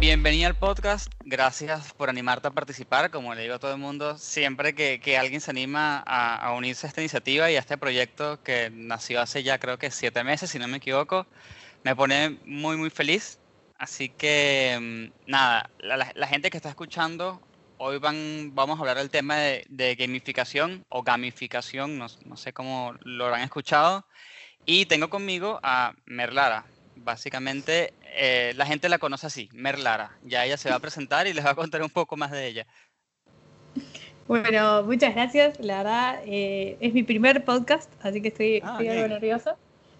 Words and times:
Bienvenida 0.00 0.46
al 0.46 0.56
podcast. 0.56 1.12
Gracias 1.24 1.92
por 1.92 2.08
animarte 2.08 2.48
a 2.48 2.50
participar. 2.50 3.10
Como 3.10 3.34
le 3.34 3.42
digo 3.42 3.54
a 3.54 3.58
todo 3.58 3.72
el 3.72 3.78
mundo, 3.78 4.16
siempre 4.16 4.74
que, 4.74 5.00
que 5.00 5.18
alguien 5.18 5.40
se 5.40 5.50
anima 5.50 6.02
a, 6.06 6.36
a 6.36 6.54
unirse 6.54 6.86
a 6.86 6.88
esta 6.88 7.02
iniciativa 7.02 7.50
y 7.50 7.56
a 7.56 7.60
este 7.60 7.76
proyecto 7.76 8.42
que 8.42 8.70
nació 8.72 9.20
hace 9.20 9.42
ya 9.42 9.58
creo 9.58 9.78
que 9.78 9.90
siete 9.90 10.24
meses, 10.24 10.50
si 10.50 10.58
no 10.58 10.66
me 10.66 10.78
equivoco, 10.78 11.26
me 11.84 11.94
pone 11.94 12.38
muy, 12.46 12.76
muy 12.76 12.90
feliz. 12.90 13.38
Así 13.82 14.10
que, 14.10 14.78
mm, 14.80 15.28
nada, 15.28 15.68
la, 15.80 15.96
la- 16.14 16.28
gente 16.28 16.50
que 16.50 16.56
está 16.56 16.68
escuchando, 16.68 17.40
hoy 17.78 17.98
van, 17.98 18.54
vamos 18.54 18.78
a 18.78 18.82
hablar 18.82 18.98
del 18.98 19.10
tema 19.10 19.34
de, 19.38 19.64
de 19.68 19.96
gamificación 19.96 20.84
o 20.88 21.02
gamificación, 21.02 21.98
no, 21.98 22.06
no 22.24 22.36
sé 22.36 22.52
cómo 22.52 22.94
lo 23.02 23.24
habrán 23.24 23.40
escuchado. 23.40 24.06
Y 24.66 24.86
tengo 24.86 25.10
conmigo 25.10 25.58
a 25.64 25.94
Merlara. 26.06 26.64
Básicamente, 26.94 27.92
eh, 28.14 28.52
la 28.54 28.66
gente 28.66 28.88
la 28.88 28.98
conoce 28.98 29.26
así, 29.26 29.48
Merlara. 29.52 30.16
Ya 30.22 30.44
ella 30.44 30.56
se 30.56 30.70
va 30.70 30.76
a 30.76 30.80
presentar 30.80 31.26
y 31.26 31.32
les 31.32 31.44
va 31.44 31.50
a 31.50 31.56
contar 31.56 31.82
un 31.82 31.90
poco 31.90 32.16
más 32.16 32.30
de 32.30 32.46
ella. 32.46 32.66
Bueno, 34.28 34.84
muchas 34.84 35.12
gracias. 35.12 35.58
La 35.58 35.78
verdad, 35.78 36.22
eh, 36.24 36.76
es 36.78 36.94
mi 36.94 37.02
primer 37.02 37.44
podcast, 37.44 37.90
así 38.00 38.22
que 38.22 38.28
estoy, 38.28 38.60
Ah, 38.62 38.76
estoy 38.78 38.88
algo 38.90 39.08
nerviosa. 39.08 39.56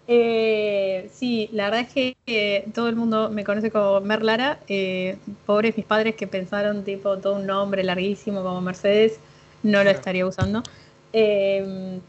Eh, 0.07 1.09
sí, 1.13 1.49
la 1.53 1.65
verdad 1.65 1.81
es 1.81 1.93
que 1.93 2.17
eh, 2.27 2.65
todo 2.73 2.89
el 2.89 2.95
mundo 2.95 3.29
me 3.29 3.43
conoce 3.43 3.71
como 3.71 4.01
Merlara. 4.01 4.59
Eh, 4.67 5.17
pobres 5.45 5.77
mis 5.77 5.85
padres 5.85 6.15
que 6.15 6.27
pensaron 6.27 6.83
tipo 6.83 7.17
todo 7.19 7.35
un 7.35 7.45
nombre 7.45 7.83
larguísimo 7.83 8.43
como 8.43 8.61
Mercedes, 8.61 9.19
no 9.63 9.83
lo 9.83 9.89
estaría 9.89 10.25
usando. 10.25 10.63
Eh, 11.13 11.99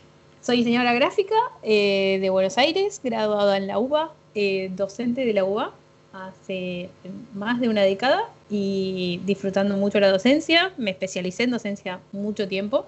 soy 0.40 0.58
diseñadora 0.58 0.92
gráfica 0.94 1.36
eh, 1.62 2.18
de 2.20 2.30
Buenos 2.30 2.58
Aires, 2.58 3.00
graduada 3.02 3.56
en 3.56 3.66
la 3.66 3.78
UBA, 3.78 4.12
docente 4.70 5.24
de 5.24 5.32
la 5.32 5.44
UBA 5.44 5.72
hace 6.12 6.90
más 7.34 7.60
de 7.60 7.68
una 7.68 7.82
década 7.82 8.22
y 8.50 9.20
disfrutando 9.24 9.76
mucho 9.76 10.00
la 10.00 10.10
docencia. 10.10 10.72
Me 10.76 10.90
especialicé 10.90 11.44
en 11.44 11.52
docencia 11.52 12.00
mucho 12.12 12.48
tiempo 12.48 12.86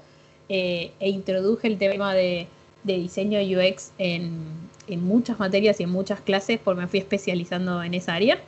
e 0.48 0.92
introduje 1.00 1.68
el 1.68 1.78
tema 1.78 2.14
de, 2.14 2.48
de 2.84 2.94
diseño 2.94 3.38
UX 3.41 3.92
en, 3.98 4.66
en 4.88 5.04
muchas 5.06 5.38
materias 5.38 5.80
y 5.80 5.84
en 5.84 5.90
muchas 5.90 6.20
clases 6.20 6.58
porque 6.62 6.80
me 6.82 6.86
fui 6.88 6.98
especializando 7.00 7.82
en 7.82 7.94
esa 7.94 8.14
área. 8.14 8.38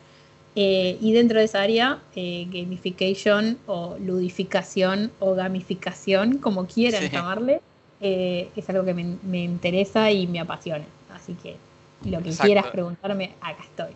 Eh, 0.56 0.98
y 1.00 1.12
dentro 1.12 1.38
de 1.38 1.44
esa 1.44 1.62
área, 1.62 1.98
eh, 2.16 2.46
gamification 2.50 3.58
o 3.66 3.96
ludificación 4.00 5.12
o 5.20 5.34
gamificación, 5.34 6.38
como 6.38 6.66
quieran 6.66 7.02
Sí. 7.02 7.08
llamarle, 7.10 7.60
eh, 8.00 8.48
es 8.56 8.68
algo 8.70 8.84
que 8.84 8.94
me, 8.94 9.16
me 9.22 9.44
interesa 9.44 10.10
y 10.10 10.26
me 10.26 10.40
apasiona. 10.40 10.84
Así 11.14 11.34
que 11.34 11.56
lo 12.04 12.22
que 12.22 12.30
Exacto. 12.30 12.44
quieras 12.46 12.66
preguntarme, 12.68 13.34
acá 13.40 13.62
estoy. 13.62 13.92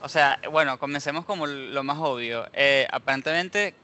O 0.00 0.08
sea, 0.08 0.38
bueno, 0.52 0.78
comencemos 0.78 1.24
como 1.24 1.46
lo 1.46 1.82
más 1.82 1.98
obvio. 1.98 2.46
Eh, 2.52 2.86
aparentemente, 2.90 3.74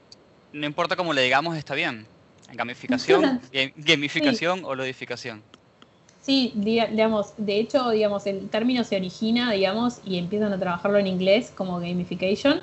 no 0.53 0.65
importa 0.65 0.95
cómo 0.95 1.11
le 1.13 1.21
digamos, 1.23 1.57
está 1.57 1.75
bien. 1.75 2.07
Gamificación, 2.53 3.41
ga- 3.51 3.73
gamificación 3.75 4.61
o 4.63 4.75
ludificación. 4.75 5.43
Sí, 6.25 6.51
diga- 6.55 6.87
digamos, 6.89 7.33
de 7.37 7.59
hecho, 7.59 7.91
digamos, 7.91 8.25
el 8.25 8.49
término 8.49 8.83
se 8.83 8.95
origina, 8.95 9.51
digamos, 9.51 9.99
y 10.03 10.17
empiezan 10.17 10.51
a 10.53 10.57
trabajarlo 10.59 10.97
en 10.97 11.05
inglés 11.05 11.51
como 11.55 11.79
gamification. 11.79 12.61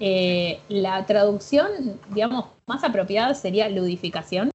Eh, 0.00 0.60
la 0.70 1.04
traducción, 1.04 1.68
digamos, 2.14 2.46
más 2.66 2.82
apropiada 2.84 3.34
sería 3.34 3.68
ludificación, 3.68 4.50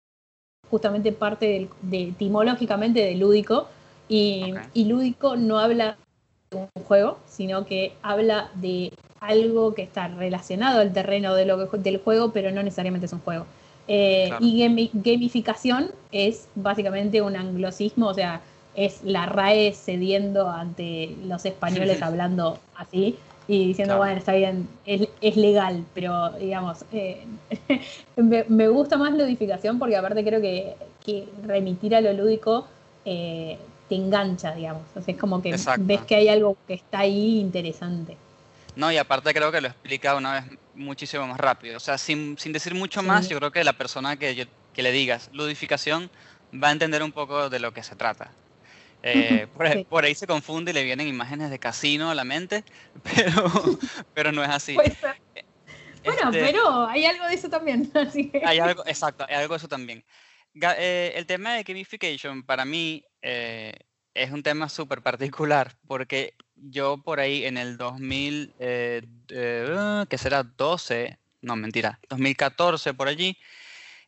justamente 0.69 1.11
parte 1.11 1.45
del- 1.47 1.69
de, 1.83 2.03
etimológicamente 2.09 3.01
de 3.01 3.15
lúdico, 3.15 3.67
y, 4.09 4.53
y 4.73 4.85
lúdico 4.85 5.35
no 5.37 5.59
habla 5.59 5.97
de 6.51 6.57
un 6.57 6.69
juego, 6.85 7.19
sino 7.27 7.65
que 7.65 7.93
habla 8.01 8.49
de 8.55 8.91
algo 9.19 9.75
que 9.75 9.83
está 9.83 10.07
relacionado 10.07 10.81
al 10.81 10.93
terreno 10.93 11.35
de 11.35 11.45
lo 11.45 11.69
que- 11.71 11.77
del 11.77 11.99
juego, 11.99 12.31
pero 12.33 12.51
no 12.51 12.63
necesariamente 12.63 13.05
es 13.07 13.13
un 13.13 13.19
juego. 13.21 13.45
Eh, 13.87 14.25
Claro. 14.29 14.45
Y 14.45 14.59
gami- 14.61 14.89
gamificación 14.93 15.91
es 16.11 16.47
básicamente 16.55 17.21
un 17.21 17.35
anglosismo, 17.35 18.07
o 18.07 18.13
sea, 18.13 18.41
es 18.75 19.01
la 19.03 19.25
RAE 19.25 19.73
cediendo 19.73 20.49
ante 20.49 21.15
los 21.25 21.45
españoles 21.45 22.01
hablando 22.01 22.59
así 22.75 23.15
y 23.47 23.67
diciendo, 23.67 23.93
Claro. 23.95 23.99
bueno, 23.99 24.17
está 24.19 24.33
bien, 24.33 24.67
es, 24.85 25.07
es 25.21 25.37
legal, 25.37 25.83
pero 25.93 26.31
digamos, 26.31 26.83
eh, 26.91 27.23
me, 28.17 28.43
me 28.49 28.67
gusta 28.67 28.97
más 28.97 29.13
ludificación 29.13 29.79
porque 29.79 29.95
aparte 29.95 30.23
creo 30.23 30.41
que, 30.41 30.75
que 31.05 31.27
remitir 31.43 31.95
a 31.95 32.01
lo 32.01 32.11
lúdico 32.13 32.67
eh, 33.05 33.57
te 33.87 33.95
engancha, 33.95 34.53
digamos. 34.53 34.83
O 34.95 35.01
sea, 35.01 35.13
es 35.13 35.19
como 35.19 35.41
que 35.41 35.51
Exacto. 35.51 35.81
ves 35.85 36.01
que 36.01 36.15
hay 36.15 36.27
algo 36.27 36.57
que 36.67 36.73
está 36.73 36.99
ahí 36.99 37.39
interesante. 37.39 38.17
No, 38.75 38.91
y 38.91 38.97
aparte 38.97 39.33
creo 39.33 39.51
que 39.51 39.61
lo 39.61 39.69
explica 39.69 40.15
una 40.15 40.33
vez 40.33 40.43
muchísimo 40.77 41.27
más 41.27 41.39
rápido. 41.39 41.77
O 41.77 41.79
sea, 41.79 41.97
sin, 41.97 42.37
sin 42.37 42.53
decir 42.53 42.73
mucho 42.73 43.01
más, 43.03 43.27
yo 43.27 43.37
creo 43.37 43.51
que 43.51 43.63
la 43.63 43.73
persona 43.73 44.15
que, 44.17 44.35
yo- 44.35 44.45
que 44.73 44.83
le 44.83 44.91
digas 44.91 45.29
ludificación 45.33 46.09
va 46.53 46.69
a 46.69 46.71
entender 46.71 47.03
un 47.03 47.11
poco 47.11 47.49
de 47.49 47.59
lo 47.59 47.73
que 47.73 47.83
se 47.83 47.95
trata. 47.95 48.31
Eh, 49.03 49.47
por, 49.53 49.65
ahí- 49.67 49.73
Sí. 49.79 49.87
por 49.89 50.03
ahí 50.05 50.15
se 50.15 50.27
confunde 50.27 50.71
y 50.71 50.73
le 50.73 50.83
vienen 50.83 51.07
imágenes 51.07 51.49
de 51.49 51.59
casino 51.59 52.09
a 52.09 52.15
la 52.15 52.23
mente, 52.23 52.63
pero, 53.03 53.51
pero 54.13 54.31
no 54.31 54.43
es 54.43 54.49
así. 54.49 54.73
Puede 54.75 54.95
ser. 54.95 55.15
Bueno, 56.03 56.29
Este, 56.29 56.39
pero 56.45 56.87
hay 56.87 57.05
algo 57.05 57.25
de 57.27 57.33
eso 57.33 57.49
también, 57.49 57.91
así 57.95 58.31
que... 58.31 58.41
Hay 58.45 58.59
algo, 58.59 58.83
exacto, 58.85 59.25
hay 59.27 59.35
algo 59.35 59.53
de 59.53 59.57
eso 59.57 59.67
también. 59.67 60.03
Eh, 60.53 61.13
el 61.15 61.25
tema 61.25 61.53
de 61.53 61.63
gamification 61.63 62.43
para 62.43 62.65
mí 62.65 63.03
eh, 63.21 63.73
es 64.13 64.31
un 64.31 64.41
tema 64.41 64.69
súper 64.69 65.01
particular 65.01 65.77
porque 65.87 66.33
yo 66.57 66.97
por 67.03 67.19
ahí 67.19 67.45
en 67.45 67.57
el 67.57 67.77
2000, 67.77 68.53
eh, 68.59 69.01
eh, 69.29 70.05
¿qué 70.09 70.17
será? 70.17 70.43
12, 70.43 71.17
no 71.41 71.55
mentira, 71.55 71.99
2014 72.09 72.93
por 72.93 73.07
allí, 73.07 73.37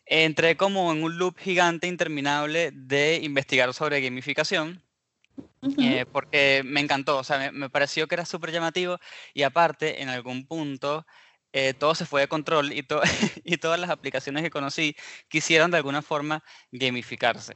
entré 0.05 0.57
como 0.57 0.91
en 0.91 1.03
un 1.03 1.17
loop 1.17 1.37
gigante 1.39 1.87
interminable 1.87 2.71
de 2.73 3.19
investigar 3.23 3.73
sobre 3.73 4.01
gamificación 4.01 4.81
eh, 5.77 6.05
porque 6.11 6.61
me 6.65 6.79
encantó, 6.79 7.17
o 7.17 7.23
sea, 7.23 7.37
me, 7.37 7.51
me 7.51 7.69
pareció 7.69 8.07
que 8.07 8.15
era 8.15 8.25
súper 8.25 8.51
llamativo 8.51 8.97
y 9.33 9.43
aparte, 9.43 10.01
en 10.01 10.09
algún 10.09 10.47
punto, 10.47 11.05
eh, 11.51 11.73
todo 11.73 11.95
se 11.95 12.05
fue 12.05 12.21
de 12.21 12.27
control 12.27 12.71
y, 12.71 12.83
to- 12.83 13.01
y 13.43 13.57
todas 13.57 13.79
las 13.79 13.89
aplicaciones 13.89 14.41
que 14.43 14.49
conocí 14.49 14.95
quisieron 15.27 15.69
de 15.71 15.77
alguna 15.77 16.01
forma 16.01 16.43
gamificarse. 16.71 17.53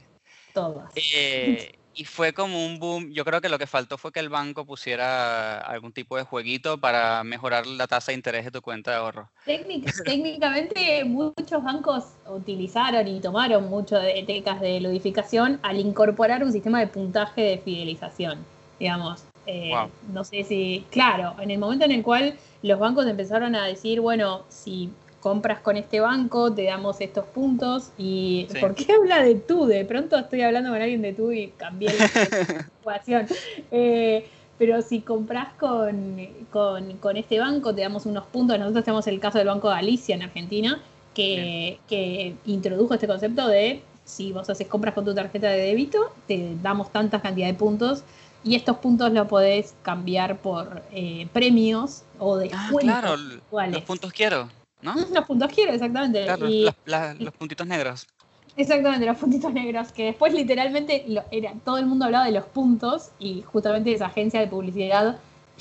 Todas. 0.53 0.91
Eh, 0.95 1.71
y 1.95 2.05
fue 2.05 2.33
como 2.33 2.65
un 2.65 2.79
boom, 2.79 3.11
yo 3.11 3.23
creo 3.25 3.41
que 3.41 3.49
lo 3.49 3.59
que 3.59 3.67
faltó 3.67 3.97
fue 3.97 4.11
que 4.11 4.19
el 4.19 4.29
banco 4.29 4.65
pusiera 4.65 5.59
algún 5.59 5.91
tipo 5.93 6.17
de 6.17 6.23
jueguito 6.23 6.79
para 6.79 7.23
mejorar 7.23 7.65
la 7.67 7.87
tasa 7.87 8.11
de 8.11 8.15
interés 8.17 8.45
de 8.45 8.51
tu 8.51 8.61
cuenta 8.61 8.91
de 8.91 8.97
ahorro. 8.97 9.29
Técnic- 9.45 9.83
técnicamente 10.05 11.03
muchos 11.05 11.63
bancos 11.63 12.05
utilizaron 12.29 13.07
y 13.07 13.19
tomaron 13.19 13.69
mucho 13.69 13.97
de 13.97 14.13
técnicas 14.25 14.59
de 14.61 14.79
ludificación 14.79 15.59
al 15.63 15.79
incorporar 15.79 16.43
un 16.43 16.51
sistema 16.51 16.79
de 16.79 16.87
puntaje 16.87 17.41
de 17.41 17.57
fidelización, 17.59 18.45
digamos. 18.79 19.23
Eh, 19.45 19.69
Wow. 19.71 19.89
No 20.13 20.23
sé 20.23 20.45
si, 20.45 20.85
claro, 20.89 21.35
en 21.41 21.51
el 21.51 21.57
momento 21.59 21.83
en 21.83 21.91
el 21.91 22.01
cual 22.01 22.37
los 22.61 22.79
bancos 22.79 23.05
empezaron 23.07 23.55
a 23.55 23.65
decir, 23.65 23.99
bueno, 23.99 24.43
si 24.47 24.89
compras 25.23 25.59
con 25.61 25.77
este 25.77 26.01
banco, 26.01 26.51
te 26.53 26.65
damos 26.65 26.99
estos 26.99 27.23
puntos. 27.25 27.91
¿Y 27.97 28.45
Sí. 28.51 28.57
por 28.59 28.75
qué 28.75 28.91
habla 28.91 29.23
de 29.23 29.35
tú? 29.35 29.65
De 29.65 29.85
pronto 29.85 30.17
estoy 30.17 30.41
hablando 30.41 30.69
con 30.69 30.81
alguien 30.81 31.01
de 31.01 31.13
tú 31.13 31.31
y 31.31 31.47
cambié 31.57 31.89
la 31.97 32.07
situación. 32.77 33.27
Eh, 33.71 34.27
pero 34.59 34.81
si 34.81 34.99
compras 34.99 35.53
con, 35.59 36.17
con, 36.51 36.97
con 36.97 37.15
este 37.17 37.39
banco, 37.39 37.73
te 37.73 37.81
damos 37.81 38.05
unos 38.05 38.25
puntos. 38.27 38.59
Nosotros 38.59 38.83
tenemos 38.83 39.07
el 39.07 39.19
caso 39.21 39.37
del 39.37 39.47
Banco 39.47 39.69
de 39.69 39.75
Galicia 39.75 40.13
en 40.15 40.23
Argentina, 40.23 40.81
que, 41.15 41.79
que 41.87 42.35
introdujo 42.45 42.93
este 42.93 43.07
concepto 43.07 43.47
de 43.47 43.81
si 44.05 44.33
vos 44.33 44.49
haces 44.49 44.67
compras 44.67 44.93
con 44.93 45.05
tu 45.05 45.15
tarjeta 45.15 45.47
de 45.49 45.59
débito, 45.59 46.11
te 46.27 46.55
damos 46.61 46.91
tantas 46.91 47.21
cantidad 47.21 47.47
de 47.47 47.53
puntos 47.53 48.03
y 48.43 48.55
estos 48.55 48.77
puntos 48.77 49.13
los 49.13 49.27
podés 49.27 49.73
cambiar 49.83 50.37
por 50.39 50.81
eh, 50.91 51.27
premios 51.31 52.03
o 52.19 52.35
Ah, 52.35 52.39
descuentos. 52.39 52.79
claro, 52.81 53.13
l- 53.13 53.35
puntuales. 53.39 53.73
los 53.75 53.83
puntos 53.83 54.11
quiero, 54.11 54.49
¿no? 54.83 54.95
Los 54.95 55.25
puntos 55.25 55.51
quiero, 55.53 55.71
exactamente. 55.73 56.23
Claro, 56.25 56.47
Y- 56.49 56.65
las- 56.65 56.75
la- 56.85 57.13
los 57.13 57.33
puntitos 57.33 57.67
negros. 57.67 58.07
Exactamente, 58.55 59.05
los 59.07 59.17
puntitos 59.17 59.51
negros, 59.51 59.91
que 59.91 60.05
después 60.05 60.31
literalmente 60.33 61.03
lo- 61.07 61.23
era, 61.31 61.53
todo 61.65 61.77
el 61.79 61.87
mundo 61.87 62.05
hablaba 62.05 62.25
de 62.25 62.31
los 62.33 62.45
puntos 62.45 63.09
y 63.19 63.41
justamente 63.41 63.91
esa 63.93 64.07
agencia 64.07 64.39
de 64.39 64.47
publicidad 64.47 65.17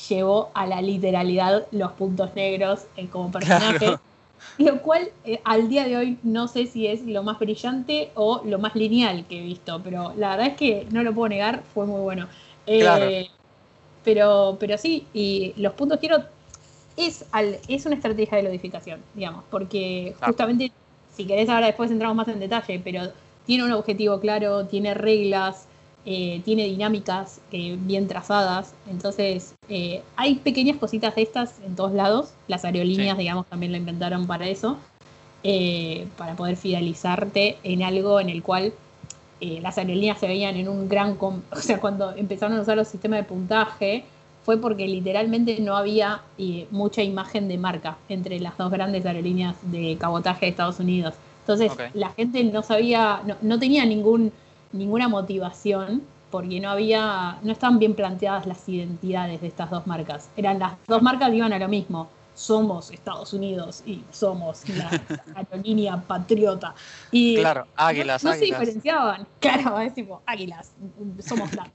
llevó 0.09 0.51
a 0.55 0.67
la 0.67 0.83
literalidad 0.83 1.67
los 1.71 1.93
puntos 1.93 2.35
negros 2.35 2.85
eh, 2.97 3.07
como 3.09 3.31
personaje, 3.33 3.79
Claro. 3.79 4.01
lo 4.59 4.83
cual 4.83 5.09
eh, 5.25 5.41
al 5.45 5.69
día 5.71 5.85
de 5.87 5.97
hoy 5.97 6.19
no 6.23 6.49
sé 6.49 6.67
si 6.67 6.87
es 6.87 7.03
lo 7.07 7.23
más 7.23 7.39
brillante 7.39 8.11
o 8.15 8.43
lo 8.45 8.59
más 8.59 8.75
lineal 8.75 9.25
que 9.27 9.39
he 9.39 9.43
visto, 9.43 9.81
pero 9.83 10.13
la 10.17 10.31
verdad 10.31 10.49
es 10.49 10.57
que 10.57 10.87
no 10.91 11.03
lo 11.03 11.15
puedo 11.15 11.29
negar, 11.31 11.63
fue 11.73 11.87
muy 11.87 12.01
bueno. 12.03 12.29
Eh, 12.67 12.81
Claro. 12.81 13.11
pero, 14.05 14.57
pero 14.61 14.77
sí, 14.79 15.07
y 15.15 15.55
los 15.57 15.73
puntos 15.75 15.99
quiero 16.01 16.25
es, 16.97 17.25
al, 17.33 17.59
es 17.69 17.87
una 17.87 17.95
estrategia 17.97 18.37
de 18.39 18.45
lodificación, 18.45 19.01
digamos, 19.15 19.45
porque 19.51 20.15
Claro. 20.19 20.33
justamente, 20.33 20.73
si 21.17 21.25
querés 21.25 21.49
ahora 21.49 21.67
después 21.67 21.91
entramos 21.91 22.17
más 22.17 22.29
en 22.29 22.41
detalle, 22.41 22.81
pero 22.83 23.09
tiene 23.47 23.65
un 23.65 23.73
objetivo 23.73 24.21
claro, 24.21 24.67
tiene 24.67 24.95
reglas, 24.95 25.67
eh, 26.05 26.41
tiene 26.45 26.65
dinámicas 26.65 27.41
eh, 27.53 27.77
bien 27.81 28.09
trazadas, 28.09 28.75
entonces 28.91 29.55
eh, 29.69 30.03
hay 30.17 30.35
pequeñas 30.37 30.77
cositas 30.79 31.15
de 31.15 31.23
estas 31.23 31.55
en 31.65 31.77
todos 31.77 31.93
lados, 31.93 32.33
las 32.49 32.65
aerolíneas, 32.65 33.17
Sí. 33.17 33.23
digamos, 33.23 33.47
también 33.47 33.73
lo 33.73 33.79
inventaron 33.79 34.27
para 34.27 34.47
eso, 34.49 34.77
eh, 35.45 36.07
para 36.19 36.35
poder 36.35 36.57
fidelizarte 36.57 37.57
en 37.63 37.83
algo 37.83 38.21
en 38.21 38.29
el 38.29 38.43
cual 38.43 38.73
las 39.61 39.77
aerolíneas 39.77 40.21
se 40.21 40.29
veían 40.29 40.55
en 40.55 40.69
un 40.69 40.89
gran... 40.89 41.19
O 41.51 41.57
sea, 41.57 41.81
cuando 41.81 42.13
empezaron 42.13 42.57
a 42.59 42.61
usar 42.61 42.77
los 42.77 42.87
sistemas 42.87 43.19
de 43.19 43.25
puntaje, 43.25 44.05
fue 44.45 44.59
porque 44.59 44.87
literalmente 44.87 45.61
no 45.61 45.77
había 45.77 46.23
eh, 46.39 46.67
mucha 46.71 47.03
imagen 47.03 47.49
de 47.49 47.59
marca 47.59 47.97
entre 48.09 48.41
las 48.41 48.57
dos 48.59 48.71
grandes 48.71 49.07
aerolíneas 49.07 49.57
de 49.63 49.97
cabotaje 49.99 50.47
de 50.47 50.51
Estados 50.51 50.81
Unidos. 50.81 51.15
Entonces, 51.41 51.73
la 51.95 52.11
gente 52.11 52.43
no 52.45 52.63
sabía, 52.63 53.21
no, 53.27 53.37
no 53.43 53.59
tenía 53.59 53.85
ningún, 53.85 54.33
ninguna 54.73 55.09
motivación 55.09 56.03
porque 56.31 56.61
no 56.61 56.71
había, 56.71 57.39
no 57.43 57.53
estaban 57.53 57.79
bien 57.79 57.95
planteadas 57.95 58.47
las 58.47 58.67
identidades 58.69 59.41
de 59.43 59.49
estas 59.49 59.71
dos 59.71 59.87
marcas. 59.87 60.31
Eran 60.37 60.59
las 60.59 60.73
dos 60.89 61.03
marcas 61.03 61.31
que 61.31 61.37
iban 61.37 61.53
a 61.53 61.59
lo 61.59 61.69
mismo. 61.69 62.09
Somos 62.35 62.91
Estados 62.91 63.35
Unidos 63.35 63.83
y 63.85 64.03
somos 64.11 64.67
la 64.71 64.91
aerolínea 65.35 66.01
patriota. 66.01 66.75
Y 67.11 67.37
Claro, 67.37 67.67
águilas, 67.77 68.25
no, 68.25 68.31
no 68.31 68.37
se 68.37 68.47
diferenciaban. 68.47 69.27
Claro, 69.39 69.79
es 69.81 69.95
tipo, 69.95 70.23
águilas, 70.25 70.73
somos 71.21 71.53
la. 71.55 71.71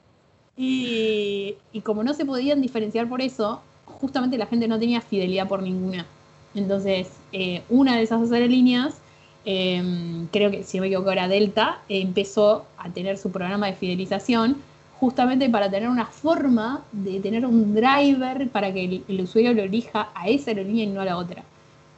Y, 0.57 1.55
y 1.71 1.81
como 1.81 2.03
no 2.03 2.13
se 2.13 2.25
podían 2.25 2.61
diferenciar 2.61 3.07
por 3.07 3.21
eso, 3.21 3.61
justamente 3.85 4.37
la 4.37 4.47
gente 4.47 4.67
no 4.67 4.79
tenía 4.79 5.01
fidelidad 5.01 5.47
por 5.47 5.61
ninguna. 5.63 6.11
Entonces, 6.55 7.09
eh, 7.31 7.63
una 7.69 7.95
de 7.97 8.03
esas 8.03 8.21
dos 8.21 8.31
aerolíneas, 8.31 9.01
eh, 9.45 10.27
creo 10.31 10.51
que 10.51 10.63
si 10.63 10.77
no 10.77 10.81
me 10.81 10.87
equivoco 10.87 11.11
era 11.11 11.27
Delta, 11.27 11.83
eh, 11.89 12.01
empezó 12.01 12.71
a 12.77 12.91
tener 12.91 13.17
su 13.17 13.31
programa 13.31 13.67
de 13.67 13.73
fidelización 13.75 14.65
justamente 14.91 15.49
para 15.49 15.69
tener 15.69 15.89
una 15.89 16.07
forma 16.07 16.87
de 16.91 17.19
tener 17.21 17.45
un 17.45 17.75
driver 17.75 18.49
para 18.49 18.73
que 18.73 18.85
el, 18.85 19.05
el 19.07 19.21
usuario 19.21 19.53
lo 19.53 19.63
elija 19.63 20.11
a 20.15 20.27
esa 20.29 20.51
aerolínea 20.51 20.85
y 20.85 20.87
no 20.87 21.01
a 21.01 21.05
la 21.05 21.17
otra. 21.17 21.45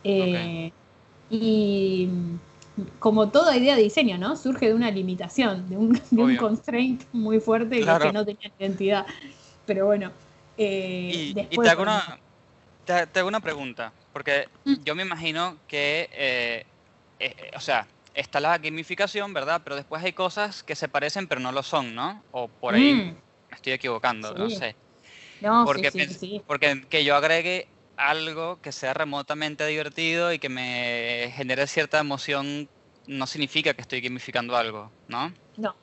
Eh, 0.04 0.74
Y 1.30 2.10
como 3.00 3.30
toda 3.30 3.56
idea 3.58 3.76
de 3.76 3.84
diseño, 3.84 4.18
¿no? 4.18 4.36
Surge 4.36 4.68
de 4.68 4.74
una 4.74 4.92
limitación, 4.92 5.70
de 5.70 5.78
un, 5.78 5.94
de 5.94 6.02
un 6.12 6.24
Obvio. 6.24 6.40
constraint 6.40 7.04
muy 7.12 7.40
fuerte 7.40 7.82
Claro. 7.82 8.06
que 8.08 8.14
no 8.14 8.26
tenía 8.26 8.52
identidad. 8.58 9.06
Pero 9.66 9.86
bueno. 9.86 10.12
eh, 10.58 11.12
Y, 11.14 11.34
te, 11.34 11.70
hago 11.70 11.84
una, 11.84 12.20
te, 12.86 13.08
te 13.08 13.20
hago 13.20 13.28
una 13.28 13.40
pregunta, 13.40 13.94
porque 14.12 14.48
Mm. 14.66 14.76
yo 14.84 14.96
me 14.96 15.04
imagino 15.04 15.60
que, 15.68 16.10
eh, 16.12 16.66
eh, 17.20 17.52
o 17.56 17.60
sea, 17.60 17.88
está 18.14 18.40
la 18.40 18.58
gamificación, 18.58 19.34
¿verdad? 19.34 19.62
Pero 19.64 19.76
después 19.76 20.04
hay 20.04 20.14
cosas 20.14 20.64
que 20.64 20.76
se 20.76 20.88
parecen 20.88 21.28
pero 21.28 21.42
no 21.42 21.52
lo 21.52 21.64
son, 21.64 21.96
¿no? 21.96 22.24
O 22.32 22.48
por 22.48 22.76
ahí 22.76 22.94
mm, 22.94 22.98
me 23.50 23.56
estoy 23.56 23.74
equivocando, 23.74 24.34
no 24.34 24.50
sé. 24.50 24.76
no, 25.42 25.66
sí, 25.66 25.74
Porque, 25.74 25.92
sí, 25.92 26.06
sí. 26.08 26.42
porque 26.46 26.82
que 26.90 27.04
yo 27.04 27.16
agregue 27.16 27.68
algo 28.00 28.60
que 28.62 28.72
sea 28.72 28.94
remotamente 28.94 29.66
divertido 29.68 30.32
y 30.32 30.40
que 30.40 30.50
me 30.50 31.32
genere 31.36 31.68
cierta 31.68 32.00
emoción 32.00 32.70
no 33.08 33.28
significa 33.28 33.74
que 33.74 33.82
estoy 33.82 34.02
gamificando 34.02 34.56
algo, 34.56 34.90
¿no? 35.08 35.34
No, 35.58 35.76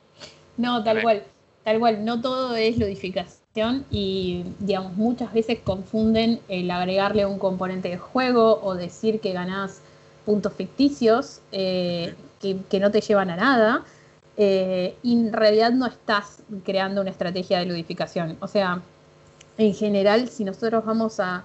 no, 0.57 0.83
tal 0.83 1.01
cual, 1.01 1.23
tal 1.63 1.79
cual, 1.79 2.03
no 2.03 2.19
todo 2.19 2.55
es 2.55 2.77
ludificación 2.77 3.85
y 3.91 4.43
digamos 4.59 4.93
muchas 4.93 5.31
veces 5.33 5.59
confunden 5.63 6.39
el 6.47 6.71
agregarle 6.71 7.25
un 7.25 7.37
componente 7.37 7.89
de 7.89 7.97
juego 7.97 8.59
o 8.63 8.75
decir 8.75 9.19
que 9.19 9.33
ganás 9.33 9.81
puntos 10.25 10.53
ficticios 10.53 11.41
eh, 11.51 12.15
que, 12.41 12.57
que 12.69 12.79
no 12.79 12.91
te 12.91 13.01
llevan 13.01 13.29
a 13.29 13.35
nada 13.35 13.85
eh, 14.37 14.95
y 15.03 15.13
en 15.13 15.33
realidad 15.33 15.71
no 15.71 15.85
estás 15.85 16.43
creando 16.63 17.01
una 17.01 17.09
estrategia 17.09 17.59
de 17.59 17.65
ludificación. 17.65 18.37
O 18.39 18.47
sea, 18.47 18.81
en 19.57 19.73
general, 19.73 20.29
si 20.29 20.43
nosotros 20.43 20.85
vamos 20.85 21.19
a 21.19 21.43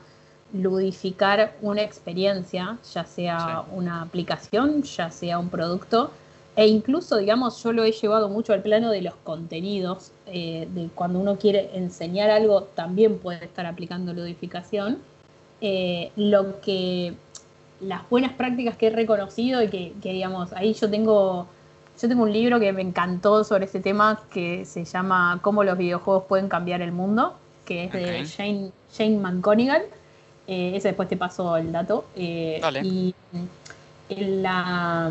ludificar 0.52 1.54
una 1.62 1.82
experiencia, 1.82 2.78
ya 2.92 3.04
sea 3.04 3.64
una 3.72 4.02
aplicación, 4.02 4.82
ya 4.82 5.10
sea 5.10 5.38
un 5.38 5.48
producto, 5.48 6.10
e 6.54 6.66
incluso, 6.66 7.16
digamos, 7.16 7.62
yo 7.62 7.72
lo 7.72 7.82
he 7.82 7.92
llevado 7.92 8.28
mucho 8.28 8.52
al 8.52 8.60
plano 8.62 8.90
de 8.90 9.00
los 9.00 9.14
contenidos, 9.14 10.12
eh, 10.26 10.68
de 10.70 10.88
cuando 10.94 11.18
uno 11.18 11.38
quiere 11.38 11.70
enseñar 11.74 12.28
algo, 12.28 12.64
también 12.74 13.18
puede 13.18 13.44
estar 13.44 13.64
aplicando 13.64 14.12
ludificación. 14.12 14.98
Eh, 15.62 16.10
lo 16.16 16.60
que 16.60 17.14
las 17.80 18.08
buenas 18.10 18.32
prácticas 18.32 18.76
que 18.76 18.88
he 18.88 18.90
reconocido 18.90 19.62
y 19.62 19.68
que, 19.68 19.94
que, 20.02 20.12
digamos, 20.12 20.52
ahí 20.52 20.74
yo 20.74 20.90
tengo, 20.90 21.46
yo 22.00 22.08
tengo 22.08 22.22
un 22.22 22.32
libro 22.32 22.60
que 22.60 22.72
me 22.72 22.82
encantó 22.82 23.44
sobre 23.44 23.64
este 23.64 23.80
tema 23.80 24.20
que 24.30 24.66
se 24.66 24.84
llama 24.84 25.38
Cómo 25.40 25.64
los 25.64 25.78
videojuegos 25.78 26.24
pueden 26.24 26.48
cambiar 26.48 26.82
el 26.82 26.92
mundo, 26.92 27.34
que 27.64 27.84
es 27.84 27.92
de. 27.92 28.26
Jane, 28.26 28.72
Jane 28.94 29.16
McGonigal. 29.16 29.82
Eh, 30.46 30.72
ese 30.76 30.88
después 30.88 31.08
te 31.08 31.16
paso 31.16 31.56
el 31.56 31.70
dato. 31.72 32.04
Eh, 32.16 32.58
Dale. 32.60 32.80
Y 32.84 33.14
en 34.08 34.42
la 34.42 35.10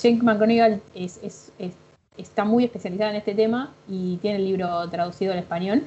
Jane 0.00 0.22
McGonigal 0.22 0.80
es, 0.94 1.18
es- 1.22 1.52
es- 1.58 1.74
está 2.16 2.44
muy 2.44 2.64
especializada 2.64 3.10
en 3.10 3.16
este 3.16 3.34
tema 3.34 3.70
y 3.88 4.16
tiene 4.18 4.38
el 4.38 4.44
libro 4.44 4.88
traducido 4.90 5.32
al 5.32 5.38
español. 5.38 5.82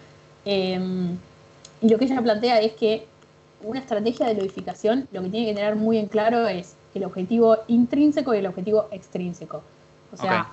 Eh, 0.45 0.79
y 1.81 1.89
lo 1.89 1.97
que 1.97 2.05
ella 2.05 2.21
plantea 2.21 2.59
es 2.61 2.73
que 2.73 3.05
una 3.63 3.79
estrategia 3.79 4.27
de 4.27 4.35
ludificación 4.35 5.07
lo 5.11 5.21
que 5.21 5.29
tiene 5.29 5.47
que 5.47 5.53
tener 5.55 5.75
muy 5.75 5.97
en 5.97 6.07
claro 6.07 6.47
es 6.47 6.75
el 6.95 7.03
objetivo 7.05 7.57
intrínseco 7.67 8.33
y 8.33 8.37
el 8.39 8.45
objetivo 8.47 8.87
extrínseco. 8.91 9.61
O 10.13 10.17
sea, 10.17 10.41
Ok. 10.41 10.47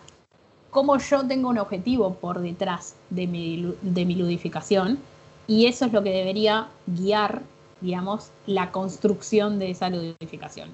cómo 0.71 0.97
yo 0.99 1.27
tengo 1.27 1.49
un 1.51 1.59
objetivo 1.59 2.15
por 2.15 2.41
detrás 2.41 2.95
de 3.11 3.27
mi, 3.27 3.75
de 3.83 4.05
mi 4.05 4.15
ludificación 4.15 4.99
y 5.47 5.67
eso 5.67 5.85
es 5.87 5.93
lo 5.93 6.03
que 6.03 6.11
debería 6.11 6.69
guiar, 6.87 7.43
digamos, 7.81 8.31
la 8.47 8.71
construcción 8.73 9.59
de 9.59 9.71
esa 9.71 9.89
ludificación. 9.91 10.69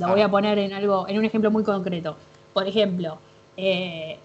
Lo 0.00 0.08
voy 0.08 0.20
a 0.22 0.30
poner 0.30 0.58
en 0.58 0.72
algo, 0.72 1.06
en 1.08 1.18
un 1.18 1.24
ejemplo 1.24 1.50
muy 1.50 1.62
concreto. 1.64 2.16
Por 2.54 2.66
ejemplo, 2.66 3.18
eh, 3.58 4.18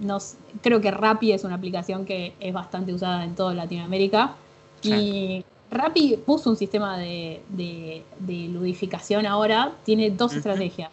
nos- 0.00 0.34
creo 0.62 0.80
que 0.80 0.90
Rappi 0.90 1.32
es 1.32 1.44
una 1.44 1.54
aplicación 1.56 2.04
que 2.04 2.34
es 2.40 2.52
bastante 2.52 2.92
usada 2.92 3.24
en 3.24 3.34
toda 3.34 3.54
Latinoamérica. 3.54 4.34
Sí. 4.80 4.92
Y 4.92 5.44
Rappi 5.70 6.16
puso 6.24 6.50
un 6.50 6.56
sistema 6.56 6.96
de, 6.98 7.42
de- 7.48 8.02
de 8.20 8.48
ludificación 8.48 9.26
ahora, 9.26 9.72
tiene 9.84 10.10
dos 10.10 10.32
estrategias. 10.38 10.90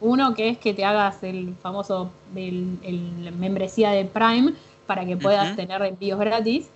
Uno 0.00 0.34
que 0.34 0.48
es 0.50 0.58
que 0.58 0.74
te 0.74 0.84
hagas 0.84 1.22
el 1.22 1.54
famoso 1.62 2.10
el, 2.34 2.78
el 2.82 3.32
membresía 3.38 3.90
de 3.90 4.04
Prime 4.04 4.54
para 4.86 5.04
que 5.04 5.16
puedas 5.16 5.54
tener 5.56 5.80
envíos 5.82 6.18
gratis. 6.18 6.68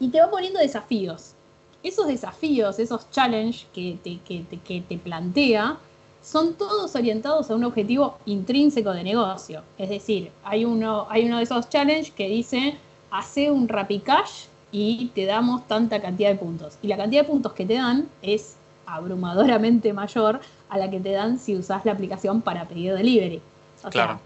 Y 0.00 0.08
te 0.10 0.20
va 0.20 0.30
poniendo 0.30 0.60
desafíos. 0.60 1.32
Esos 1.82 2.06
desafíos, 2.08 2.78
esos 2.78 3.10
challenge 3.10 3.66
que 3.72 3.98
te, 4.02 4.18
que 4.26 4.40
te- 4.48 4.58
que 4.58 4.80
te 4.80 4.98
plantea, 4.98 5.78
son 6.22 6.54
todos 6.54 6.94
orientados 6.94 7.50
a 7.50 7.54
un 7.54 7.64
objetivo 7.64 8.18
intrínseco 8.26 8.90
de 8.92 9.04
negocio. 9.04 9.62
Es 9.78 9.88
decir, 9.88 10.30
hay 10.44 10.64
uno, 10.64 11.06
hay 11.08 11.24
uno 11.26 11.38
de 11.38 11.44
esos 11.44 11.68
challenge 11.68 12.12
que 12.12 12.28
dice, 12.28 12.76
hace 13.10 13.50
un 13.50 13.68
Cash 13.68 14.46
y 14.72 15.06
te 15.14 15.24
damos 15.24 15.66
tanta 15.66 16.02
cantidad 16.02 16.28
de 16.30 16.36
puntos. 16.36 16.76
Y 16.82 16.88
la 16.88 16.96
cantidad 16.96 17.22
de 17.22 17.28
puntos 17.28 17.52
que 17.52 17.64
te 17.64 17.74
dan 17.74 18.08
es 18.20 18.56
abrumadoramente 18.84 19.92
mayor 19.92 20.40
a 20.68 20.78
la 20.78 20.90
que 20.90 21.00
te 21.00 21.12
dan 21.12 21.38
si 21.38 21.56
usas 21.56 21.84
la 21.84 21.92
aplicación 21.92 22.42
para 22.42 22.66
pedir 22.66 22.94
delivery. 22.94 23.40
O 23.84 23.88
Claro. 23.90 24.14
sea, 24.14 24.20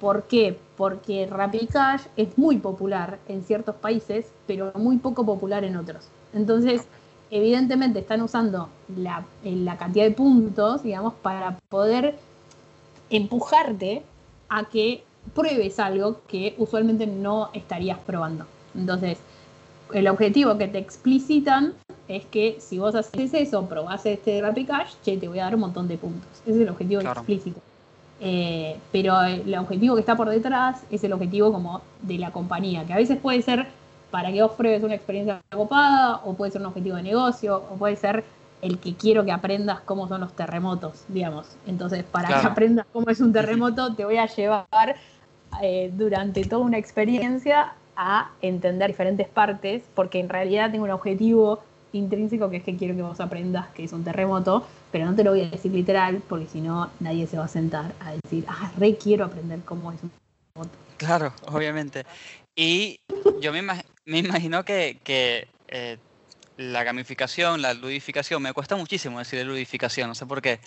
¿por 0.00 0.24
qué? 0.24 0.58
Porque 0.76 1.28
Cash 1.72 2.02
es 2.16 2.36
muy 2.36 2.58
popular 2.58 3.18
en 3.28 3.42
ciertos 3.42 3.74
países, 3.76 4.26
pero 4.46 4.72
muy 4.74 4.98
poco 4.98 5.24
popular 5.24 5.64
en 5.64 5.76
otros. 5.76 6.08
Entonces, 6.34 6.82
evidentemente 7.30 7.98
están 8.00 8.22
usando 8.22 8.68
la, 8.96 9.24
eh, 9.44 9.54
la 9.56 9.76
cantidad 9.76 10.04
de 10.04 10.12
puntos, 10.12 10.82
digamos, 10.82 11.14
para 11.14 11.58
poder 11.68 12.16
empujarte 13.10 14.02
a 14.48 14.64
que 14.64 15.04
pruebes 15.34 15.78
algo 15.78 16.20
que 16.28 16.54
usualmente 16.58 17.06
no 17.06 17.50
estarías 17.52 17.98
probando. 17.98 18.46
Entonces, 18.74 19.18
el 19.92 20.08
objetivo 20.08 20.56
que 20.58 20.68
te 20.68 20.78
explicitan 20.78 21.74
es 22.08 22.24
que 22.26 22.56
si 22.60 22.78
vos 22.78 22.94
haces 22.94 23.34
eso, 23.34 23.66
probás 23.66 24.06
este 24.06 24.40
Rapid 24.40 24.66
Cash, 24.68 24.94
che, 25.04 25.16
te 25.16 25.28
voy 25.28 25.38
a 25.40 25.44
dar 25.44 25.54
un 25.54 25.62
montón 25.62 25.88
de 25.88 25.96
puntos. 25.98 26.28
Ese 26.44 26.56
es 26.56 26.60
el 26.60 26.68
objetivo 26.68 27.00
Claro. 27.00 27.20
explícito. 27.20 27.60
Eh, 28.20 28.76
pero 28.92 29.20
el 29.22 29.54
objetivo 29.56 29.94
que 29.94 30.00
está 30.00 30.16
por 30.16 30.28
detrás 30.30 30.82
es 30.90 31.04
el 31.04 31.12
objetivo 31.12 31.52
como 31.52 31.82
de 32.02 32.18
la 32.18 32.30
compañía, 32.30 32.84
que 32.86 32.92
a 32.92 32.96
veces 32.96 33.18
puede 33.18 33.42
ser 33.42 33.66
para 34.16 34.32
que 34.32 34.40
vos 34.40 34.52
pruebes 34.52 34.82
una 34.82 34.94
experiencia 34.94 35.42
copada, 35.54 36.22
o 36.24 36.32
puede 36.32 36.50
ser 36.50 36.62
un 36.62 36.68
objetivo 36.68 36.96
de 36.96 37.02
negocio, 37.02 37.58
o 37.70 37.76
puede 37.76 37.96
ser 37.96 38.24
el 38.62 38.78
que 38.78 38.94
quiero 38.94 39.26
que 39.26 39.30
aprendas 39.30 39.80
cómo 39.80 40.08
son 40.08 40.22
los 40.22 40.32
terremotos, 40.32 41.04
digamos. 41.08 41.48
Entonces, 41.66 42.02
para 42.02 42.28
que 42.28 42.46
aprendas 42.46 42.86
cómo 42.94 43.10
es 43.10 43.20
un 43.20 43.34
terremoto, 43.34 43.94
te 43.94 44.06
voy 44.06 44.16
a 44.16 44.24
llevar 44.24 44.96
eh, 45.60 45.90
durante 45.92 46.44
toda 46.44 46.64
una 46.64 46.78
experiencia 46.78 47.74
a 47.94 48.30
entender 48.40 48.88
diferentes 48.88 49.28
partes, 49.28 49.82
porque 49.94 50.18
en 50.18 50.30
realidad 50.30 50.70
tengo 50.70 50.84
un 50.84 50.92
objetivo 50.92 51.60
intrínseco 51.92 52.48
que 52.48 52.56
es 52.56 52.64
que 52.64 52.74
quiero 52.74 52.96
que 52.96 53.02
vos 53.02 53.20
aprendas 53.20 53.66
que 53.74 53.84
es 53.84 53.92
un 53.92 54.02
terremoto, 54.02 54.64
pero 54.92 55.04
no 55.04 55.14
te 55.14 55.24
lo 55.24 55.32
voy 55.32 55.42
a 55.42 55.50
decir 55.50 55.72
literal, 55.72 56.22
porque 56.26 56.46
si 56.46 56.62
no 56.62 56.88
nadie 57.00 57.26
se 57.26 57.36
va 57.36 57.44
a 57.44 57.48
sentar 57.48 57.92
a 58.00 58.12
decir, 58.12 58.46
ah, 58.48 58.72
re 58.78 58.96
quiero 58.96 59.26
aprender 59.26 59.60
cómo 59.66 59.92
es 59.92 60.02
un 60.02 60.10
terremoto. 60.10 60.78
Claro, 60.96 61.32
obviamente. 61.52 62.06
Y 62.58 62.96
yo 63.42 63.52
me, 63.52 63.62
imag- 63.62 63.84
me 64.06 64.18
imagino 64.18 64.64
que, 64.64 64.98
que, 65.04 65.48
eh, 65.68 65.98
la 66.56 66.84
gamificación, 66.84 67.60
la 67.60 67.74
ludificación, 67.74 68.42
me 68.42 68.52
cuesta 68.52 68.76
muchísimo 68.76 69.18
decir 69.18 69.44
ludificación, 69.44 70.08
no 70.08 70.14
sé 70.14 70.24
por 70.24 70.40
qué. 70.40 70.58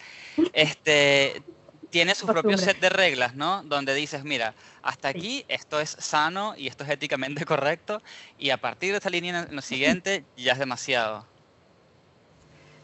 Este, 0.54 1.42
tiene 1.90 2.14
su 2.14 2.28
propio 2.28 2.58
set 2.58 2.80
de 2.80 2.90
reglas, 2.90 3.34
¿no? 3.34 3.64
Donde 3.64 3.96
dices, 3.96 4.24
mira, 4.24 4.54
hasta 4.84 5.08
aquí 5.08 5.46
esto 5.48 5.80
es 5.80 5.96
sano 6.00 6.54
y 6.56 6.68
esto 6.68 6.84
es 6.84 6.92
éticamente 6.92 7.44
correcto, 7.46 8.02
y 8.38 8.52
a 8.52 8.58
partir 8.58 8.92
de 8.92 8.98
esta 8.98 9.10
línea 9.10 9.48
en 9.50 9.56
lo 9.56 9.62
siguiente 9.62 10.24
ya 10.38 10.54
es 10.54 10.60
demasiado. 10.60 11.26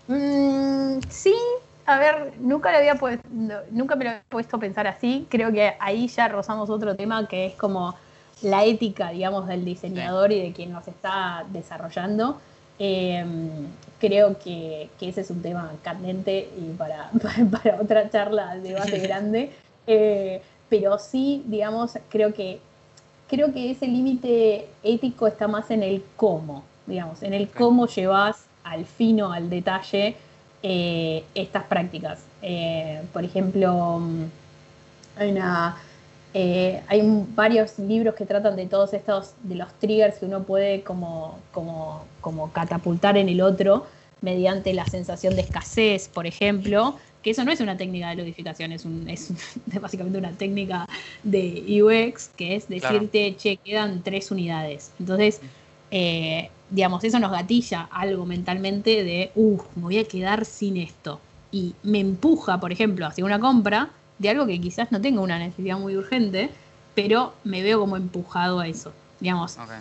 Mm, 0.07 0.99
sí, 1.09 1.35
a 1.85 1.99
ver, 1.99 2.33
nunca, 2.39 2.71
lo 2.71 2.77
había 2.77 2.95
puesto, 2.95 3.27
nunca 3.69 3.95
me 3.95 4.05
lo 4.05 4.09
había 4.11 4.23
puesto 4.29 4.57
a 4.57 4.59
pensar 4.59 4.87
así. 4.87 5.27
Creo 5.29 5.51
que 5.51 5.75
ahí 5.79 6.07
ya 6.07 6.27
rozamos 6.27 6.69
otro 6.69 6.95
tema 6.95 7.27
que 7.27 7.47
es 7.47 7.53
como 7.53 7.95
la 8.41 8.65
ética, 8.65 9.11
digamos, 9.11 9.47
del 9.47 9.65
diseñador 9.65 10.31
y 10.31 10.41
de 10.41 10.51
quien 10.51 10.71
nos 10.71 10.87
está 10.87 11.45
desarrollando. 11.51 12.39
Eh, 12.77 13.25
creo 13.99 14.37
que, 14.37 14.89
que 14.99 15.09
ese 15.09 15.21
es 15.21 15.29
un 15.29 15.41
tema 15.41 15.71
candente 15.81 16.49
y 16.57 16.73
para, 16.73 17.09
para, 17.63 17.81
otra 17.81 18.09
charla 18.09 18.55
de 18.57 18.73
base 18.73 18.99
grande. 19.07 19.51
Eh, 19.87 20.41
pero 20.69 20.97
sí, 20.99 21.43
digamos, 21.45 21.97
creo 22.09 22.33
que 22.33 22.59
creo 23.27 23.51
que 23.53 23.71
ese 23.71 23.87
límite 23.87 24.67
ético 24.83 25.27
está 25.27 25.47
más 25.47 25.71
en 25.71 25.83
el 25.83 26.03
cómo, 26.15 26.63
digamos, 26.85 27.23
en 27.23 27.33
el 27.33 27.49
cómo 27.49 27.87
llevas 27.87 28.45
al 28.63 28.85
fino, 28.85 29.31
al 29.31 29.49
detalle, 29.49 30.15
eh, 30.63 31.23
estas 31.33 31.63
prácticas. 31.65 32.19
Eh, 32.41 33.01
por 33.13 33.23
ejemplo, 33.23 33.99
mm, 33.99 34.23
hay 35.17 35.31
una. 35.31 35.77
Eh, 36.37 36.81
hay 36.89 37.01
varios 37.33 37.79
libros 37.79 38.13
que 38.13 38.25
tratan 38.25 38.57
de 38.57 38.65
todos 38.65 38.93
estos, 38.93 39.35
de 39.43 39.55
los 39.55 39.73
triggers 39.79 40.17
que 40.17 40.25
uno 40.25 40.43
puede 40.43 40.81
como, 40.81 41.39
como, 41.53 42.03
como 42.19 42.51
catapultar 42.51 43.15
en 43.17 43.29
el 43.29 43.39
otro 43.39 43.87
mediante 44.19 44.73
la 44.73 44.85
sensación 44.85 45.37
de 45.37 45.43
escasez, 45.43 46.09
por 46.09 46.27
ejemplo, 46.27 46.97
que 47.23 47.29
eso 47.31 47.45
no 47.45 47.53
es 47.53 47.61
una 47.61 47.77
técnica 47.77 48.09
de 48.09 48.17
ludificación, 48.17 48.73
es, 48.73 48.83
un, 48.83 49.07
es 49.09 49.31
básicamente 49.81 50.19
una 50.19 50.31
técnica 50.33 50.85
de 51.23 51.63
UX, 51.81 52.27
que 52.35 52.57
es 52.57 52.65
Claro. 52.65 52.95
decirte, 52.95 53.37
che, 53.37 53.55
quedan 53.55 54.03
tres 54.03 54.29
unidades. 54.29 54.91
Entonces, 54.99 55.39
eh, 55.89 56.49
digamos, 56.69 57.01
eso 57.05 57.17
nos 57.17 57.31
gatilla 57.31 57.87
algo 57.89 58.25
mentalmente 58.25 59.05
de, 59.05 59.31
uff, 59.35 59.63
me 59.77 59.83
voy 59.83 59.99
a 59.99 60.03
quedar 60.03 60.43
sin 60.43 60.75
esto. 60.75 61.21
Y 61.49 61.75
me 61.83 62.01
empuja, 62.01 62.59
por 62.59 62.73
ejemplo, 62.73 63.05
hacia 63.05 63.23
una 63.23 63.39
compra 63.39 63.91
de 64.17 64.29
algo 64.29 64.45
que 64.45 64.59
quizás 64.61 64.91
no 64.91 65.01
tenga 65.01 65.21
una 65.21 65.37
necesidad 65.39 65.77
muy 65.77 65.95
urgente, 65.95 66.49
pero 66.93 67.33
me 67.43 67.61
veo 67.61 67.79
como 67.79 67.97
empujado 67.97 68.59
a 68.59 68.67
eso. 68.67 68.91
Digamos, 69.19 69.57
Ok. 69.57 69.71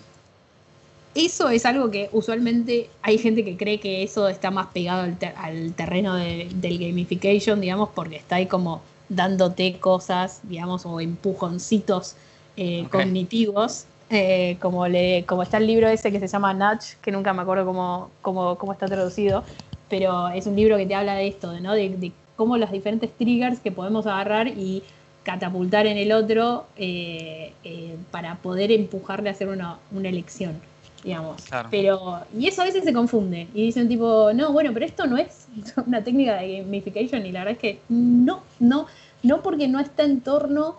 eso 1.15 1.49
es 1.49 1.65
algo 1.65 1.91
que 1.91 2.09
usualmente 2.13 2.91
hay 3.03 3.19
gente 3.19 3.45
que 3.45 3.57
cree 3.57 3.79
que 3.79 4.03
eso 4.03 4.29
está 4.29 4.51
más 4.51 4.67
pegado 4.69 5.03
al, 5.03 5.17
ter- 5.17 5.35
al 5.37 5.73
terreno 5.75 6.15
de- 6.17 6.49
del 6.55 6.79
gamification, 6.79 7.61
digamos, 7.61 7.91
porque 7.95 8.17
está 8.17 8.37
ahí 8.37 8.47
como 8.47 8.83
dándote 9.09 9.79
cosas, 9.79 10.41
digamos, 10.43 10.85
o 10.87 11.01
empujoncitos 11.01 12.17
eh, 12.57 12.83
Ok. 12.87 12.91
cognitivos. 12.93 13.85
eh, 14.11 14.59
como, 14.61 14.87
le, 14.87 15.25
como 15.27 15.43
está 15.43 15.57
el 15.57 15.67
libro 15.67 15.89
ese 15.89 16.13
que 16.13 16.21
se 16.21 16.29
llama 16.29 16.53
Nudge, 16.53 16.97
que 17.01 17.11
nunca 17.11 17.33
me 17.33 17.43
acuerdo 17.43 17.65
cómo, 17.65 18.11
cómo, 18.21 18.57
cómo 18.59 18.73
está 18.73 18.87
traducido, 18.87 19.43
pero 19.89 20.29
es 20.29 20.47
un 20.47 20.55
libro 20.57 20.77
que 20.77 20.85
te 20.87 20.95
habla 20.95 21.15
de 21.15 21.27
esto, 21.27 21.59
¿no? 21.61 21.73
de, 21.73 21.89
de 21.89 22.13
cómo 22.37 22.57
los 22.57 22.71
diferentes 22.71 23.11
triggers 23.13 23.61
que 23.61 23.71
podemos 23.73 24.07
agarrar 24.07 24.49
y 24.49 24.83
catapultar 25.23 25.87
en 25.87 25.97
el 25.97 26.13
otro 26.13 26.67
eh, 26.77 27.53
eh, 27.65 27.97
para 28.11 28.37
poder 28.37 28.71
empujarle 28.71 29.31
a 29.31 29.33
hacer 29.33 29.49
una, 29.49 29.79
una 29.91 30.09
elección, 30.09 30.61
digamos. 31.03 31.43
Claro. 31.43 31.69
Pero, 31.71 32.21
y 32.39 32.47
eso 32.47 32.63
a 32.63 32.67
veces 32.67 32.85
se 32.85 32.93
confunde 32.93 33.49
y 33.55 33.63
dicen 33.63 33.89
tipo, 33.89 34.33
no, 34.35 34.53
bueno, 34.53 34.71
pero 34.75 34.85
esto 34.85 35.07
no 35.07 35.17
es 35.17 35.47
una 35.87 36.05
técnica 36.05 36.37
de 36.37 36.59
gamification 36.59 37.25
y 37.25 37.33
la 37.33 37.41
verdad 37.41 37.53
es 37.55 37.59
que 37.59 37.81
no, 37.89 38.43
no, 38.61 38.87
no 39.23 39.43
porque 39.43 39.67
no 39.67 39.81
está 39.81 40.03
en 40.03 40.21
torno 40.21 40.77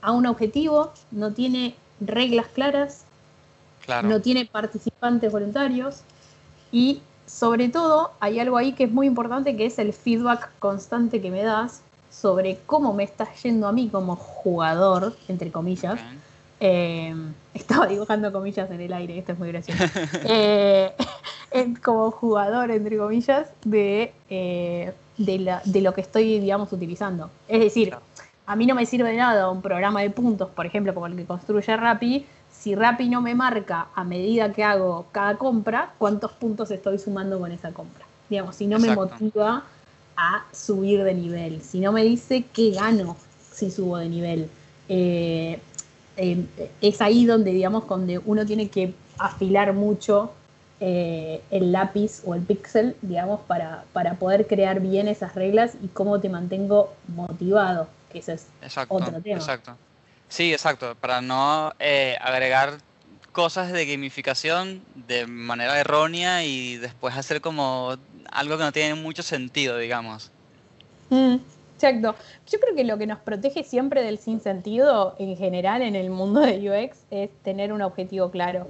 a 0.00 0.12
un 0.12 0.26
objetivo, 0.26 0.92
no 1.10 1.32
tiene 1.32 1.74
reglas 2.00 2.46
claras, 2.48 3.04
Claro. 3.84 4.06
no 4.06 4.20
tiene 4.20 4.44
participantes 4.44 5.32
voluntarios 5.32 6.02
y 6.70 7.00
sobre 7.28 7.68
todo 7.68 8.10
hay 8.20 8.40
algo 8.40 8.56
ahí 8.56 8.72
que 8.72 8.84
es 8.84 8.90
muy 8.90 9.06
importante 9.06 9.56
que 9.56 9.66
es 9.66 9.78
el 9.78 9.92
feedback 9.92 10.50
constante 10.58 11.20
que 11.20 11.30
me 11.30 11.42
das 11.42 11.82
sobre 12.10 12.58
cómo 12.66 12.94
me 12.94 13.04
está 13.04 13.32
yendo 13.42 13.68
a 13.68 13.72
mí 13.72 13.88
como 13.90 14.16
jugador, 14.16 15.14
entre 15.28 15.50
comillas. 15.52 16.00
Eh, 16.60 17.14
estaba 17.54 17.86
dibujando 17.86 18.32
comillas 18.32 18.68
en 18.70 18.80
el 18.80 18.92
aire, 18.92 19.18
esto 19.18 19.32
es 19.32 19.38
muy 19.38 19.48
gracioso. 19.48 19.84
Eh, 20.24 20.92
como 21.84 22.10
jugador, 22.10 22.70
entre 22.70 22.96
comillas, 22.98 23.48
de, 23.64 24.12
eh, 24.30 24.92
de, 25.18 25.38
la- 25.38 25.62
de 25.64 25.80
lo 25.82 25.92
que 25.94 26.00
estoy, 26.00 26.40
digamos, 26.40 26.72
utilizando. 26.72 27.30
Es 27.46 27.60
decir, 27.60 27.94
a 28.46 28.56
mí 28.56 28.66
no 28.66 28.74
me 28.74 28.86
sirve 28.86 29.10
de 29.10 29.16
nada 29.18 29.50
un 29.50 29.60
programa 29.62 30.00
de 30.00 30.10
puntos, 30.10 30.48
por 30.48 30.64
ejemplo, 30.66 30.94
como 30.94 31.06
el 31.06 31.14
que 31.16 31.24
construye 31.26 31.76
Rappi, 31.76 32.26
si 32.58 32.74
Rappi 32.74 33.08
no 33.08 33.20
me 33.20 33.34
marca 33.34 33.88
a 33.94 34.04
medida 34.04 34.52
que 34.52 34.64
hago 34.64 35.06
cada 35.12 35.36
compra, 35.36 35.92
cuántos 35.98 36.32
puntos 36.32 36.70
estoy 36.70 36.98
sumando 36.98 37.38
con 37.38 37.52
esa 37.52 37.70
compra. 37.72 38.04
Digamos, 38.28 38.56
si 38.56 38.66
no 38.66 38.78
me 38.78 38.94
motiva 38.94 39.64
a 40.16 40.44
subir 40.52 41.04
de 41.04 41.14
nivel, 41.14 41.62
si 41.62 41.78
no 41.78 41.92
me 41.92 42.02
dice 42.02 42.44
qué 42.52 42.70
gano 42.72 43.16
si 43.52 43.70
subo 43.70 43.98
de 43.98 44.08
nivel. 44.08 44.50
Eh, 44.88 45.60
eh, 46.16 46.46
es 46.80 47.00
ahí 47.00 47.26
donde, 47.26 47.52
digamos, 47.52 47.86
donde 47.86 48.18
uno 48.18 48.44
tiene 48.44 48.68
que 48.68 48.92
afilar 49.18 49.72
mucho 49.72 50.32
eh, 50.80 51.42
el 51.50 51.70
lápiz 51.72 52.22
o 52.24 52.34
el 52.34 52.42
píxel, 52.42 52.96
digamos, 53.02 53.40
para, 53.46 53.84
para 53.92 54.14
poder 54.14 54.46
crear 54.48 54.80
bien 54.80 55.06
esas 55.06 55.34
reglas 55.36 55.76
y 55.82 55.88
cómo 55.88 56.20
te 56.20 56.28
mantengo 56.28 56.92
motivado, 57.14 57.88
que 58.12 58.18
eso 58.18 58.32
es 58.32 58.46
Exacto, 58.62 58.94
otro 58.94 59.20
tema. 59.20 59.36
exacto. 59.36 59.76
Sí, 60.28 60.52
exacto, 60.52 60.94
para 60.94 61.20
no 61.20 61.72
eh, 61.78 62.16
agregar 62.20 62.78
cosas 63.32 63.72
de 63.72 63.86
gamificación 63.86 64.82
de 64.94 65.26
manera 65.26 65.78
errónea 65.78 66.44
y 66.44 66.76
después 66.76 67.16
hacer 67.16 67.40
como 67.40 67.96
algo 68.30 68.58
que 68.58 68.64
no 68.64 68.72
tiene 68.72 68.94
mucho 68.94 69.22
sentido, 69.22 69.78
digamos. 69.78 70.30
Mm, 71.10 71.36
exacto. 71.74 72.14
Yo 72.50 72.60
creo 72.60 72.74
que 72.74 72.84
lo 72.84 72.98
que 72.98 73.06
nos 73.06 73.20
protege 73.20 73.64
siempre 73.64 74.02
del 74.02 74.18
sinsentido 74.18 75.14
en 75.18 75.36
general 75.36 75.82
en 75.82 75.94
el 75.94 76.10
mundo 76.10 76.40
de 76.40 76.58
UX 76.68 76.98
es 77.10 77.30
tener 77.42 77.72
un 77.72 77.82
objetivo 77.82 78.30
claro. 78.30 78.68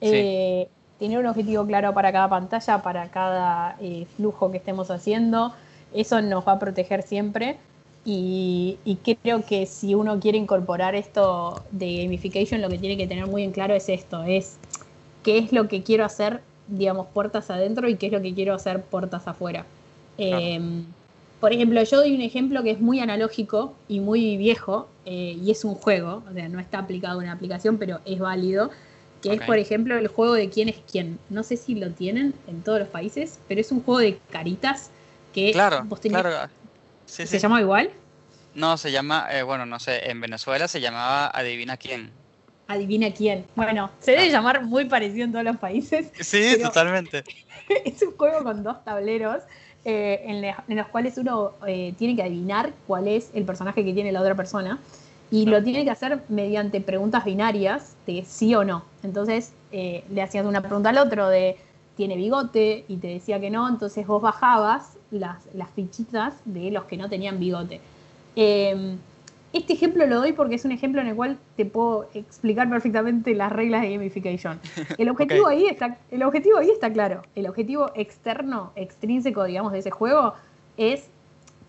Sí. 0.00 0.10
Eh, 0.12 0.68
tener 1.00 1.18
un 1.18 1.26
objetivo 1.26 1.66
claro 1.66 1.94
para 1.94 2.12
cada 2.12 2.28
pantalla, 2.28 2.82
para 2.82 3.08
cada 3.08 3.76
eh, 3.80 4.06
flujo 4.16 4.50
que 4.50 4.58
estemos 4.58 4.90
haciendo, 4.90 5.54
eso 5.94 6.20
nos 6.20 6.46
va 6.46 6.52
a 6.52 6.58
proteger 6.58 7.02
siempre. 7.02 7.56
Y, 8.04 8.78
y 8.84 8.96
creo 8.96 9.44
que 9.44 9.66
si 9.66 9.94
uno 9.94 10.18
quiere 10.20 10.38
incorporar 10.38 10.94
esto 10.94 11.62
de 11.70 12.02
gamification, 12.04 12.62
lo 12.62 12.68
que 12.68 12.78
tiene 12.78 12.96
que 12.96 13.06
tener 13.06 13.26
muy 13.26 13.42
en 13.42 13.52
claro 13.52 13.74
es 13.74 13.88
esto, 13.88 14.22
es 14.24 14.56
qué 15.22 15.38
es 15.38 15.52
lo 15.52 15.68
que 15.68 15.82
quiero 15.82 16.04
hacer, 16.04 16.40
digamos, 16.66 17.06
puertas 17.08 17.50
adentro 17.50 17.88
y 17.88 17.96
qué 17.96 18.06
es 18.06 18.12
lo 18.12 18.22
que 18.22 18.32
quiero 18.32 18.54
hacer 18.54 18.82
puertas 18.82 19.28
afuera. 19.28 19.66
Claro. 20.16 20.38
Eh, 20.38 20.60
por 21.40 21.52
ejemplo, 21.54 21.82
yo 21.82 21.96
doy 21.98 22.14
un 22.14 22.20
ejemplo 22.20 22.62
que 22.62 22.70
es 22.70 22.80
muy 22.80 23.00
analógico 23.00 23.72
y 23.88 24.00
muy 24.00 24.36
viejo, 24.36 24.88
eh, 25.06 25.38
y 25.42 25.50
es 25.50 25.64
un 25.64 25.74
juego, 25.74 26.22
o 26.28 26.34
sea, 26.34 26.48
no 26.50 26.60
está 26.60 26.78
aplicado 26.78 27.20
en 27.20 27.26
una 27.26 27.32
aplicación, 27.32 27.78
pero 27.78 28.00
es 28.04 28.18
válido, 28.18 28.70
que 29.22 29.34
es, 29.34 29.40
por 29.42 29.58
ejemplo, 29.58 29.96
el 29.98 30.08
juego 30.08 30.34
de 30.34 30.50
quién 30.50 30.68
es 30.68 30.76
quién. 30.90 31.18
No 31.30 31.42
sé 31.42 31.56
si 31.56 31.74
lo 31.74 31.90
tienen 31.90 32.34
en 32.46 32.62
todos 32.62 32.78
los 32.78 32.88
países, 32.88 33.38
pero 33.48 33.60
es 33.60 33.72
un 33.72 33.82
juego 33.82 34.00
de 34.00 34.18
caritas 34.30 34.90
que 35.34 35.52
Claro, 35.52 35.82
vos 35.84 36.00
tenés- 36.00 36.20
claro. 36.22 36.50
Sí, 37.10 37.26
¿Se 37.26 37.38
sí. 37.38 37.38
llama 37.38 37.60
igual? 37.60 37.90
No, 38.54 38.76
se 38.76 38.90
llama, 38.92 39.26
eh, 39.30 39.42
bueno, 39.42 39.66
no 39.66 39.78
sé, 39.78 40.10
en 40.10 40.20
Venezuela 40.20 40.68
se 40.68 40.80
llamaba 40.80 41.30
Adivina 41.34 41.76
quién. 41.76 42.10
adivina 42.68 43.12
quién. 43.12 43.44
Bueno, 43.56 43.90
se 44.00 44.12
debe 44.12 44.30
llamar 44.30 44.62
muy 44.64 44.84
parecido 44.84 45.24
en 45.24 45.32
todos 45.32 45.44
los 45.44 45.56
países. 45.56 46.12
Sí, 46.20 46.56
totalmente. 46.62 47.24
es 47.84 48.02
un 48.02 48.16
juego 48.16 48.44
con 48.44 48.62
dos 48.62 48.84
tableros 48.84 49.42
eh, 49.84 50.20
en, 50.24 50.40
le- 50.40 50.54
en 50.68 50.76
los 50.76 50.86
cuales 50.88 51.18
uno 51.18 51.52
eh, 51.66 51.94
tiene 51.98 52.14
que 52.14 52.22
adivinar 52.22 52.72
cuál 52.86 53.08
es 53.08 53.30
el 53.34 53.44
personaje 53.44 53.84
que 53.84 53.92
tiene 53.92 54.12
la 54.12 54.20
otra 54.20 54.34
persona 54.36 54.78
y 55.32 55.46
lo 55.46 55.62
tiene 55.62 55.84
que 55.84 55.90
hacer 55.90 56.22
mediante 56.28 56.80
preguntas 56.80 57.24
binarias 57.24 57.94
de 58.06 58.24
sí 58.24 58.54
o 58.54 58.64
no. 58.64 58.84
Entonces 59.02 59.52
eh, 59.72 60.04
le 60.10 60.22
hacías 60.22 60.44
una 60.46 60.60
pregunta 60.60 60.90
al 60.90 60.98
otro 60.98 61.28
de 61.28 61.56
tiene 61.96 62.16
bigote 62.16 62.84
y 62.88 62.96
te 62.96 63.08
decía 63.08 63.40
que 63.40 63.50
no, 63.50 63.68
entonces 63.68 64.06
vos 64.06 64.22
bajabas 64.22 64.96
las, 65.10 65.48
las 65.54 65.70
fichitas 65.70 66.34
de 66.44 66.70
los 66.70 66.84
que 66.84 66.96
no 66.96 67.08
tenían 67.08 67.38
bigote. 67.38 67.80
Eh, 68.36 68.96
este 69.52 69.72
ejemplo 69.72 70.06
lo 70.06 70.20
doy 70.20 70.32
porque 70.32 70.54
es 70.54 70.64
un 70.64 70.70
ejemplo 70.70 71.00
en 71.00 71.08
el 71.08 71.16
cual 71.16 71.36
te 71.56 71.66
puedo 71.66 72.08
explicar 72.14 72.70
perfectamente 72.70 73.34
las 73.34 73.50
reglas 73.50 73.82
de 73.82 73.92
gamification. 73.92 74.60
El 74.96 75.08
objetivo, 75.10 75.48
ahí, 75.48 75.66
está, 75.66 75.98
el 76.10 76.22
objetivo 76.22 76.58
ahí 76.58 76.70
está 76.70 76.92
claro. 76.92 77.22
El 77.34 77.48
objetivo 77.48 77.90
externo, 77.96 78.70
extrínseco, 78.76 79.44
digamos, 79.44 79.72
de 79.72 79.80
ese 79.80 79.90
juego 79.90 80.34
es 80.76 81.08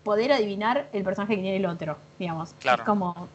poder 0.04 0.32
adivinar 0.32 0.88
el 0.92 1.02
personaje 1.02 1.34
que 1.34 1.42
tiene 1.42 1.56
el 1.56 1.66
otro, 1.66 1.96
digamos. 2.20 2.54
Claro. 2.60 2.82
Es 2.82 2.86
como, 2.86 3.28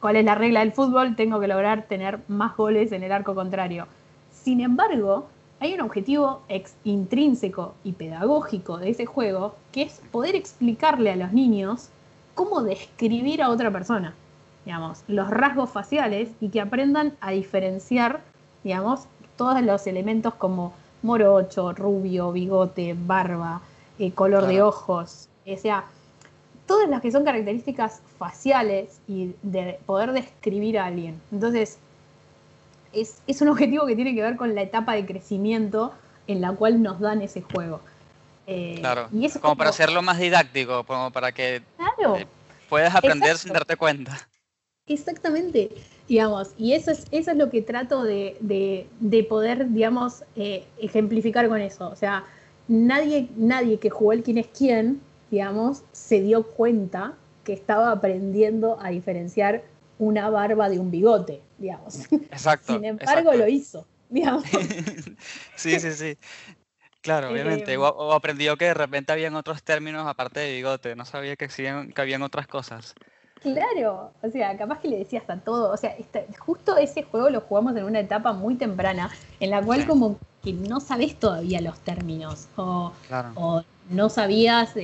¿cuál 0.00 0.16
es 0.16 0.24
la 0.24 0.34
regla 0.34 0.60
del 0.60 0.72
fútbol? 0.72 1.14
Tengo 1.14 1.38
que 1.38 1.46
lograr 1.46 1.86
tener 1.86 2.18
más 2.26 2.56
goles 2.56 2.90
en 2.90 3.04
el 3.04 3.12
arco 3.12 3.34
contrario. 3.34 3.86
Sin 4.32 4.60
embargo, 4.60 5.28
hay 5.60 5.74
un 5.74 5.80
objetivo 5.80 6.42
ex- 6.48 6.74
intrínseco 6.84 7.74
y 7.84 7.92
pedagógico 7.92 8.78
de 8.78 8.90
ese 8.90 9.06
juego 9.06 9.54
que 9.72 9.82
es 9.82 10.00
poder 10.10 10.34
explicarle 10.34 11.10
a 11.12 11.16
los 11.16 11.32
niños 11.32 11.88
cómo 12.34 12.62
describir 12.62 13.42
a 13.42 13.50
otra 13.50 13.70
persona, 13.70 14.14
digamos, 14.64 15.04
los 15.08 15.30
rasgos 15.30 15.70
faciales 15.70 16.30
y 16.40 16.48
que 16.48 16.60
aprendan 16.60 17.14
a 17.20 17.30
diferenciar, 17.30 18.20
digamos, 18.62 19.06
todos 19.36 19.62
los 19.62 19.86
elementos 19.86 20.34
como 20.34 20.72
morocho, 21.02 21.72
rubio, 21.72 22.32
bigote, 22.32 22.96
barba, 23.06 23.60
eh, 23.98 24.12
color 24.12 24.46
de 24.46 24.62
ojos, 24.62 25.28
o 25.46 25.56
sea, 25.56 25.84
todas 26.66 26.88
las 26.88 27.00
que 27.02 27.12
son 27.12 27.24
características 27.24 28.00
faciales 28.18 29.00
y 29.06 29.34
de 29.42 29.78
poder 29.86 30.12
describir 30.12 30.78
a 30.78 30.86
alguien. 30.86 31.20
Entonces, 31.30 31.78
es, 32.94 33.22
es 33.26 33.40
un 33.42 33.48
objetivo 33.48 33.86
que 33.86 33.96
tiene 33.96 34.14
que 34.14 34.22
ver 34.22 34.36
con 34.36 34.54
la 34.54 34.62
etapa 34.62 34.94
de 34.94 35.04
crecimiento 35.06 35.92
en 36.26 36.40
la 36.40 36.52
cual 36.52 36.82
nos 36.82 37.00
dan 37.00 37.22
ese 37.22 37.42
juego. 37.42 37.80
Eh, 38.46 38.76
Claro. 38.80 39.08
y 39.12 39.24
eso 39.24 39.38
es 39.38 39.42
Como 39.42 39.56
para 39.56 39.70
hacerlo 39.70 40.02
más 40.02 40.18
didáctico, 40.18 40.84
como 40.84 41.10
para 41.10 41.32
que 41.32 41.62
Claro. 41.76 42.16
eh, 42.16 42.26
puedas 42.68 42.94
aprender 42.94 43.30
Exacto. 43.30 43.42
sin 43.42 43.52
darte 43.52 43.76
cuenta. 43.76 44.28
Exactamente, 44.86 45.70
digamos, 46.08 46.52
y 46.58 46.74
eso 46.74 46.90
es, 46.90 47.06
eso 47.10 47.30
es 47.30 47.36
lo 47.38 47.48
que 47.48 47.62
trato 47.62 48.02
de, 48.02 48.36
de- 48.40 48.86
de 49.00 49.24
poder, 49.24 49.70
digamos, 49.70 50.24
eh, 50.36 50.64
ejemplificar 50.78 51.48
con 51.48 51.60
eso. 51.60 51.88
O 51.88 51.96
sea, 51.96 52.24
nadie, 52.68 53.28
nadie 53.36 53.78
que 53.78 53.88
jugó 53.88 54.12
el 54.12 54.22
quién 54.22 54.36
es 54.38 54.46
quién, 54.48 55.00
digamos, 55.30 55.82
se 55.92 56.20
dio 56.20 56.42
cuenta 56.42 57.14
que 57.44 57.54
estaba 57.54 57.90
aprendiendo 57.92 58.78
a 58.80 58.90
diferenciar 58.90 59.62
una 59.98 60.28
barba 60.30 60.68
de 60.68 60.78
un 60.78 60.90
bigote, 60.90 61.42
digamos. 61.58 62.10
Exacto. 62.12 62.72
Sin 62.74 62.84
embargo, 62.84 63.12
exacto. 63.32 63.36
lo 63.36 63.48
hizo, 63.48 63.86
digamos. 64.08 64.44
sí, 65.56 65.78
sí, 65.78 65.92
sí. 65.92 66.18
Claro, 67.00 67.30
obviamente. 67.30 67.72
Eh, 67.74 67.76
O, 67.76 67.86
o 67.86 68.12
aprendió 68.12 68.56
que 68.56 68.64
de 68.66 68.74
repente 68.74 69.12
habían 69.12 69.36
otros 69.36 69.62
términos 69.62 70.06
aparte 70.06 70.40
de 70.40 70.52
bigote. 70.54 70.96
No 70.96 71.04
sabía 71.04 71.36
que, 71.36 71.44
existían- 71.46 71.92
que 71.92 72.00
habían 72.00 72.22
otras 72.22 72.46
cosas. 72.46 72.94
Claro, 73.42 74.12
o 74.22 74.30
sea, 74.30 74.56
capaz 74.56 74.80
que 74.80 74.88
le 74.88 74.98
decías 74.98 75.28
a 75.28 75.36
todo, 75.36 75.70
o 75.70 75.76
sea, 75.76 75.90
esta- 75.98 76.24
justo 76.38 76.78
ese 76.78 77.02
juego 77.02 77.28
lo 77.28 77.42
jugamos 77.42 77.76
en 77.76 77.84
una 77.84 78.00
etapa 78.00 78.32
muy 78.32 78.54
temprana, 78.54 79.10
en 79.38 79.50
la 79.50 79.62
cual 79.62 79.82
Sí. 79.82 79.86
como 79.86 80.18
que 80.44 80.52
no 80.52 80.80
sabes 80.80 81.18
todavía 81.18 81.60
los 81.60 81.78
términos, 81.80 82.48
o, 82.56 82.92
Claro. 83.08 83.30
o 83.34 83.62
no 83.90 84.08
sabías, 84.08 84.76
eh, 84.76 84.82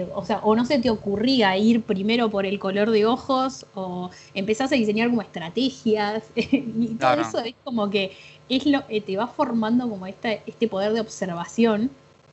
eh, 0.00 0.08
o 0.14 0.24
sea, 0.24 0.38
o 0.42 0.56
no 0.56 0.64
se 0.64 0.78
te 0.78 0.90
ocurría 0.90 1.56
ir 1.56 1.82
primero 1.82 2.30
por 2.30 2.46
el 2.46 2.58
color 2.58 2.90
de 2.90 3.06
ojos, 3.06 3.66
o 3.74 4.10
empezás 4.34 4.72
a 4.72 4.76
diseñar 4.76 5.08
como 5.10 5.22
estrategias, 5.22 6.24
y 6.36 6.94
todo 6.98 6.98
Claro. 7.14 7.22
eso 7.22 7.38
es 7.40 7.54
como 7.64 7.90
que 7.90 8.12
es 8.48 8.66
lo, 8.66 8.82
eh, 8.88 9.00
te 9.00 9.16
va 9.16 9.26
formando 9.28 9.88
como 9.88 10.06
esta, 10.06 10.32
este 10.32 10.68
poder 10.68 10.92
de 10.92 11.00
observación 11.00 11.90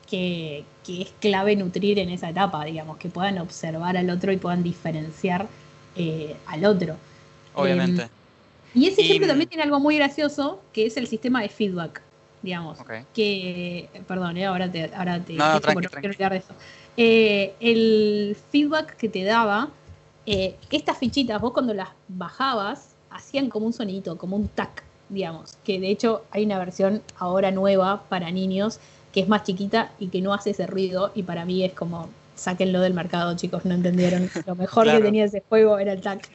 que, 0.10 0.64
que 0.86 1.04
es 1.04 1.10
clave 1.20 1.56
nutrir 1.56 2.00
en 2.00 2.10
esa 2.10 2.30
etapa, 2.30 2.66
digamos, 2.66 2.98
que 2.98 3.10
puedan 3.10 3.38
observar 3.38 3.96
al 3.98 4.10
otro 4.10 4.32
y 4.32 4.38
puedan 4.38 4.64
diferenciar 4.64 5.48
eh, 5.96 6.36
al 6.48 6.66
otro. 6.66 6.96
Obviamente. 7.54 8.08
Y 8.74 8.88
ese 8.88 9.02
Y- 9.02 9.06
ejemplo 9.06 9.28
también 9.28 9.50
tiene 9.50 9.64
algo 9.64 9.80
muy 9.80 9.98
gracioso, 9.98 10.60
que 10.74 10.86
es 10.88 10.98
el 10.98 11.08
sistema 11.08 11.42
de 11.42 11.50
feedback, 11.50 12.02
digamos. 12.42 12.80
Que, 13.14 13.90
perdón, 14.08 14.38
eh, 14.38 14.46
ahora 14.46 14.72
te, 14.72 14.92
ahora 14.96 15.20
te 15.20 15.34
No, 15.34 15.60
tranqui, 15.60 15.88
porque 15.88 16.10
quiero 16.16 16.30
de 16.30 16.38
eso. 16.38 16.54
Eh, 16.98 17.54
el 17.60 18.38
feedback 18.52 18.96
que 18.96 19.10
te 19.10 19.24
daba, 19.24 19.70
eh, 20.26 20.56
estas 20.72 20.98
fichitas, 20.98 21.40
vos 21.42 21.54
cuando 21.54 21.74
las 21.74 21.90
bajabas, 22.08 22.96
hacían 23.10 23.50
como 23.50 23.66
un 23.66 23.74
sonidito, 23.74 24.18
como 24.18 24.36
un 24.36 24.48
tac, 24.48 24.84
digamos. 25.10 25.58
Que 25.64 25.80
de 25.80 25.90
hecho 25.90 26.24
hay 26.32 26.46
una 26.46 26.60
versión 26.60 27.02
ahora 27.18 27.52
nueva 27.52 28.04
para 28.10 28.32
niños 28.32 28.80
que 29.14 29.22
es 29.22 29.28
más 29.28 29.44
chiquita 29.44 29.92
y 29.98 30.10
que 30.10 30.22
no 30.22 30.34
hace 30.34 30.52
ese 30.52 30.68
ruido, 30.68 31.12
y 31.16 31.24
para 31.24 31.44
mí 31.44 31.64
es 31.64 31.74
como, 31.74 32.10
sáquenlo 32.36 32.80
del 32.80 32.94
mercado, 32.94 33.36
chicos, 33.36 33.66
no 33.66 33.74
entendieron. 33.74 34.30
Lo 34.46 34.56
mejor 34.56 34.84
Claro. 34.84 35.00
que 35.00 35.06
tenía 35.06 35.26
ese 35.26 35.44
juego 35.50 35.80
era 35.80 35.94
el 35.94 36.02
tac. 36.02 36.30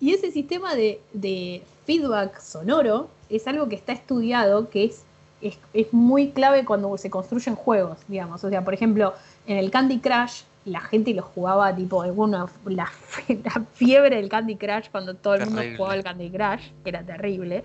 Y 0.00 0.12
ese 0.12 0.30
sistema 0.30 0.74
de, 0.74 1.00
de 1.12 1.62
feedback 1.86 2.38
sonoro 2.40 3.08
es 3.36 3.46
algo 3.48 3.68
que 3.68 3.74
está 3.76 3.92
estudiado, 3.92 4.68
que 4.70 4.84
es, 4.84 5.02
es, 5.40 5.58
es 5.72 5.92
muy 5.92 6.30
clave 6.30 6.64
cuando 6.64 6.96
se 6.98 7.10
construyen 7.10 7.54
juegos, 7.56 7.98
digamos. 8.08 8.42
O 8.44 8.48
sea, 8.48 8.64
por 8.64 8.74
ejemplo, 8.74 9.14
en 9.46 9.58
el 9.58 9.70
Candy 9.70 9.98
Crush, 9.98 10.42
la 10.64 10.80
gente 10.80 11.12
lo 11.12 11.22
jugaba 11.22 11.74
tipo, 11.76 12.02
bueno, 12.14 12.48
la, 12.66 12.90
la 13.28 13.62
fiebre 13.74 14.16
del 14.16 14.28
Candy 14.28 14.56
Crush 14.56 14.88
cuando 14.90 15.14
todo 15.14 15.34
el 15.34 15.40
mundo 15.40 15.56
Terrible. 15.56 15.76
jugaba 15.76 15.94
al 15.94 16.02
Candy 16.04 16.30
Crush, 16.30 16.70
era 16.84 17.02
terrible. 17.02 17.64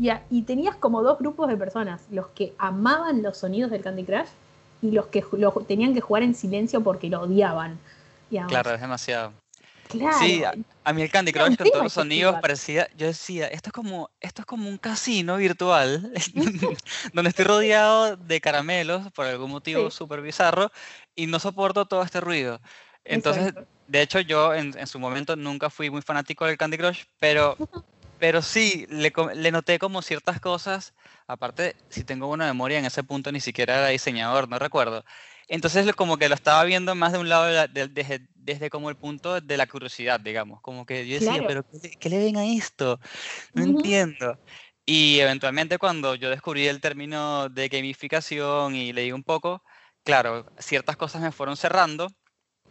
Y, 0.00 0.08
a- 0.08 0.22
y 0.30 0.42
tenías 0.42 0.76
como 0.76 1.02
dos 1.02 1.18
grupos 1.18 1.48
de 1.48 1.56
personas, 1.56 2.00
los 2.10 2.26
que 2.28 2.52
amaban 2.58 3.22
los 3.22 3.36
sonidos 3.38 3.70
del 3.70 3.82
Candy 3.82 4.04
Crush 4.04 4.28
y 4.82 4.90
los 4.92 5.06
que 5.06 5.22
lo 5.32 5.52
tenían 5.68 5.92
que 5.94 6.00
jugar 6.00 6.22
en 6.22 6.34
silencio 6.34 6.80
porque 6.82 7.08
lo 7.10 7.20
odiaban. 7.22 7.78
digamos. 8.30 8.50
Claro, 8.50 8.72
es 8.74 8.80
demasiado. 8.80 9.32
Claro. 9.88 10.16
Sí, 10.18 10.42
a, 10.84 10.92
mí 10.92 11.02
el 11.02 11.10
Candy 11.10 11.32
Crush 11.32 11.56
con 11.56 11.70
todos 11.70 11.84
los 11.84 11.92
sonidos 11.92 12.36
parecía, 12.40 12.88
yo 12.96 13.06
decía, 13.06 13.46
esto 13.48 13.68
es 13.68 13.72
como, 13.72 14.10
esto 14.20 14.42
es 14.42 14.46
como 14.46 14.68
un 14.68 14.78
casino 14.78 15.36
virtual, 15.36 16.12
donde 17.12 17.28
estoy 17.28 17.44
rodeado 17.44 18.16
de 18.16 18.40
caramelos 18.40 19.10
por 19.12 19.26
algún 19.26 19.50
motivo 19.50 19.90
Sí. 19.90 19.96
súper 19.96 20.20
bizarro 20.22 20.70
y 21.14 21.26
no 21.26 21.38
soporto 21.38 21.86
todo 21.86 22.02
este 22.02 22.20
ruido. 22.20 22.60
Entonces, 23.04 23.48
Exacto. 23.48 23.70
de 23.86 24.02
hecho, 24.02 24.20
yo 24.20 24.54
en, 24.54 24.76
en 24.78 24.86
su 24.86 24.98
momento 24.98 25.36
nunca 25.36 25.70
fui 25.70 25.90
muy 25.90 26.02
fanático 26.02 26.46
del 26.46 26.56
Candy 26.56 26.78
Crush, 26.78 27.04
pero, 27.18 27.56
pero 28.18 28.42
sí, 28.42 28.86
le, 28.88 29.12
le 29.34 29.50
noté 29.50 29.78
como 29.78 30.02
ciertas 30.02 30.40
cosas. 30.40 30.94
Aparte, 31.26 31.76
si 31.88 32.04
tengo 32.04 32.26
buena 32.26 32.46
memoria, 32.46 32.78
en 32.78 32.84
ese 32.84 33.04
punto 33.04 33.32
ni 33.32 33.40
siquiera 33.40 33.78
era 33.78 33.88
diseñador, 33.88 34.48
no 34.48 34.58
recuerdo. 34.58 35.04
Entonces, 35.52 35.92
como 35.96 36.16
que 36.16 36.28
lo 36.28 36.36
estaba 36.36 36.62
viendo 36.62 36.94
más 36.94 37.12
de 37.12 37.18
un 37.18 37.28
lado, 37.28 37.46
de 37.46 37.52
la- 37.54 37.66
de- 37.66 37.88
desde, 37.88 38.20
desde 38.36 38.70
como 38.70 38.88
el 38.88 38.96
punto 38.96 39.40
de 39.40 39.56
la 39.56 39.66
curiosidad, 39.66 40.20
digamos. 40.20 40.60
Como 40.62 40.86
que 40.86 41.04
yo 41.08 41.14
decía, 41.14 41.32
Claro. 41.32 41.46
pero 41.48 41.64
¿qué 41.64 41.78
le, 41.82 41.90
qué 41.98 42.08
le 42.08 42.18
ven 42.18 42.36
a 42.36 42.46
esto? 42.46 43.00
No 43.52 43.62
Ujú. 43.62 43.72
entiendo. 43.72 44.38
Y 44.86 45.18
eventualmente 45.18 45.76
cuando 45.78 46.14
yo 46.14 46.30
descubrí 46.30 46.68
el 46.68 46.80
término 46.80 47.48
de 47.48 47.68
gamificación 47.68 48.76
y 48.76 48.92
leí 48.92 49.10
un 49.10 49.24
poco, 49.24 49.64
claro, 50.04 50.46
ciertas 50.58 50.96
cosas 50.96 51.20
me 51.20 51.32
fueron 51.32 51.56
cerrando 51.56 52.06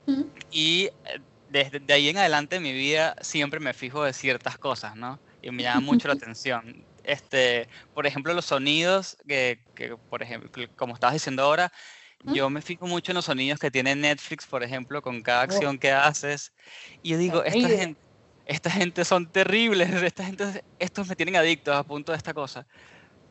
Ujú. 0.08 0.32
y 0.50 0.86
eh, 0.86 1.20
desde 1.50 1.80
de 1.82 1.94
ahí 1.94 2.08
en 2.10 2.18
adelante 2.18 2.58
en 2.58 2.64
mi 2.64 2.72
vida 2.74 3.14
siempre 3.22 3.60
me 3.60 3.74
fijo 3.74 4.04
de 4.06 4.14
ciertas 4.14 4.58
cosas, 4.58 4.96
¿no? 4.96 5.22
Y 5.42 5.52
me 5.52 5.64
llama 5.64 5.82
mucho 5.82 6.08
la 6.08 6.14
atención. 6.24 6.88
Este, 7.04 7.68
por 7.94 8.08
ejemplo, 8.08 8.34
los 8.34 8.46
sonidos 8.46 9.18
que, 9.28 9.66
que, 9.76 9.98
por 10.10 10.24
ejemplo, 10.24 10.50
como 10.78 10.94
estabas 10.94 11.14
diciendo 11.16 11.44
ahora. 11.44 11.72
Yo 12.26 12.50
me 12.50 12.62
fijo 12.62 12.86
mucho 12.88 13.12
en 13.12 13.16
los 13.18 13.26
sonidos 13.26 13.60
que 13.60 13.72
tiene 13.72 13.96
Netflix, 13.96 14.46
por 14.46 14.64
ejemplo, 14.64 15.02
con 15.02 15.22
cada 15.22 15.42
Oh. 15.42 15.44
acción 15.44 15.78
que 15.78 15.92
haces. 15.92 16.52
Y 17.02 17.10
yo 17.12 17.18
digo, 17.18 17.44
esta 17.44 17.70
gente, 17.70 18.02
esta 18.46 18.70
gente 18.72 19.06
son 19.06 19.32
terribles, 19.32 19.90
esta 20.04 20.24
gente, 20.26 20.64
estos 20.80 21.08
me 21.08 21.16
tienen 21.16 21.36
adictos 21.36 21.76
a 21.76 21.84
punto 21.84 22.12
de 22.12 22.18
esta 22.18 22.34
cosa. 22.34 22.66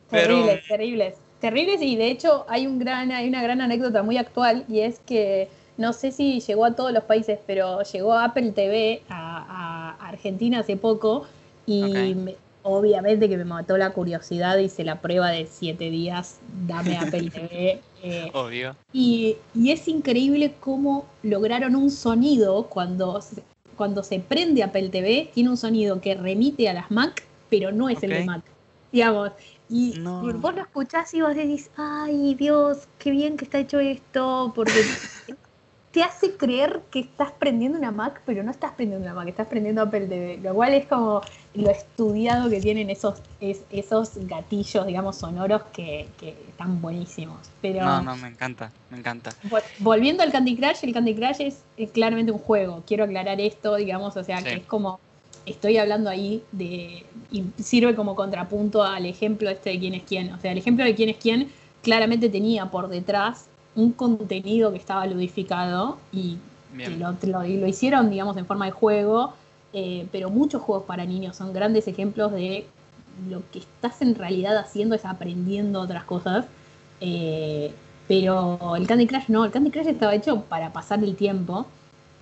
Pero, 0.09 0.35
Terribles, 0.35 0.67
terribles. 0.67 1.15
Terribles 1.39 1.81
y 1.81 1.95
de 1.95 2.07
hecho 2.11 2.45
hay, 2.49 2.67
un 2.67 2.79
gran, 2.79 3.11
hay 3.11 3.27
una 3.29 3.41
gran 3.41 3.61
anécdota 3.61 4.03
muy 4.03 4.17
actual 4.17 4.65
y 4.67 4.81
es 4.81 4.99
que 4.99 5.47
no 5.77 5.93
sé 5.93 6.11
si 6.11 6.41
llegó 6.41 6.65
a 6.65 6.75
todos 6.75 6.91
los 6.91 7.03
países, 7.05 7.39
pero 7.47 7.81
llegó 7.83 8.13
a 8.13 8.25
Apple 8.25 8.51
TV 8.51 9.03
a, 9.07 9.95
a 9.99 10.07
Argentina 10.09 10.59
hace 10.59 10.75
poco 10.75 11.27
y 11.65 12.13
me- 12.15 12.35
obviamente 12.63 13.29
que 13.29 13.37
me 13.37 13.45
mató 13.45 13.77
la 13.77 13.91
curiosidad, 13.91 14.57
hice 14.57 14.83
la 14.83 15.01
prueba 15.01 15.29
de 15.29 15.45
siete 15.45 15.89
días, 15.89 16.39
dame 16.67 16.97
Apple 16.97 17.29
TV. 17.29 17.81
eh, 18.03 18.31
obvio. 18.33 18.75
y, 18.93 19.37
y 19.53 19.71
es 19.71 19.87
increíble 19.87 20.53
cómo 20.59 21.05
lograron 21.23 21.75
un 21.75 21.89
sonido 21.91 22.67
cuando 22.67 23.21
se, 23.21 23.43
cuando 23.75 24.03
se 24.03 24.19
prende 24.19 24.63
Apple 24.63 24.89
TV, 24.89 25.31
tiene 25.33 25.49
un 25.49 25.57
sonido 25.57 26.01
que 26.01 26.15
remite 26.15 26.69
a 26.69 26.73
las 26.73 26.91
Mac 26.91 27.23
pero 27.49 27.71
no 27.71 27.89
es 27.89 28.03
el 28.03 28.11
de. 28.11 28.23
Mac. 28.25 28.43
Digamos. 28.91 29.31
Y 29.69 29.93
No. 29.99 30.21
vos 30.33 30.55
lo 30.55 30.61
escuchás 30.61 31.13
y 31.13 31.21
vos 31.21 31.35
decís, 31.35 31.69
ay 31.77 32.35
Dios, 32.35 32.87
qué 32.97 33.11
bien 33.11 33.37
que 33.37 33.45
está 33.45 33.59
hecho 33.59 33.79
esto, 33.79 34.51
porque 34.55 34.71
te 35.91 36.03
hace 36.03 36.35
creer 36.35 36.81
que 36.91 36.99
estás 36.99 37.31
prendiendo 37.31 37.77
una 37.77 37.89
Mac, 37.91 38.21
pero 38.25 38.43
no 38.43 38.51
estás 38.51 38.73
prendiendo 38.73 39.05
una 39.05 39.15
Mac, 39.15 39.27
estás 39.27 39.47
prendiendo 39.47 39.81
Apple 39.81 40.05
TV, 40.07 40.37
lo 40.43 40.53
cual 40.53 40.73
es 40.75 40.85
como 40.85 41.21
lo 41.55 41.69
estudiado 41.71 42.47
que 42.49 42.61
tienen 42.61 42.89
esos, 42.91 43.15
es- 43.39 43.63
esos 43.71 44.11
gatillos, 44.27 44.85
digamos, 44.85 45.15
sonoros 45.17 45.63
que, 45.73 46.07
que 46.19 46.29
están 46.47 46.79
buenísimos. 46.79 47.39
Pero 47.61 47.83
No, 47.83 48.01
no, 48.03 48.15
me 48.17 48.27
encanta, 48.27 48.71
me 48.91 48.99
encanta. 48.99 49.31
vol- 49.49 49.63
volviendo 49.79 50.21
al 50.21 50.31
Candy 50.31 50.55
Crush, 50.55 50.83
el 50.83 50.93
Candy 50.93 51.15
Crush 51.15 51.41
es, 51.41 51.63
es 51.75 51.89
claramente 51.89 52.31
un 52.31 52.39
juego. 52.39 52.83
Quiero 52.85 53.05
aclarar 53.05 53.41
esto, 53.41 53.75
digamos, 53.75 54.15
o 54.15 54.23
sea, 54.23 54.37
Sí. 54.39 54.43
que 54.45 54.53
es 54.57 54.65
como, 54.65 54.99
estoy 55.47 55.77
hablando 55.77 56.11
ahí 56.11 56.43
de, 56.51 57.03
y 57.31 57.45
sirve 57.57 57.95
como 57.95 58.13
contrapunto 58.15 58.83
al 58.83 59.07
ejemplo 59.07 59.49
este 59.49 59.71
de 59.71 59.79
quién 59.79 59.95
es 59.95 60.03
quién. 60.03 60.31
O 60.33 60.39
sea, 60.39 60.51
el 60.51 60.59
ejemplo 60.59 60.85
de 60.85 60.93
quién 60.93 61.09
es 61.09 61.17
quién 61.17 61.51
claramente 61.81 62.29
tenía 62.29 62.67
por 62.69 62.89
detrás 62.89 63.48
un 63.75 63.91
contenido 63.93 64.71
que 64.71 64.77
estaba 64.77 65.05
ludificado 65.07 65.97
y 66.11 66.37
que 66.83 66.95
lo, 66.97 67.11
lo- 67.23 67.43
lo 67.43 67.67
hicieron, 67.67 68.09
digamos, 68.09 68.37
en 68.37 68.45
forma 68.45 68.65
de 68.65 68.71
juego, 68.71 69.33
eh, 69.73 70.07
pero 70.11 70.29
muchos 70.29 70.61
juegos 70.61 70.85
para 70.85 71.05
niños 71.05 71.35
son 71.37 71.53
grandes 71.53 71.87
ejemplos 71.87 72.31
de 72.31 72.65
lo 73.29 73.41
que 73.51 73.59
estás 73.59 74.01
en 74.01 74.15
realidad 74.15 74.57
haciendo 74.57 74.95
es 74.95 75.05
aprendiendo 75.05 75.81
otras 75.81 76.03
cosas. 76.05 76.45
eh, 77.01 77.73
pero 78.07 78.75
el 78.75 78.87
Candy 78.87 79.05
Crush 79.07 79.27
no, 79.29 79.45
el 79.45 79.51
Candy 79.51 79.69
Crush 79.71 79.87
estaba 79.87 80.15
hecho 80.15 80.41
para 80.45 80.73
pasar 80.73 81.03
el 81.03 81.15
tiempo. 81.15 81.67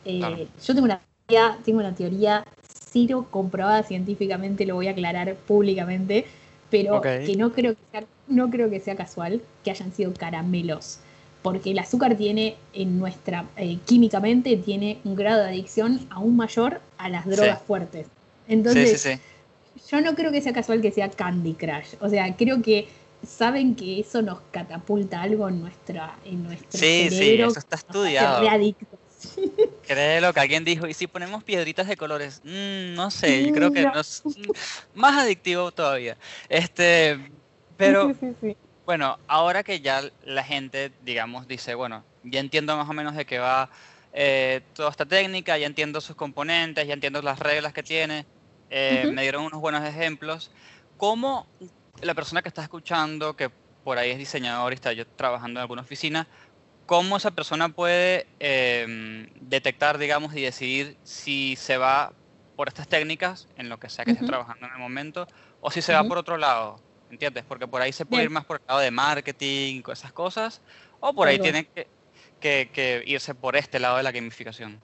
Eh, 0.06 0.20
Claro. 0.20 0.38
Yo 0.66 0.74
tengo 0.74 0.86
una 0.86 1.02
teoría, 1.28 1.58
tengo 1.64 1.80
una 1.80 1.96
teoría 1.96 2.44
cero 2.92 3.28
comprobada 3.32 3.84
científicamente, 3.84 4.66
lo 4.66 4.76
voy 4.76 4.88
a 4.88 4.92
aclarar 4.92 5.36
públicamente, 5.36 6.26
pero 6.70 7.02
que 7.24 7.36
no 7.36 7.52
creo 7.54 7.76
que 7.76 7.82
sea, 7.92 8.06
no 8.28 8.50
creo 8.50 8.70
que 8.70 8.80
sea 8.80 8.96
casual 8.96 9.42
que 9.64 9.72
hayan 9.72 9.92
sido 9.94 10.14
caramelos 10.14 11.00
porque 11.48 11.72
el 11.72 11.80
azúcar 11.80 12.18
tiene 12.18 12.58
en 12.74 13.00
nuestra 13.00 13.46
eh, 13.56 13.78
químicamente 13.86 14.58
tiene 14.58 15.00
un 15.06 15.16
grado 15.16 15.44
de 15.44 15.48
adicción 15.48 16.06
aún 16.10 16.36
mayor 16.36 16.82
a 16.98 17.08
las 17.08 17.26
drogas 17.26 17.60
Sí. 17.60 17.64
fuertes. 17.66 18.06
Sí, 18.06 18.12
Entonces, 18.50 19.02
sí, 19.02 19.14
sí. 19.14 19.82
yo 19.90 20.02
no 20.02 20.14
creo 20.14 20.30
que 20.30 20.42
sea 20.42 20.52
casual 20.52 20.82
que 20.82 20.92
sea 20.92 21.10
Candy 21.10 21.54
Crush. 21.54 21.96
O 22.02 22.10
sea, 22.10 22.36
creo 22.36 22.62
que 22.62 22.90
saben 23.26 23.76
que 23.76 24.02
eso 24.02 24.22
nos 24.22 24.42
catapulta 24.52 25.22
algo 25.22 25.48
en 25.48 25.62
nuestra 25.62 26.18
en 26.26 26.44
nuestro 26.44 26.80
Sí, 26.80 27.08
sí, 27.12 27.16
cerebro. 27.16 27.48
eso 27.52 27.60
está 27.60 27.78
nos 27.78 27.86
estudiado. 27.86 28.46
Créelo 29.88 30.34
que 30.34 30.40
alguien 30.42 30.66
dijo, 30.66 30.86
¿y 30.86 30.94
si 30.94 31.08
ponemos 31.08 31.46
piedritas 31.46 31.88
de 31.88 31.96
colores? 31.96 32.42
Mm, 32.44 32.94
no 32.94 33.10
sé, 33.10 33.46
yo 33.48 33.54
creo 33.54 33.72
que 33.72 33.84
No. 33.84 33.94
no 33.94 34.02
es 34.02 34.22
mm, 34.26 35.00
más 35.00 35.18
adictivo 35.24 35.72
todavía. 35.72 36.18
Este, 36.50 37.18
pero 37.78 38.10
Sí, 38.10 38.16
sí, 38.20 38.28
sí. 38.42 38.58
Bueno, 38.88 39.20
ahora 39.28 39.64
que 39.64 39.82
ya 39.82 40.04
la 40.22 40.44
gente, 40.46 40.96
digamos, 41.02 41.48
dice, 41.48 41.76
bueno, 41.76 42.08
ya 42.24 42.40
entiendo 42.40 42.78
más 42.78 42.90
o 42.90 42.94
menos 42.94 43.16
de 43.16 43.26
qué 43.28 43.40
va 43.40 43.70
eh, 44.14 44.72
toda 44.76 44.90
esta 44.92 45.06
técnica, 45.06 45.58
ya 45.60 45.68
entiendo 45.68 46.02
sus 46.02 46.16
componentes, 46.16 46.88
ya 46.88 46.94
entiendo 46.96 47.22
las 47.22 47.40
reglas 47.40 47.74
que 47.74 47.84
tiene, 47.84 48.28
eh, 48.70 49.08
me 49.10 49.24
dieron 49.24 49.44
unos 49.46 49.62
buenos 49.62 49.84
ejemplos. 49.86 50.52
¿Cómo 50.98 51.54
la 52.02 52.16
persona 52.16 52.42
que 52.42 52.50
está 52.50 52.64
escuchando, 52.64 53.36
que 53.36 53.52
por 53.84 53.98
ahí 54.00 54.12
es 54.12 54.18
diseñador 54.20 54.72
y 54.74 54.76
está 54.76 54.94
yo 54.94 55.06
trabajando 55.18 55.60
en 55.60 55.64
alguna 55.64 55.82
oficina, 55.84 56.30
cómo 56.86 57.18
esa 57.18 57.32
persona 57.32 57.70
puede 57.70 58.28
em, 58.40 59.28
detectar, 59.36 59.98
digamos, 60.00 60.36
y 60.36 60.42
decidir 60.44 61.00
si 61.04 61.56
se 61.58 61.78
va 61.78 62.20
por 62.56 62.68
estas 62.70 62.88
técnicas, 62.90 63.48
en 63.56 63.70
lo 63.70 63.80
que 63.80 63.90
sea 63.90 64.06
que 64.06 64.12
esté 64.14 64.24
Ujú. 64.24 64.26
trabajando 64.26 64.68
en 64.68 64.74
el 64.74 64.80
momento, 64.80 65.28
o 65.62 65.72
si 65.72 65.82
se 65.84 65.94
va 65.94 66.06
por 66.06 66.18
otro 66.20 66.38
lado? 66.38 66.87
¿Entiendes? 67.10 67.46
Porque 67.48 67.68
por 67.68 67.82
ahí 67.82 67.92
se 67.94 68.06
puede 68.06 68.24
Bien. 68.24 68.32
ir 68.32 68.34
más 68.34 68.46
por 68.46 68.58
el 68.58 68.64
lado 68.68 68.80
de 68.82 68.92
marketing, 68.92 69.82
esas 69.92 70.12
cosas, 70.14 70.62
o 71.00 71.14
por 71.14 71.28
ahí 71.28 71.40
tiene 71.40 71.66
que, 71.74 71.88
que- 72.40 72.70
que 72.74 73.04
irse 73.06 73.34
por 73.34 73.56
este 73.56 73.80
lado 73.80 73.98
de 73.98 74.04
la 74.04 74.12
gamificación. 74.12 74.82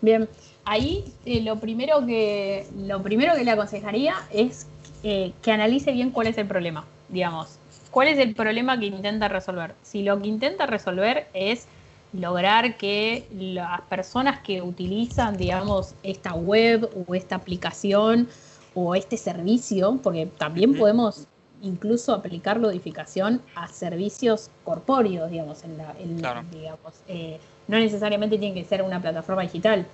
Bien, 0.00 0.28
ahí 0.64 1.04
eh, 1.26 1.40
lo 1.42 1.60
primero 1.60 2.04
que 2.06 2.66
lo 2.76 3.02
primero 3.02 3.34
que 3.34 3.44
le 3.44 3.50
aconsejaría 3.50 4.14
es 4.32 4.66
eh, 5.04 5.32
que 5.42 5.52
analice 5.52 5.92
bien 5.92 6.10
cuál 6.10 6.26
es 6.26 6.38
el 6.38 6.46
problema, 6.46 6.84
digamos. 7.08 7.58
¿Cuál 7.90 8.08
es 8.08 8.18
el 8.18 8.34
problema 8.34 8.78
que 8.78 8.86
intenta 8.86 9.28
resolver? 9.28 9.74
Si 9.82 10.02
lo 10.02 10.20
que 10.20 10.28
intenta 10.28 10.66
resolver 10.66 11.28
es 11.34 11.66
lograr 12.12 12.76
que 12.76 13.26
las 13.32 13.82
personas 13.82 14.40
que 14.40 14.62
utilizan, 14.62 15.36
digamos, 15.36 15.94
esta 16.02 16.34
web 16.34 16.88
o 17.06 17.14
esta 17.14 17.36
aplicación 17.36 18.28
o 18.74 18.94
este 18.94 19.16
servicio, 19.16 19.98
porque 20.02 20.26
también 20.38 20.76
podemos 20.76 21.26
incluso 21.62 22.14
aplicar 22.14 22.58
lodificación 22.58 23.42
a 23.54 23.68
servicios 23.68 24.48
corpóreos, 24.64 25.30
digamos, 25.30 25.62
en 25.64 25.76
la, 25.78 25.94
en- 25.98 26.18
Claro. 26.18 26.42
digamos, 26.50 26.94
eh, 27.08 27.38
no 27.68 27.78
necesariamente 27.78 28.38
tiene 28.38 28.54
que 28.54 28.64
ser 28.66 28.82
una 28.82 29.00
plataforma 29.00 29.42
digital. 29.42 29.86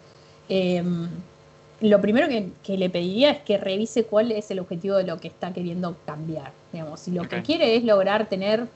Eh, 0.48 0.82
lo 1.80 2.00
primero 2.00 2.28
que, 2.28 2.50
que 2.62 2.78
le 2.78 2.88
pediría 2.88 3.30
es 3.32 3.38
que 3.42 3.58
revise 3.58 4.04
cuál 4.04 4.30
es 4.32 4.50
el 4.50 4.60
objetivo 4.60 4.96
de 4.96 5.04
lo 5.04 5.18
que 5.18 5.28
está 5.28 5.52
queriendo 5.52 5.96
cambiar. 6.06 6.52
Digamos, 6.72 7.00
si 7.00 7.10
lo 7.10 7.28
que 7.28 7.42
quiere 7.42 7.76
es 7.76 7.84
lograr 7.84 8.28
tener 8.28 8.66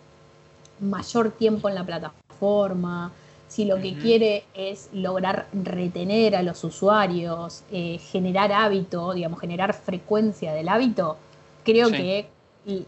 mayor 0.80 1.30
tiempo 1.30 1.68
en 1.68 1.74
la 1.76 1.84
plataforma, 1.84 3.12
si 3.50 3.64
lo 3.64 3.80
que 3.80 3.98
quiere 3.98 4.44
es 4.54 4.88
lograr 4.92 5.48
retener 5.52 6.36
a 6.36 6.42
los 6.44 6.62
usuarios, 6.62 7.64
eh, 7.72 7.98
generar 7.98 8.52
hábito, 8.52 9.12
digamos, 9.12 9.40
generar 9.40 9.74
frecuencia 9.74 10.52
del 10.52 10.68
hábito, 10.68 11.16
creo 11.64 11.88
Sí. 11.88 11.96
que 11.96 12.26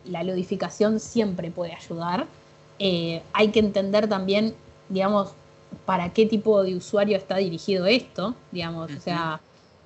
la 0.04 0.22
ludificación 0.22 1.00
siempre 1.00 1.50
puede 1.50 1.72
ayudar. 1.74 2.26
Eh, 2.78 3.22
hay 3.32 3.48
que 3.48 3.58
entender 3.58 4.08
también, 4.08 4.54
digamos, 4.88 5.32
para 5.84 6.12
qué 6.12 6.26
tipo 6.26 6.62
de 6.62 6.76
usuario 6.76 7.16
está 7.16 7.38
dirigido 7.38 7.86
esto, 7.86 8.36
digamos, 8.52 8.92
o 8.96 9.00
sea, 9.00 9.40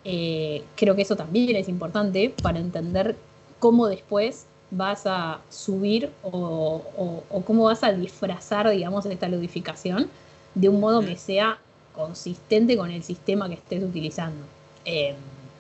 eh, 0.05 0.63
creo 0.77 0.95
que 0.95 1.03
eso 1.03 1.17
también 1.17 1.57
es 1.57 1.69
importante 1.71 2.35
para 2.43 2.59
entender 2.59 3.17
cómo 3.59 3.87
después 3.87 4.45
vas 4.71 5.07
a 5.07 5.41
subir 5.49 6.11
o, 6.23 6.83
o- 6.99 7.23
o 7.31 7.41
cómo 7.43 7.65
vas 7.65 7.83
a 7.83 7.93
disfrazar, 7.93 8.69
digamos, 8.69 9.07
esta 9.07 9.27
ludificación 9.29 10.11
de 10.57 10.69
un 10.69 10.81
modo 10.81 11.01
que 11.03 11.17
sea 11.17 11.59
consistente 11.95 12.77
con 12.77 12.91
el 12.91 13.03
sistema 13.03 13.49
que 13.49 13.55
estés 13.55 13.85
utilizando. 13.85 14.45
Eh, 14.85 15.15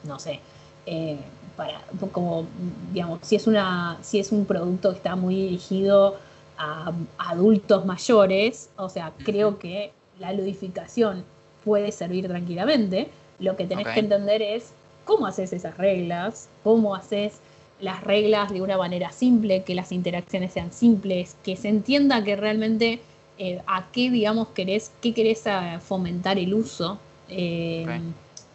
no 0.05 0.19
sé, 0.19 0.41
eh, 0.87 1.19
para, 1.57 1.83
como, 2.13 2.47
digamos, 2.93 3.21
si 3.23 3.37
es, 3.37 3.47
una, 3.47 3.99
si 4.03 4.19
es 4.19 4.33
un 4.33 4.47
producto 4.47 4.91
que 4.91 4.97
está 4.97 5.15
muy 5.17 5.35
dirigido 5.35 6.17
a 6.59 6.93
adultos 7.19 7.85
mayores, 7.85 8.71
o 8.77 8.89
sea, 8.89 9.13
creo 9.25 9.59
que 9.59 9.93
la 10.19 10.33
ludificación 10.33 11.25
puede 11.65 11.93
servir 11.93 12.27
tranquilamente. 12.27 13.09
Lo 13.39 13.57
que 13.57 13.67
tenés 13.67 13.89
que 13.89 14.01
entender 14.01 14.41
es 14.41 14.73
cómo 15.05 15.27
haces 15.27 15.53
esas 15.53 15.77
reglas, 15.77 16.49
cómo 16.65 16.95
haces 16.95 17.41
las 17.81 18.03
reglas 18.03 18.51
de 18.51 18.63
una 18.63 18.79
manera 18.79 19.13
simple, 19.13 19.63
que 19.63 19.75
las 19.75 19.93
interacciones 19.93 20.55
sean 20.55 20.73
simples, 20.73 21.37
que 21.45 21.57
se 21.57 21.69
entienda 21.69 22.25
que 22.25 22.37
realmente 22.37 23.01
eh, 23.39 23.61
a 23.67 23.87
qué, 23.93 24.11
digamos, 24.11 24.49
querés, 24.49 24.91
qué 25.01 25.13
querés 25.13 25.47
ah, 25.47 25.81
fomentar 25.81 26.39
el 26.39 26.55
uso. 26.55 26.99
Eh. 27.29 27.85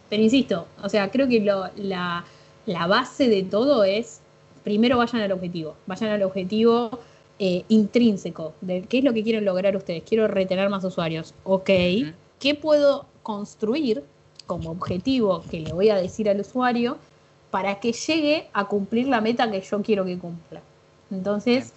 Pero 0.08 0.22
insisto, 0.22 0.66
o 0.82 0.88
sea, 0.88 1.10
creo 1.10 1.26
que 1.28 1.40
lo- 1.40 1.70
la, 1.76 2.24
la 2.66 2.86
base 2.86 3.28
de 3.28 3.42
todo 3.42 3.84
es, 3.84 4.20
primero 4.64 4.98
vayan 4.98 5.22
al 5.22 5.32
objetivo, 5.32 5.74
vayan 5.86 6.10
al 6.10 6.22
objetivo 6.22 6.98
eh, 7.38 7.64
intrínseco, 7.68 8.52
de 8.60 8.82
qué 8.82 8.98
es 8.98 9.04
lo 9.04 9.12
que 9.12 9.22
quieren 9.22 9.44
lograr 9.44 9.74
ustedes. 9.76 10.02
Quiero 10.06 10.28
retener 10.28 10.68
más 10.68 10.84
usuarios. 10.84 11.32
Ok. 11.44 11.70
¿qué 12.38 12.54
puedo 12.60 13.06
construir 13.22 14.02
como 14.46 14.70
objetivo 14.70 15.42
que 15.50 15.60
le 15.60 15.72
voy 15.72 15.88
a 15.90 15.96
decir 15.96 16.28
al 16.28 16.40
usuario 16.40 16.98
para 17.52 17.78
que 17.80 17.92
llegue 17.92 18.48
a 18.52 18.66
cumplir 18.66 19.06
la 19.08 19.20
meta 19.20 19.50
que 19.50 19.60
yo 19.60 19.80
quiero 19.80 20.04
que 20.04 20.18
cumpla? 20.18 20.60
Entonces, 21.10 21.72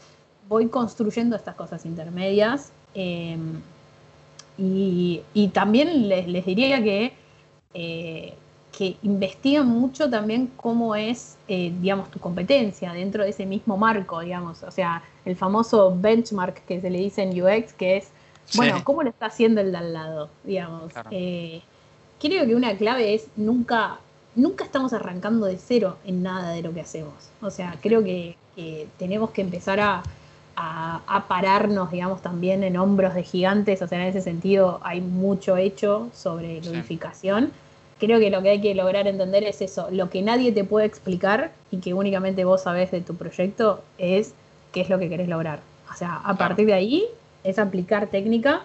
voy 0.49 0.67
construyendo 0.67 1.35
estas 1.35 1.55
cosas 1.55 1.85
intermedias. 1.85 2.71
Eh, 2.95 3.37
y, 4.57 5.21
y 5.33 5.47
también 5.49 6.07
les, 6.07 6.27
les 6.27 6.45
diría 6.45 6.81
que, 6.81 7.13
eh, 7.73 8.33
que 8.75 8.97
investiguen 9.03 9.67
mucho 9.67 10.09
también 10.09 10.51
cómo 10.55 10.95
es, 10.95 11.37
eh, 11.47 11.73
digamos, 11.81 12.09
tu 12.11 12.19
competencia 12.19 12.93
dentro 12.93 13.23
de 13.23 13.29
ese 13.29 13.45
mismo 13.45 13.77
marco, 13.77 14.19
digamos. 14.19 14.63
O 14.63 14.71
sea, 14.71 15.03
el 15.25 15.35
famoso 15.35 15.95
benchmark 15.97 16.65
que 16.65 16.81
se 16.81 16.89
le 16.89 16.99
dice 16.99 17.23
en 17.23 17.41
UX, 17.41 17.73
que 17.73 17.97
es, 17.97 18.09
bueno. 18.55 18.81
¿cómo 18.83 19.01
lo 19.03 19.09
está 19.09 19.27
haciendo 19.27 19.61
el 19.61 19.71
de 19.71 19.77
al 19.77 19.93
lado? 19.93 20.29
Digamos. 20.43 20.91
Claro. 20.93 21.09
Eh, 21.11 21.61
creo 22.19 22.45
que 22.45 22.55
una 22.55 22.77
clave 22.77 23.13
es 23.13 23.27
nunca, 23.35 23.99
nunca 24.35 24.63
estamos 24.63 24.93
arrancando 24.93 25.45
de 25.47 25.57
cero 25.57 25.97
en 26.05 26.21
nada 26.23 26.51
de 26.51 26.61
lo 26.61 26.73
que 26.73 26.81
hacemos. 26.81 27.13
O 27.41 27.49
sea, 27.49 27.77
creo 27.81 28.03
que, 28.03 28.37
que 28.55 28.87
tenemos 28.99 29.31
que 29.31 29.41
empezar 29.41 29.79
a, 29.79 30.03
a- 30.55 31.01
a 31.07 31.27
pararnos, 31.27 31.91
digamos, 31.91 32.21
también 32.21 32.63
en 32.63 32.77
hombros 32.77 33.13
de 33.13 33.23
gigantes. 33.23 33.81
O 33.81 33.87
sea, 33.87 34.01
en 34.01 34.07
ese 34.07 34.21
sentido 34.21 34.79
hay 34.83 35.01
mucho 35.01 35.57
hecho 35.57 36.09
sobre 36.13 36.61
Sí. 36.63 36.69
ludificación. 36.69 37.51
creo 37.97 38.19
que 38.19 38.29
lo 38.29 38.41
que 38.41 38.49
hay 38.49 38.59
que 38.61 38.75
lograr 38.75 39.07
entender 39.07 39.45
es 39.45 39.61
eso, 39.61 39.87
lo 39.89 40.09
que 40.09 40.21
nadie 40.21 40.51
te 40.51 40.65
puede 40.65 40.85
explicar 40.85 41.51
y 41.71 41.77
que 41.77 41.93
únicamente 41.93 42.43
vos 42.43 42.63
sabés 42.63 42.91
de 42.91 42.99
tu 42.99 43.15
proyecto 43.15 43.81
es 43.97 44.33
qué 44.73 44.81
es 44.81 44.89
lo 44.89 44.99
que 44.99 45.07
querés 45.07 45.29
lograr. 45.29 45.61
O 45.89 45.95
sea, 45.95 46.17
a 46.17 46.35
partir 46.35 46.65
de 46.67 46.73
ahí 46.73 47.05
es 47.45 47.57
aplicar 47.57 48.07
técnica 48.07 48.63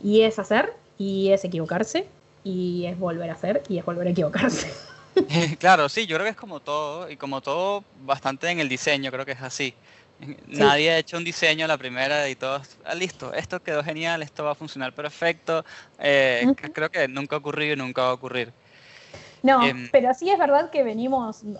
y 0.00 0.20
es 0.22 0.38
hacer 0.38 0.72
y 0.98 1.30
es 1.32 1.44
equivocarse 1.44 2.06
y 2.44 2.86
es 2.86 2.96
volver 2.96 3.28
a 3.30 3.32
hacer 3.32 3.64
y 3.68 3.78
es 3.78 3.84
volver 3.84 4.06
a 4.06 4.10
equivocarse. 4.10 4.70
Claro, 5.58 5.88
sí, 5.88 6.06
yo 6.06 6.14
creo 6.16 6.24
que 6.24 6.30
es 6.30 6.36
como 6.36 6.60
todo, 6.60 7.10
y 7.10 7.16
como 7.16 7.40
todo, 7.40 7.82
bastante 8.04 8.48
en 8.50 8.60
el 8.60 8.68
diseño, 8.68 9.10
creo 9.10 9.26
que 9.26 9.32
es 9.32 9.42
así. 9.42 9.74
Nadie 10.46 10.90
ha 10.90 10.98
hecho 10.98 11.16
un 11.16 11.24
diseño 11.24 11.66
la 11.66 11.78
primera 11.78 12.28
y 12.28 12.34
todos, 12.34 12.76
ah, 12.84 12.94
listo, 12.94 13.32
esto 13.32 13.60
quedó 13.60 13.82
genial, 13.82 14.22
esto 14.22 14.44
va 14.44 14.52
a 14.52 14.54
funcionar 14.54 14.92
perfecto. 14.92 15.64
Eh. 15.98 16.52
Creo 16.74 16.90
que 16.90 17.08
nunca 17.08 17.36
ha 17.36 17.38
ocurrido 17.38 17.74
y 17.74 17.76
nunca 17.76 18.02
va 18.02 18.10
a 18.10 18.14
ocurrir. 18.14 18.52
No, 19.42 19.66
Em. 19.66 19.88
pero 19.90 20.12
sí 20.12 20.28
es 20.30 20.38
verdad 20.38 20.70
que 20.70 20.82
venimos, 20.82 21.42
no, 21.42 21.58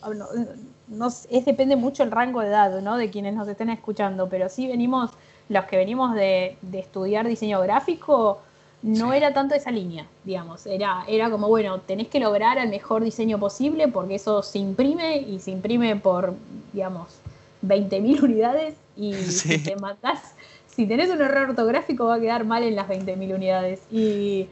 no- 0.88 1.09
es 1.09 1.44
depende 1.46 1.77
mucho 1.77 2.03
el 2.03 2.11
rango 2.11 2.40
de 2.42 2.49
edad, 2.49 2.81
¿no? 2.83 2.99
De 2.99 3.09
quienes 3.11 3.35
nos 3.35 3.49
estén 3.49 3.70
escuchando, 3.70 4.29
pero 4.29 4.51
sí 4.51 4.66
venimos, 4.66 5.11
los 5.49 5.64
que 5.64 5.79
venimos 5.79 6.14
de, 6.14 6.59
de 6.61 6.79
estudiar 6.79 7.27
diseño 7.27 7.61
gráfico, 7.62 8.42
no 8.83 9.11
Sí. 9.12 9.16
era 9.16 9.33
tanto 9.33 9.55
esa 9.55 9.70
línea, 9.70 10.07
digamos, 10.25 10.66
era, 10.66 11.05
era 11.09 11.31
como, 11.31 11.49
bueno, 11.49 11.81
tenés 11.81 12.09
que 12.09 12.20
lograr 12.20 12.59
el 12.59 12.68
mejor 12.68 13.03
diseño 13.05 13.38
posible 13.38 13.88
porque 13.88 14.16
eso 14.16 14.42
se 14.42 14.59
imprime 14.59 15.16
y 15.18 15.38
se 15.38 15.51
imprime 15.51 15.96
por, 15.96 16.35
digamos, 16.73 17.20
20.000 17.62 18.23
unidades 18.23 18.75
y 18.96 19.14
si 19.14 19.59
te 19.59 19.77
matás, 19.77 20.35
si 20.66 20.87
tenés 20.87 21.11
un 21.11 21.20
error 21.20 21.51
ortográfico 21.51 22.07
va 22.07 22.14
a 22.16 22.20
quedar 22.20 22.44
mal 22.44 22.62
en 22.62 22.75
las 22.77 22.88
20.000 22.88 23.35
unidades 23.35 23.81
y 23.90 24.49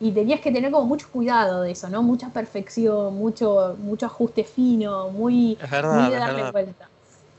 y 0.00 0.10
tenías 0.10 0.40
que 0.40 0.50
tener 0.50 0.72
como 0.72 0.84
mucho 0.84 1.06
cuidado 1.12 1.62
de 1.62 1.70
eso, 1.70 1.88
¿no? 1.88 2.02
Mucha 2.02 2.28
perfección, 2.30 3.14
mucho, 3.16 3.76
mucho 3.78 4.06
ajuste 4.06 4.42
fino, 4.42 5.10
muy, 5.10 5.56
Es 5.62 5.70
verdad, 5.70 5.92
muy 6.02 6.10
de 6.10 6.18
darle 6.18 6.50
vueltas. 6.50 6.88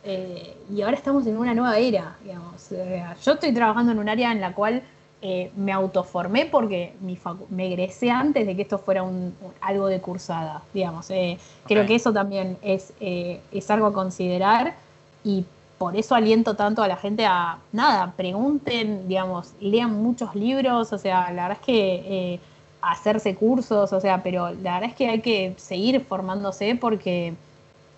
Eh, 0.05 0.55
y 0.73 0.81
ahora 0.81 0.95
estamos 0.95 1.27
en 1.27 1.35
una 1.35 1.53
nueva 1.53 1.77
era, 1.77 2.15
digamos. 2.23 2.71
Eh, 2.71 3.03
yo 3.21 3.33
estoy 3.33 3.53
trabajando 3.53 3.91
en 3.91 3.99
un 3.99 4.07
área 4.07 4.31
en 4.31 4.39
la 4.39 4.53
cual 4.53 4.81
eh, 5.21 5.51
me 5.57 5.73
autoformé 5.73 6.45
porque 6.45 6.93
mi 7.01 7.17
me 7.49 7.67
egresé 7.67 8.09
antes 8.11 8.45
de 8.45 8.55
que 8.55 8.61
esto 8.61 8.77
fuera 8.77 9.03
un, 9.03 9.35
un- 9.41 9.53
algo 9.59 9.87
de 9.87 9.99
cursada, 9.99 10.61
digamos. 10.73 11.09
Eh, 11.11 11.37
Creo 11.67 11.85
que 11.85 11.95
eso 11.95 12.13
también 12.13 12.57
es, 12.61 12.93
es 13.01 13.71
algo 13.71 13.87
a 13.87 13.93
considerar 13.93 14.75
y 15.23 15.45
por 15.77 15.95
eso 15.95 16.15
aliento 16.15 16.55
tanto 16.55 16.81
a 16.83 16.87
la 16.87 16.97
gente 16.97 17.25
a, 17.25 17.57
nada, 17.71 18.13
pregunten, 18.15 19.07
digamos, 19.07 19.53
lean 19.59 19.91
muchos 20.01 20.35
libros, 20.35 20.93
o 20.93 20.97
sea, 20.97 21.31
la 21.31 21.43
verdad 21.47 21.57
es 21.61 21.65
que... 21.65 21.95
eh, 22.35 22.39
hacerse 22.85 23.33
cursos, 23.35 23.93
o 23.93 24.01
sea, 24.01 24.21
pero 24.23 24.49
la 24.49 24.73
verdad 24.73 24.89
es 24.89 24.95
que 24.95 25.07
hay 25.07 25.21
que 25.21 25.53
seguir 25.57 26.03
formándose 26.03 26.75
porque 26.75 27.33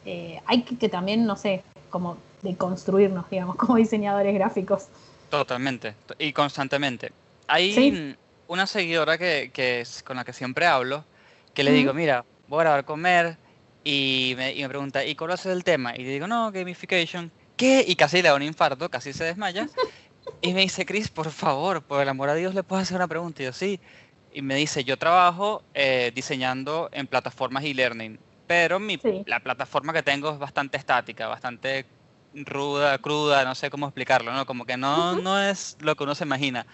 eh, 0.06 0.40
hay 0.46 0.62
que, 0.62 0.78
que 0.78 0.90
también, 0.90 1.26
no 1.26 1.36
sé, 1.36 1.64
como 1.90 2.18
de 2.44 2.56
construirnos, 2.56 3.28
digamos, 3.30 3.56
como 3.62 3.78
diseñadores 3.78 4.34
gráficos. 4.36 4.86
Totalmente, 5.30 5.96
to- 6.06 6.16
y 6.20 6.34
constantemente. 6.34 7.12
Hay 7.48 7.74
Sí. 7.74 8.16
una 8.48 8.68
seguidora 8.68 9.18
que, 9.18 9.52
que 9.54 9.82
es 9.82 10.04
con 10.04 10.18
la 10.18 10.24
que 10.24 10.34
siempre 10.34 10.68
hablo, 10.68 11.04
que 11.54 11.64
le 11.64 11.72
digo, 11.72 11.94
mira, 11.94 12.26
voy 12.48 12.60
a 12.60 12.64
grabar 12.64 12.86
comer, 12.86 13.38
y 13.86 14.34
me, 14.36 14.52
y 14.54 14.64
me 14.64 14.68
pregunta, 14.70 15.06
¿y 15.06 15.16
cuál 15.16 15.30
va 15.30 15.34
a 15.36 15.38
ser 15.38 15.52
el 15.54 15.64
tema? 15.64 15.96
Y 15.96 16.04
le 16.04 16.10
digo, 16.10 16.28
no, 16.28 16.52
gamification. 16.52 17.32
¿Qué? 17.56 17.86
Y 17.88 17.96
casi 17.96 18.18
le 18.22 18.30
da 18.30 18.36
un 18.36 18.42
infarto, 18.42 18.90
casi 18.90 19.14
se 19.14 19.24
desmaya. 19.24 19.70
Y 20.42 20.54
me 20.54 20.62
dice, 20.62 20.86
Chris, 20.86 21.08
por 21.08 21.30
favor, 21.32 21.84
por 21.84 22.02
el 22.02 22.10
amor 22.10 22.30
a 22.30 22.34
Dios, 22.34 22.56
¿le 22.56 22.64
puedo 22.64 22.82
hacer 22.82 22.98
una 22.98 23.08
pregunta? 23.08 23.44
Y 23.44 23.46
yo, 23.46 23.54
sí. 23.54 23.80
Y 24.34 24.42
me 24.42 24.56
dice, 24.56 24.84
yo 24.84 24.98
trabajo 24.98 25.64
eh, 25.74 26.12
diseñando 26.14 26.90
en 26.92 27.08
plataformas 27.08 27.64
e-learning, 27.64 28.20
pero 28.48 28.80
mi, 28.80 28.98
Sí. 28.98 29.24
la 29.28 29.40
plataforma 29.40 29.94
que 29.94 30.04
tengo 30.04 30.32
es 30.32 30.40
bastante 30.40 30.78
estática, 30.78 31.28
bastante 31.28 31.86
ruda, 32.34 32.98
cruda, 32.98 33.46
no 33.46 33.56
sé 33.56 33.70
cómo 33.70 33.86
explicarlo, 33.86 34.34
¿no? 34.34 34.46
Como 34.46 34.66
que 34.66 34.76
no, 34.78 35.16
no 35.16 35.40
es 35.40 35.78
lo 35.80 35.96
que 35.96 36.04
uno 36.04 36.16
se 36.16 36.26
imagina. 36.26 36.66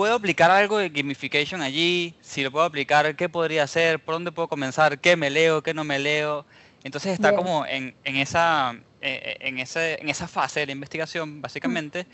¿Puedo 0.00 0.14
aplicar 0.14 0.50
algo 0.50 0.78
de 0.78 0.88
gamification 0.88 1.60
allí? 1.60 2.14
Si 2.22 2.42
lo 2.42 2.50
puedo 2.50 2.64
aplicar, 2.64 3.14
¿qué 3.16 3.28
podría 3.28 3.64
hacer? 3.64 4.02
¿Por 4.02 4.14
dónde 4.14 4.32
puedo 4.32 4.48
comenzar? 4.48 4.98
¿Qué 4.98 5.14
me 5.14 5.28
leo? 5.28 5.62
¿Qué 5.62 5.74
no 5.74 5.84
me 5.84 5.98
leo? 5.98 6.46
Entonces 6.84 7.12
está 7.12 7.32
Bien. 7.32 7.36
como 7.36 7.66
en, 7.66 7.94
en 8.04 8.16
esa, 8.16 8.74
eh, 9.02 9.36
en, 9.40 9.58
ese, 9.58 10.00
en 10.00 10.08
esa 10.08 10.26
fase 10.26 10.60
de 10.60 10.66
la 10.66 10.72
investigación, 10.72 11.42
básicamente, 11.42 12.06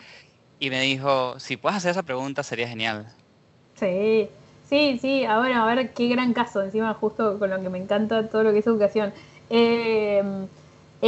y 0.59 0.69
me 0.69 0.81
dijo, 0.81 1.39
si 1.39 1.57
puedes 1.57 1.77
hacer 1.77 1.93
esa 1.93 2.03
pregunta 2.03 2.43
sería 2.43 2.67
genial. 2.67 3.07
Sí, 3.79 4.29
sí, 4.69 4.99
sí, 5.01 5.25
a 5.25 5.39
ver, 5.39 5.53
a 5.53 5.65
ver 5.67 5.93
qué 5.95 6.09
gran 6.09 6.33
caso, 6.33 6.65
encima 6.65 6.93
justo 6.95 7.39
con 7.39 7.51
lo 7.51 7.63
que 7.63 7.69
me 7.69 7.79
encanta 7.79 8.29
todo 8.29 8.43
lo 8.43 8.53
que 8.53 8.59
es 8.59 8.67
educación. 8.67 9.13
Eh, 9.49 10.25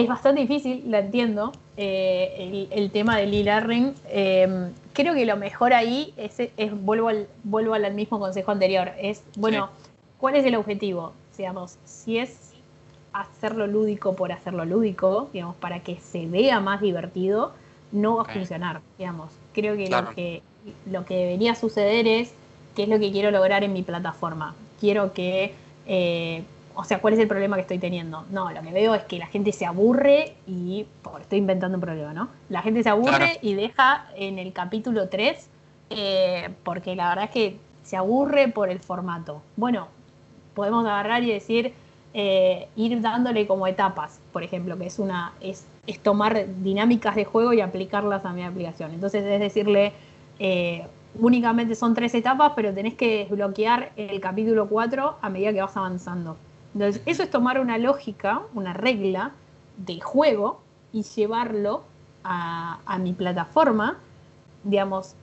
es 0.01 0.09
bastante 0.09 0.41
difícil, 0.43 0.85
la 0.87 1.01
entiendo, 1.01 1.53
eh, 1.77 2.35
el, 2.39 2.69
el 2.71 2.91
tema 2.91 3.17
del 3.17 3.35
e-learning. 3.35 3.95
Eh, 4.09 4.71
creo 4.93 5.15
que 5.15 5.27
lo 5.27 5.37
mejor 5.37 5.73
ahí 5.73 6.15
es, 6.17 6.39
es 6.39 6.85
vuelvo, 6.85 7.09
al, 7.09 7.27
vuelvo 7.45 7.75
al 7.75 7.93
mismo 7.95 8.21
consejo 8.21 8.51
anterior, 8.53 8.93
es, 9.01 9.23
bueno, 9.37 9.71
¿cuál 10.19 10.37
es 10.37 10.45
el 10.45 10.55
objetivo? 10.55 11.13
Digamos, 11.37 11.79
si 11.85 12.19
es 12.19 12.53
hacerlo 13.13 13.67
lúdico 13.67 14.15
por 14.15 14.33
hacerlo 14.33 14.65
lúdico, 14.65 15.29
digamos, 15.33 15.57
para 15.57 15.81
que 15.81 15.97
se 15.97 16.27
vea 16.27 16.61
más 16.61 16.81
divertido, 16.81 17.53
no 17.91 18.17
va 18.17 18.23
a 18.23 18.27
funcionar, 18.27 18.81
digamos. 18.99 19.31
Creo 19.53 19.77
que, 19.77 19.87
Claro. 19.87 20.09
lo 20.11 20.15
que 20.15 20.43
lo 20.91 21.05
que 21.05 21.17
debería 21.17 21.55
suceder 21.55 22.07
es 22.07 22.33
qué 22.77 22.83
es 22.83 22.89
lo 22.89 22.99
que 22.99 23.11
quiero 23.11 23.31
lograr 23.31 23.65
en 23.65 23.73
mi 23.73 23.83
plataforma. 23.83 24.55
Quiero 24.81 25.13
que, 25.13 25.55
eh, 25.87 26.43
o 26.79 26.85
sea, 26.85 27.01
¿cuál 27.01 27.15
es 27.15 27.19
el 27.19 27.27
problema 27.27 27.57
que 27.57 27.63
estoy 27.63 27.81
teniendo? 27.81 28.25
No, 28.31 28.53
lo 28.53 28.63
que 28.63 28.71
veo 28.71 28.95
es 28.95 29.03
que 29.03 29.19
la 29.19 29.27
gente 29.27 29.51
se 29.51 29.67
aburre 29.67 30.37
y, 30.47 30.87
por, 31.03 31.21
estoy 31.21 31.39
inventando 31.41 31.77
un 31.77 31.81
problema, 31.81 32.15
¿no? 32.15 32.29
La 32.49 32.63
gente 32.63 32.85
se 32.85 32.89
aburre 32.89 33.17
Claro. 33.17 33.33
y 33.43 33.55
deja 33.55 34.07
en 34.15 34.39
el 34.39 34.53
capítulo 34.53 35.09
3, 35.09 35.51
eh, 35.91 36.51
porque 36.63 36.95
la 36.95 37.09
verdad 37.09 37.25
es 37.25 37.31
que 37.31 37.57
se 37.83 37.97
aburre 37.97 38.47
por 38.47 38.71
el 38.71 38.79
formato. 38.79 39.43
Bueno, 39.57 39.89
podemos 40.55 40.87
agarrar 40.87 41.25
y 41.25 41.33
decir, 41.33 41.75
eh, 42.15 42.69
ir 42.77 43.01
dándole 43.01 43.49
como 43.49 43.67
etapas, 43.67 44.21
por 44.33 44.45
ejemplo, 44.45 44.79
que 44.79 44.87
es 44.87 45.01
una 45.01 45.33
es, 45.41 45.67
es 45.89 45.99
tomar 45.99 46.47
dinámicas 46.63 47.17
de 47.17 47.25
juego 47.25 47.53
y 47.55 47.61
aplicarlas 47.61 48.25
a 48.25 48.33
mi 48.33 48.45
aplicación. 48.45 48.93
Entonces 48.93 49.25
es 49.25 49.41
decirle, 49.41 49.95
eh, 50.39 50.87
únicamente 51.19 51.75
son 51.75 51.95
tres 51.95 52.15
etapas, 52.15 52.53
pero 52.55 52.73
tenés 52.73 52.95
que 52.95 53.27
desbloquear 53.29 53.91
el 53.97 54.21
capítulo 54.21 54.69
4 54.69 55.17
a 55.21 55.29
medida 55.29 55.53
que 55.53 55.61
vas 55.61 55.77
avanzando. 55.77 56.37
Entonces, 56.79 57.03
eso 57.07 57.25
es 57.25 57.31
tomar 57.31 57.59
una 57.59 57.77
lógica, 57.77 58.43
una 58.55 58.73
regla 58.73 59.33
de 59.79 60.01
juego 60.01 60.61
y 60.93 61.03
llevarlo 61.03 61.83
a, 62.23 62.79
a 62.87 62.99
mi 62.99 63.13
plataforma, 63.15 63.99
digamos, 64.63 65.15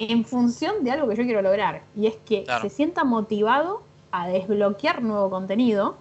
en 0.00 0.24
función 0.24 0.82
de 0.82 0.90
algo 0.90 1.08
que 1.08 1.14
yo 1.14 1.22
quiero 1.22 1.42
lograr. 1.42 1.82
Y 1.94 2.08
es 2.08 2.16
que 2.16 2.42
Claro. 2.42 2.62
se 2.62 2.70
sienta 2.70 3.04
motivado 3.04 3.82
a 4.10 4.26
desbloquear 4.28 5.00
nuevo 5.02 5.30
contenido 5.30 5.96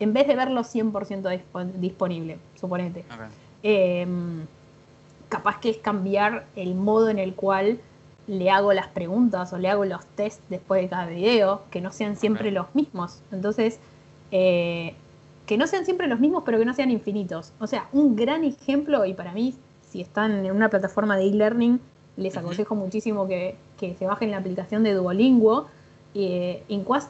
en 0.00 0.14
vez 0.14 0.26
de 0.26 0.36
verlo 0.36 0.62
100% 0.64 1.28
dispo- 1.30 1.64
disponible, 1.74 2.38
suponete. 2.58 3.04
Eh, 3.62 4.06
capaz 5.28 5.60
que 5.60 5.68
es 5.68 5.76
cambiar 5.78 6.46
el 6.56 6.74
modo 6.74 7.10
en 7.10 7.18
el 7.18 7.34
cual 7.34 7.78
le 8.26 8.50
hago 8.50 8.72
las 8.72 8.88
preguntas 8.88 9.52
o 9.52 9.58
le 9.58 9.68
hago 9.68 9.84
los 9.84 10.04
tests 10.16 10.42
después 10.48 10.80
de 10.82 10.88
cada 10.88 11.06
video, 11.06 11.62
que 11.70 11.80
no 11.82 11.92
sean 11.92 12.16
siempre 12.16 12.50
los 12.50 12.74
mismos. 12.74 13.20
Entonces, 13.30 13.80
eh, 14.30 14.94
que 15.46 15.56
no 15.56 15.66
sean 15.66 15.84
siempre 15.84 16.08
los 16.08 16.18
mismos, 16.20 16.42
pero 16.44 16.58
que 16.58 16.64
no 16.64 16.74
sean 16.74 16.90
infinitos. 16.90 17.52
O 17.60 17.66
sea, 17.66 17.88
un 17.92 18.16
gran 18.16 18.42
ejemplo, 18.44 19.04
y 19.06 19.14
para 19.14 19.32
mí, 19.32 19.54
si 19.90 20.00
están 20.00 20.44
en 20.44 20.52
una 20.52 20.68
plataforma 20.68 21.16
de 21.16 21.26
e-learning, 21.28 21.80
les 22.16 22.36
aconsejo 22.36 22.74
muchísimo 22.74 23.28
que, 23.28 23.56
que 23.78 23.94
se 23.94 24.06
bajen 24.06 24.30
la 24.30 24.38
aplicación 24.38 24.82
de 24.82 24.94
Duolingo. 24.94 25.66
eh, 26.14 26.62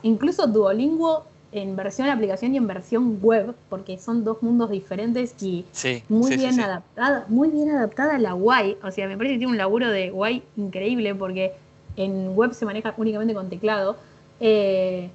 incluso 0.03 0.47
Duolingo 0.49 1.25
en 1.53 1.77
versión 1.77 2.09
aplicación 2.09 2.53
y 2.55 2.57
en 2.59 2.67
versión 2.67 3.19
web, 3.23 3.55
porque 3.71 3.99
son 3.99 4.25
dos 4.25 4.43
mundos 4.43 4.69
diferentes 4.69 5.35
y 5.43 5.65
Sí, 5.73 6.03
muy 6.09 6.33
sí, 6.33 6.37
bien 6.37 6.55
sí. 6.55 6.61
adaptada, 6.61 7.25
muy 7.29 7.49
bien 7.49 7.71
adaptada 7.71 8.17
a 8.17 8.19
la 8.19 8.35
UI. 8.35 8.77
O 8.83 8.91
sea, 8.91 9.07
me 9.09 9.17
parece 9.17 9.35
que 9.35 9.39
tiene 9.39 9.53
un 9.53 9.57
laburo 9.57 9.89
de 9.91 10.11
UI 10.13 10.43
increíble 10.57 11.15
porque 11.15 11.55
en 11.97 12.37
web 12.37 12.53
se 12.53 12.67
maneja 12.67 12.93
únicamente 12.99 13.33
con 13.33 13.49
teclado. 13.49 13.97
Eh, 14.41 15.09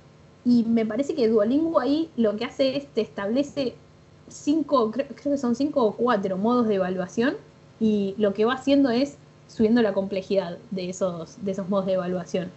y 0.46 0.64
me 0.64 0.86
parece 0.86 1.16
que 1.16 1.28
Duolingo 1.28 1.80
ahí 1.80 2.10
lo 2.18 2.36
que 2.36 2.46
hace 2.46 2.78
es 2.78 2.88
te 2.88 3.02
establece 3.02 3.76
cinco, 4.28 4.92
creo, 4.92 5.08
creo 5.08 5.34
que 5.34 5.38
son 5.38 5.56
cinco 5.56 5.84
o 5.84 5.94
cuatro 5.94 6.38
modos 6.38 6.68
de 6.68 6.76
evaluación. 6.76 7.36
Y 7.80 8.16
lo 8.18 8.34
que 8.34 8.46
va 8.46 8.54
haciendo 8.54 8.90
es 8.90 9.18
subiendo 9.48 9.82
la 9.82 9.94
complejidad 9.94 10.58
de 10.70 10.90
esos, 10.90 11.44
de 11.44 11.52
esos 11.52 11.68
modos 11.70 11.86
de 11.88 11.94
evaluación. 11.94 12.50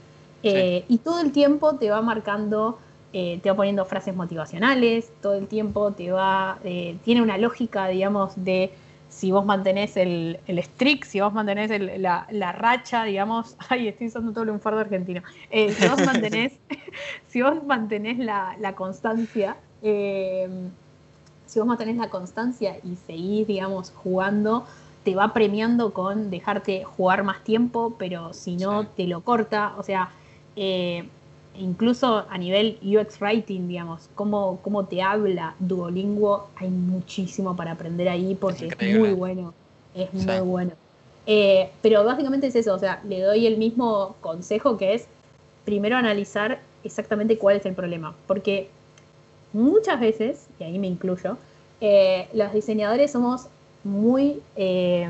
Eh, 0.42 0.85
Y 0.88 0.99
todo 0.99 1.20
el 1.20 1.33
tiempo 1.33 1.77
te 1.77 1.90
va 1.90 2.03
marcando 2.03 2.79
eh, 3.16 3.38
te 3.44 3.49
va 3.49 3.55
poniendo 3.55 3.85
frases 3.85 4.16
motivacionales, 4.16 5.09
todo 5.23 5.35
el 5.35 5.47
tiempo 5.47 5.92
te 5.92 6.11
va, 6.11 6.59
eh, 6.64 6.97
tiene 7.05 7.23
una 7.23 7.38
lógica, 7.38 7.87
digamos, 7.87 8.33
de 8.35 8.73
si 9.14 9.31
vos 9.33 9.44
mantenés 9.46 9.96
el, 9.96 10.40
el 10.46 10.62
streak, 10.62 11.05
si 11.05 11.20
vos 11.20 11.33
mantenés 11.33 11.70
el- 11.70 12.03
la, 12.03 12.27
la 12.31 12.53
racha, 12.53 13.05
digamos, 13.05 13.57
ay, 13.70 13.88
estoy 13.88 14.09
usando 14.09 14.33
todo 14.33 14.53
un 14.53 14.61
fardo 14.61 14.81
argentino, 14.81 15.22
Eh, 15.50 15.74
si 15.74 15.87
vos 15.87 15.98
mantenés, 16.00 16.61
si 17.27 17.42
vos 17.42 17.62
mantenés 17.64 18.18
la, 18.18 18.57
la 18.59 18.74
constancia, 18.74 19.62
eh, 19.81 20.48
si 21.46 21.59
vos 21.59 21.68
mantenés 21.68 21.96
la 21.96 22.11
constancia 22.11 22.79
y 22.83 22.96
seguís, 22.96 23.46
digamos, 23.46 23.92
jugando, 23.92 24.66
te 25.03 25.14
va 25.14 25.33
premiando 25.33 25.92
con 25.92 26.31
dejarte 26.31 26.85
jugar 26.85 27.24
más 27.24 27.44
tiempo, 27.44 27.96
pero 27.98 28.33
si 28.33 28.57
no, 28.57 28.85
Sí. 28.85 28.88
te 28.96 29.07
lo 29.07 29.22
corta. 29.22 29.74
O 29.77 29.83
sea, 29.83 30.14
eh, 30.57 31.12
incluso 31.56 32.24
a 32.28 32.38
nivel 32.38 32.78
UX 32.82 33.20
Writing, 33.20 33.68
digamos, 33.68 34.08
cómo, 34.14 34.58
cómo 34.62 34.86
te 34.86 35.02
habla 35.02 35.54
Duolingo, 35.58 36.48
hay 36.56 36.68
muchísimo 36.68 37.56
para 37.56 37.72
aprender 37.72 38.08
ahí 38.08 38.34
porque 38.34 38.68
es, 38.78 38.98
muy 38.98 39.12
bueno. 39.12 39.54
Es 39.94 40.10
Sí. 40.10 40.26
muy 40.26 40.40
bueno. 40.40 40.72
Eh, 41.26 41.70
pero 41.80 42.04
básicamente 42.04 42.48
es 42.48 42.56
eso, 42.56 42.74
o 42.74 42.78
sea, 42.78 43.00
le 43.08 43.20
doy 43.20 43.46
el 43.46 43.56
mismo 43.56 44.16
consejo 44.20 44.76
que 44.76 44.94
es 44.94 45.06
primero 45.64 45.96
analizar 45.96 46.60
exactamente 46.82 47.38
cuál 47.38 47.56
es 47.56 47.66
el 47.66 47.74
problema. 47.74 48.14
Porque 48.26 48.68
muchas 49.52 50.00
veces, 50.00 50.48
y 50.58 50.64
ahí 50.64 50.78
me 50.78 50.86
incluyo, 50.86 51.38
eh, 51.80 52.28
los 52.34 52.52
diseñadores 52.52 53.12
somos 53.12 53.46
muy 53.84 54.42
eh, 54.56 55.08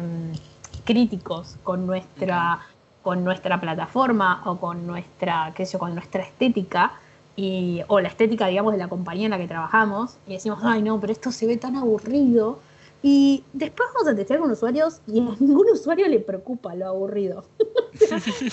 críticos 0.84 1.56
con 1.62 1.86
nuestra, 1.86 2.60
con 3.04 3.22
nuestra 3.22 3.60
plataforma 3.60 4.42
o 4.46 4.56
con 4.56 4.86
nuestra, 4.86 5.52
qué 5.54 5.66
sé 5.66 5.74
yo, 5.74 5.78
con 5.78 5.94
nuestra 5.94 6.22
estética. 6.22 6.92
Y, 7.36 7.82
o 7.88 8.00
la 8.00 8.08
estética, 8.08 8.46
digamos, 8.46 8.72
de 8.72 8.78
la 8.78 8.88
compañía 8.88 9.26
en 9.26 9.32
la 9.32 9.38
que 9.38 9.46
trabajamos, 9.46 10.16
y 10.26 10.34
decimos, 10.34 10.60
ay 10.62 10.82
no, 10.82 10.98
pero 11.00 11.12
esto 11.12 11.30
se 11.30 11.46
ve 11.46 11.56
tan 11.56 11.76
aburrido. 11.76 12.58
Y 13.02 13.44
después 13.52 13.90
vamos 13.94 14.10
a 14.10 14.16
testear 14.16 14.40
con 14.40 14.50
usuarios 14.50 15.00
y 15.06 15.20
a 15.20 15.36
ningún 15.38 15.66
usuario 15.72 16.08
le 16.08 16.20
preocupa 16.20 16.74
lo 16.74 16.86
aburrido. 16.86 17.44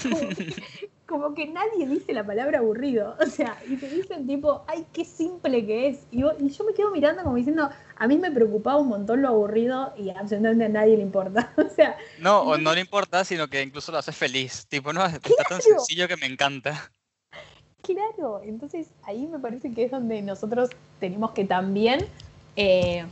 Como, 0.04 0.20
como 1.08 1.34
que 1.36 1.48
nadie 1.48 1.88
dice 1.88 2.14
la 2.14 2.26
palabra 2.26 2.60
aburrido. 2.60 3.16
O 3.20 3.26
sea, 3.26 3.58
y 3.70 3.76
te 3.78 3.90
dicen 3.90 4.28
tipo, 4.28 4.64
ay, 4.68 4.86
qué 4.94 5.06
simple 5.06 5.66
que 5.66 5.88
es. 5.90 6.00
Y, 6.12 6.24
vos- 6.24 6.36
y 6.40 6.50
yo 6.50 6.64
me 6.64 6.74
quedo 6.74 6.92
mirando 6.92 7.24
como 7.24 7.36
diciendo, 7.36 7.70
a 7.98 8.08
mí 8.08 8.18
me 8.18 8.32
preocupaba 8.32 8.78
un 8.78 8.88
montón 8.90 9.22
lo 9.22 9.30
aburrido 9.30 9.94
y 9.98 10.10
absolutamente 10.10 10.66
a 10.66 10.70
nadie 10.70 10.98
le 10.98 11.04
importa. 11.04 11.54
O 11.58 11.70
sea, 11.74 11.98
No, 12.20 12.42
o 12.42 12.58
no 12.58 12.74
le 12.74 12.82
importa, 12.82 13.24
sino 13.26 13.48
que 13.48 13.62
incluso 13.62 13.92
lo 13.92 13.98
hace 13.98 14.12
feliz. 14.12 14.66
Tipo, 14.68 14.94
no, 14.94 15.06
está 15.06 15.44
tan 15.48 15.62
sencillo 15.62 16.08
que 16.08 16.18
me 16.18 16.26
encanta. 16.28 16.92
Claro, 17.84 18.42
entonces 18.44 18.88
ahí 19.04 19.26
me 19.28 19.40
parece 19.40 19.74
que 19.74 19.86
es 19.86 19.92
donde 19.92 20.22
nosotros 20.22 20.70
tenemos 21.00 21.32
que 21.32 21.46
también 21.46 22.06
eh, 22.56 23.06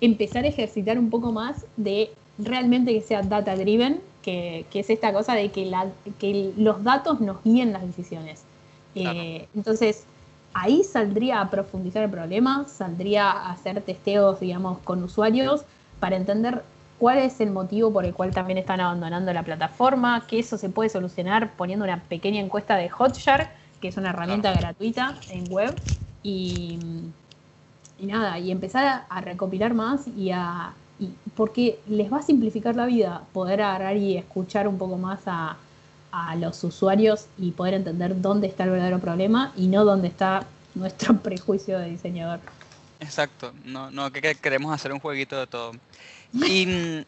empezar 0.00 0.44
a 0.44 0.48
ejercitar 0.48 0.98
un 0.98 1.08
poco 1.08 1.32
más 1.32 1.64
de 1.76 2.10
realmente 2.38 2.92
que 2.92 3.00
sea 3.00 3.22
data 3.22 3.56
driven, 3.56 4.00
que, 4.22 4.66
que 4.70 4.80
es 4.80 4.90
esta 4.90 5.12
cosa 5.12 5.34
de 5.34 5.50
que, 5.50 5.66
la, 5.66 5.88
que 6.18 6.52
los 6.56 6.82
datos 6.84 7.20
nos 7.20 7.42
guíen 7.42 7.72
las 7.72 7.82
decisiones. 7.82 8.42
Eh, 8.94 9.48
entonces, 9.54 10.04
ahí 10.52 10.82
saldría 10.84 11.40
a 11.40 11.50
profundizar 11.50 12.02
el 12.02 12.10
problema, 12.10 12.66
saldría 12.66 13.30
a 13.30 13.52
hacer 13.52 13.80
testeos, 13.82 14.40
digamos, 14.40 14.78
con 14.78 15.02
usuarios 15.02 15.64
para 16.00 16.16
entender 16.16 16.64
cuál 16.98 17.18
es 17.18 17.40
el 17.40 17.50
motivo 17.50 17.92
por 17.92 18.04
el 18.04 18.12
cual 18.14 18.32
también 18.32 18.58
están 18.58 18.80
abandonando 18.80 19.32
la 19.32 19.42
plataforma, 19.42 20.26
que 20.26 20.38
eso 20.40 20.58
se 20.58 20.68
puede 20.68 20.90
solucionar 20.90 21.54
poniendo 21.56 21.84
una 21.84 22.02
pequeña 22.02 22.40
encuesta 22.40 22.76
de 22.76 22.88
Hotjar, 22.90 23.54
que 23.80 23.88
es 23.88 23.96
una 23.96 24.10
herramienta 24.10 24.52
gratuita 24.52 25.22
en 25.28 25.50
web, 25.50 25.78
y, 26.22 26.78
y 27.96 28.06
nada, 28.06 28.38
y 28.38 28.50
empezar 28.50 29.06
a 29.08 29.20
recopilar 29.20 29.72
más 29.74 30.06
y 30.08 30.30
a... 30.32 30.74
y- 31.00 31.10
porque 31.34 31.78
les 31.88 32.12
va 32.12 32.18
a 32.18 32.22
simplificar 32.22 32.76
la 32.76 32.86
vida 32.86 33.22
poder 33.32 33.62
agarrar 33.62 33.96
y 33.96 34.16
escuchar 34.16 34.68
un 34.68 34.78
poco 34.78 34.96
más 34.98 35.20
a, 35.26 35.56
a 36.12 36.36
los 36.36 36.62
usuarios 36.64 37.26
y 37.38 37.52
poder 37.52 37.74
entender 37.74 38.20
dónde 38.20 38.46
está 38.48 38.64
el 38.64 38.70
verdadero 38.70 38.98
problema 38.98 39.52
y 39.56 39.66
no 39.68 39.84
dónde 39.84 40.08
está 40.08 40.46
nuestro 40.74 41.16
prejuicio 41.16 41.78
de 41.78 41.90
diseñador. 41.90 42.40
Exacto, 43.00 43.52
no, 43.64 43.90
no 43.90 44.12
que, 44.12 44.20
que 44.20 44.34
queremos 44.34 44.72
hacer 44.74 44.92
un 44.92 45.00
jueguito 45.00 45.38
de 45.40 45.46
todo. 45.46 45.72
Y 46.32 46.66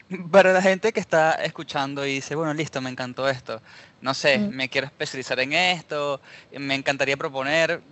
mm, 0.08 0.30
para 0.30 0.52
la 0.52 0.62
gente 0.62 0.92
que 0.92 1.00
está 1.00 1.32
escuchando 1.32 2.06
y 2.06 2.14
dice, 2.14 2.34
bueno, 2.34 2.54
listo, 2.54 2.80
me 2.80 2.90
encantó 2.90 3.28
esto, 3.28 3.60
no 4.00 4.14
sé, 4.14 4.38
Mm. 4.38 4.56
me 4.56 4.68
quiero 4.70 4.86
especializar 4.86 5.38
en 5.40 5.52
esto, 5.52 6.20
me 6.50 6.74
encantaría 6.74 7.16
proponer, 7.16 7.82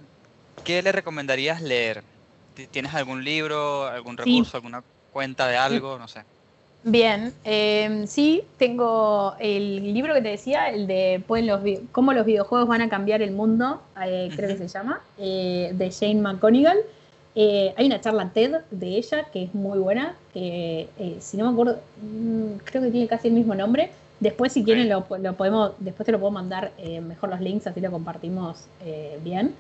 ¿qué 0.63 0.83
le 0.83 0.93
recomendarías 0.93 1.61
leer? 1.63 2.05
¿Ti- 2.55 2.69
¿Tienes 2.69 2.95
algún 2.95 3.23
libro, 3.25 3.87
algún 3.87 4.17
Sí. 4.17 4.19
recurso, 4.19 4.57
alguna 4.57 4.83
cuenta 5.13 5.47
de 5.49 5.57
algo? 5.57 5.99
No 5.99 6.09
sé. 6.09 6.23
Bien, 6.83 7.35
eh, 7.45 8.05
sí, 8.07 8.43
tengo 8.59 9.35
el 9.39 9.93
libro 9.93 10.15
que 10.15 10.23
te 10.23 10.31
decía, 10.31 10.71
el 10.71 10.87
de 10.87 11.23
los 11.29 11.63
vi- 11.63 11.81
cómo 11.93 12.15
los 12.15 12.25
videojuegos 12.25 12.67
van 12.69 12.81
a 12.81 12.89
cambiar 12.89 13.21
el 13.21 13.33
mundo, 13.33 13.83
eh, 14.03 14.31
creo 14.35 14.49
que 14.49 14.57
se 14.57 14.69
llama, 14.69 15.01
eh, 15.19 15.73
de 15.75 15.91
Jane 15.91 16.23
McConigal. 16.23 16.79
Eh, 17.35 17.75
hay 17.77 17.87
una 17.87 18.01
charla 18.01 18.31
TED 18.31 18.63
de 18.71 18.97
ella 18.97 19.25
que 19.31 19.45
es 19.45 19.55
muy 19.55 19.79
buena, 19.79 20.15
que 20.33 20.89
si 21.21 21.37
no 21.37 21.45
me 21.47 21.53
acuerdo, 21.53 21.79
mm, 22.03 22.59
creo 22.65 22.83
que 22.83 22.91
tiene 22.91 23.07
casi 23.09 23.29
el 23.29 23.35
mismo 23.35 23.55
nombre. 23.55 23.91
Después, 24.19 24.53
si 24.53 24.65
quieren, 24.65 24.89
lo, 24.89 25.05
lo 25.19 25.33
podemos, 25.35 25.73
después 25.79 26.07
te 26.07 26.13
lo 26.13 26.19
puedo 26.19 26.31
mandar 26.31 26.73
mejor 27.07 27.29
los 27.31 27.41
links, 27.41 27.67
así 27.67 27.81
lo 27.81 27.91
compartimos 27.91 28.65
bien. 29.23 29.55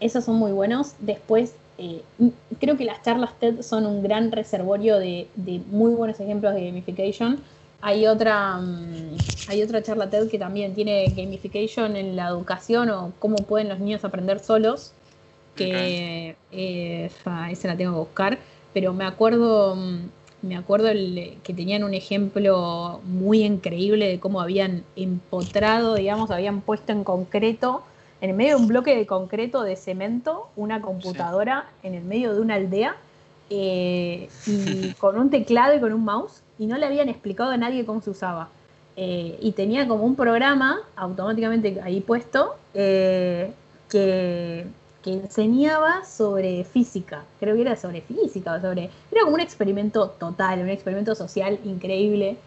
Esos 0.00 0.24
son 0.24 0.36
muy 0.36 0.52
buenos. 0.52 0.92
Después, 1.00 1.54
eh, 1.78 2.02
creo 2.60 2.76
que 2.76 2.84
las 2.84 3.02
charlas 3.02 3.38
TED 3.38 3.62
son 3.62 3.86
un 3.86 4.02
gran 4.02 4.32
reservorio 4.32 4.98
de, 4.98 5.28
de 5.36 5.60
muy 5.70 5.94
buenos 5.94 6.18
ejemplos 6.20 6.54
de 6.54 6.66
gamification. 6.66 7.44
Hay 7.80 8.06
otra, 8.06 8.58
mm, 8.58 9.22
hay 9.46 9.62
otra 9.62 9.82
charla 9.82 10.10
TED 10.10 10.28
que 10.28 10.38
también 10.38 10.74
tiene 10.74 11.10
gamification 11.10 11.96
en 11.96 12.16
la 12.16 12.28
educación 12.28 12.90
o 12.90 13.12
cómo 13.18 13.44
pueden 13.44 13.68
los 13.68 13.78
niños 13.80 14.04
aprender 14.04 14.40
solos, 14.40 14.92
que 15.54 16.36
eh, 16.50 17.06
esa 17.06 17.68
la 17.68 17.76
tengo 17.76 17.92
que 17.92 17.98
buscar, 17.98 18.38
pero 18.72 18.92
me 18.92 19.04
acuerdo, 19.04 19.74
mm, 19.76 19.98
me 20.42 20.56
acuerdo 20.56 20.88
el- 20.88 21.38
que 21.42 21.54
tenían 21.54 21.84
un 21.84 21.94
ejemplo 21.94 23.00
muy 23.04 23.42
increíble 23.44 24.08
de 24.08 24.20
cómo 24.20 24.40
habían 24.40 24.84
empotrado, 24.96 25.94
digamos, 25.94 26.30
habían 26.30 26.60
puesto 26.60 26.92
en 26.92 27.04
concreto, 27.04 27.82
en 28.20 28.30
el 28.30 28.36
medio 28.36 28.56
de 28.56 28.62
un 28.62 28.68
bloque 28.68 28.96
de 28.96 29.06
concreto 29.06 29.62
de 29.62 29.76
cemento, 29.76 30.48
una 30.56 30.80
computadora 30.80 31.66
en 31.82 31.94
el 31.94 32.02
medio 32.04 32.34
de 32.34 32.40
una 32.40 32.54
aldea, 32.54 32.96
eh, 33.50 34.28
y 34.46 34.92
con 34.98 35.18
un 35.18 35.30
teclado 35.30 35.74
y 35.76 35.80
con 35.80 35.92
un 35.92 36.04
mouse, 36.04 36.42
y 36.58 36.66
no 36.66 36.78
le 36.78 36.86
habían 36.86 37.08
explicado 37.08 37.50
a 37.50 37.56
nadie 37.56 37.84
cómo 37.84 38.00
se 38.00 38.10
usaba. 38.10 38.48
Eh, 38.96 39.36
y 39.42 39.52
tenía 39.52 39.86
como 39.86 40.04
un 40.04 40.16
programa 40.16 40.80
automáticamente 40.96 41.78
ahí 41.82 42.00
puesto 42.00 42.56
eh, 42.72 43.52
que, 43.90 44.66
que 45.02 45.12
enseñaba 45.12 46.02
sobre 46.04 46.64
física. 46.64 47.22
Creo 47.38 47.54
que 47.56 47.60
era 47.60 47.76
sobre 47.76 48.00
física 48.00 48.58
sobre. 48.60 48.90
Era 49.12 49.22
como 49.22 49.34
un 49.34 49.40
experimento 49.40 50.08
total, 50.18 50.60
un 50.60 50.70
experimento 50.70 51.14
social 51.14 51.58
increíble. 51.64 52.38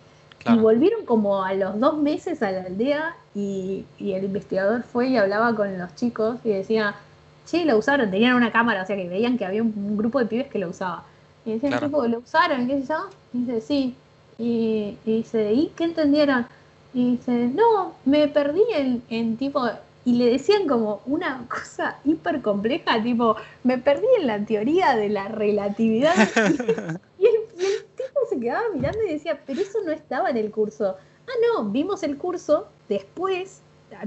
Y 0.45 0.57
volvieron 0.57 1.05
como 1.05 1.43
a 1.43 1.53
los 1.53 1.79
dos 1.79 1.97
meses 1.97 2.41
a 2.41 2.51
la 2.51 2.61
aldea 2.61 3.15
y, 3.35 3.85
y 3.99 4.13
el 4.13 4.23
investigador 4.25 4.83
fue 4.83 5.09
y 5.09 5.17
hablaba 5.17 5.53
con 5.55 5.77
los 5.77 5.93
chicos 5.95 6.37
y 6.43 6.49
decía, 6.49 6.95
che, 7.45 7.65
lo 7.65 7.77
usaron, 7.77 8.09
tenían 8.09 8.35
una 8.35 8.51
cámara, 8.51 8.83
o 8.83 8.85
sea 8.85 8.95
que 8.95 9.07
veían 9.09 9.37
que 9.37 9.45
había 9.45 9.61
un, 9.61 9.73
un 9.75 9.97
grupo 9.97 10.19
de 10.19 10.25
pibes 10.25 10.47
que 10.47 10.59
lo 10.59 10.69
usaba. 10.69 11.03
Y 11.45 11.53
decían, 11.53 11.71
Claro. 11.73 11.87
tipo, 11.87 12.05
¿lo 12.07 12.19
usaron? 12.19 12.67
¿Qué 12.67 12.81
sé 12.81 12.87
yo? 12.87 13.09
Y 13.33 13.37
dice, 13.39 13.61
sí. 13.61 13.95
Y, 14.37 14.97
y 15.05 15.17
dice, 15.17 15.51
¿y 15.53 15.71
qué 15.75 15.83
entendieron? 15.83 16.45
Y 16.93 17.11
dice, 17.11 17.31
no, 17.53 17.93
me 18.05 18.27
perdí 18.27 18.61
en, 18.75 19.01
en 19.09 19.35
tipo... 19.37 19.67
Y 20.05 20.13
le 20.13 20.31
decían 20.31 20.65
como 20.67 21.01
una 21.05 21.45
cosa 21.49 21.97
hiper 22.05 22.41
compleja, 22.41 23.03
tipo, 23.03 23.35
me 23.63 23.77
perdí 23.77 24.07
en 24.19 24.27
la 24.27 24.39
teoría 24.39 24.95
de 24.95 25.09
la 25.09 25.27
relatividad. 25.27 26.15
Y 27.19 27.25
el, 27.25 27.35
y 27.59 27.65
el 27.65 27.83
tipo 27.97 28.18
se 28.29 28.39
quedaba 28.39 28.63
mirando 28.73 28.99
y 29.03 29.13
decía, 29.13 29.39
pero 29.45 29.61
eso 29.61 29.79
no 29.85 29.91
estaba 29.91 30.29
en 30.29 30.37
el 30.37 30.51
curso. 30.51 30.95
Ah, 31.27 31.31
no, 31.57 31.65
vimos 31.65 32.03
el 32.03 32.17
curso, 32.17 32.67
después 32.87 33.61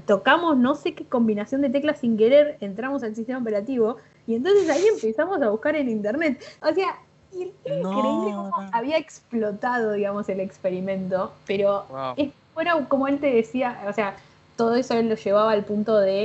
tocamos 0.06 0.56
no 0.56 0.74
sé 0.74 0.94
qué 0.94 1.04
combinación 1.04 1.60
de 1.60 1.70
teclas 1.70 1.98
sin 1.98 2.16
querer, 2.16 2.56
entramos 2.60 3.02
al 3.02 3.14
sistema 3.16 3.40
operativo 3.40 3.96
y 4.26 4.36
entonces 4.36 4.68
ahí 4.70 4.84
empezamos 4.86 5.42
a 5.42 5.50
buscar 5.50 5.74
en 5.76 5.88
internet. 5.88 6.42
O 6.62 6.72
sea, 6.72 6.96
y 7.32 7.52
era 7.64 7.76
No, 7.82 7.98
increíble 7.98 8.32
cómo 8.34 8.52
había 8.72 8.98
explotado, 8.98 9.92
digamos, 9.92 10.28
el 10.28 10.40
experimento, 10.40 11.32
pero 11.46 11.84
Wow. 11.88 12.14
es, 12.16 12.32
fuera 12.54 12.86
como 12.88 13.08
él 13.08 13.18
te 13.18 13.32
decía, 13.32 13.84
o 13.88 13.92
sea, 13.92 14.14
todo 14.56 14.74
eso 14.76 14.94
él 14.94 15.08
lo 15.08 15.14
llevaba 15.16 15.52
al 15.52 15.64
punto 15.64 15.98
de 15.98 16.24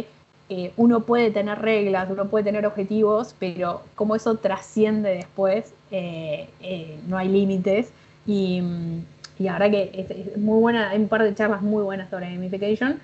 eh, 0.49 0.71
uno 0.77 1.01
puede 1.01 1.31
tener 1.31 1.59
reglas, 1.59 2.09
uno 2.09 2.27
puede 2.29 2.45
tener 2.45 2.65
objetivos, 2.65 3.35
pero 3.39 3.81
como 3.95 4.15
eso 4.15 4.35
trasciende 4.37 5.09
después, 5.09 5.73
eh, 5.91 6.49
eh, 6.61 6.97
no 7.07 7.17
hay 7.17 7.27
límites. 7.29 7.91
Y, 8.25 8.61
mm, 8.61 9.05
y 9.39 9.43
la 9.43 9.53
verdad 9.59 9.71
que 9.71 9.91
es, 9.93 10.37
muy 10.37 10.59
buena, 10.59 10.89
hay 10.89 10.99
un 10.99 11.07
par 11.07 11.23
de 11.23 11.33
charlas 11.35 11.61
muy 11.61 11.83
buenas 11.83 12.09
sobre 12.09 12.31
gamification. 12.33 12.99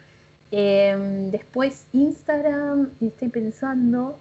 Eh, 0.51 1.29
después 1.31 1.85
Instagram, 1.93 2.89
estoy 3.01 3.29
pensando, 3.29 4.17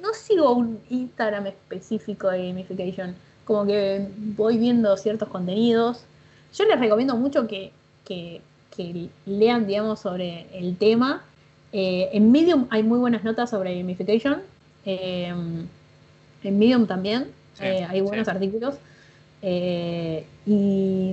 no 0.00 0.14
sigo 0.14 0.52
un 0.54 0.78
Instagram 0.90 1.46
específico 1.48 2.28
de 2.30 2.48
gamification. 2.48 3.14
como 3.44 3.66
que 3.66 4.06
voy 4.36 4.56
viendo 4.56 4.96
ciertos 4.96 5.28
contenidos. 5.28 6.04
Yo 6.54 6.64
les 6.64 6.78
recomiendo 6.78 7.16
mucho 7.16 7.48
que, 7.48 7.72
que- 8.04 8.40
que 8.74 9.08
lean, 9.26 9.66
digamos, 9.66 10.00
sobre 10.00 10.46
el 10.56 10.76
tema. 10.76 11.24
Eh, 11.72 12.10
en 12.12 12.30
Medium 12.30 12.66
hay 12.70 12.82
muy 12.82 12.98
buenas 12.98 13.24
notas 13.24 13.50
sobre 13.50 13.76
gamification. 13.76 14.42
Eh, 14.84 15.32
en 16.44 16.58
Medium 16.58 16.86
también 16.86 17.28
Sí, 17.54 17.64
eh, 17.64 17.86
hay 17.88 18.00
buenos 18.00 18.26
sí. 18.26 18.30
artículos. 18.30 18.74
Eh, 19.42 20.24
y 20.46 21.12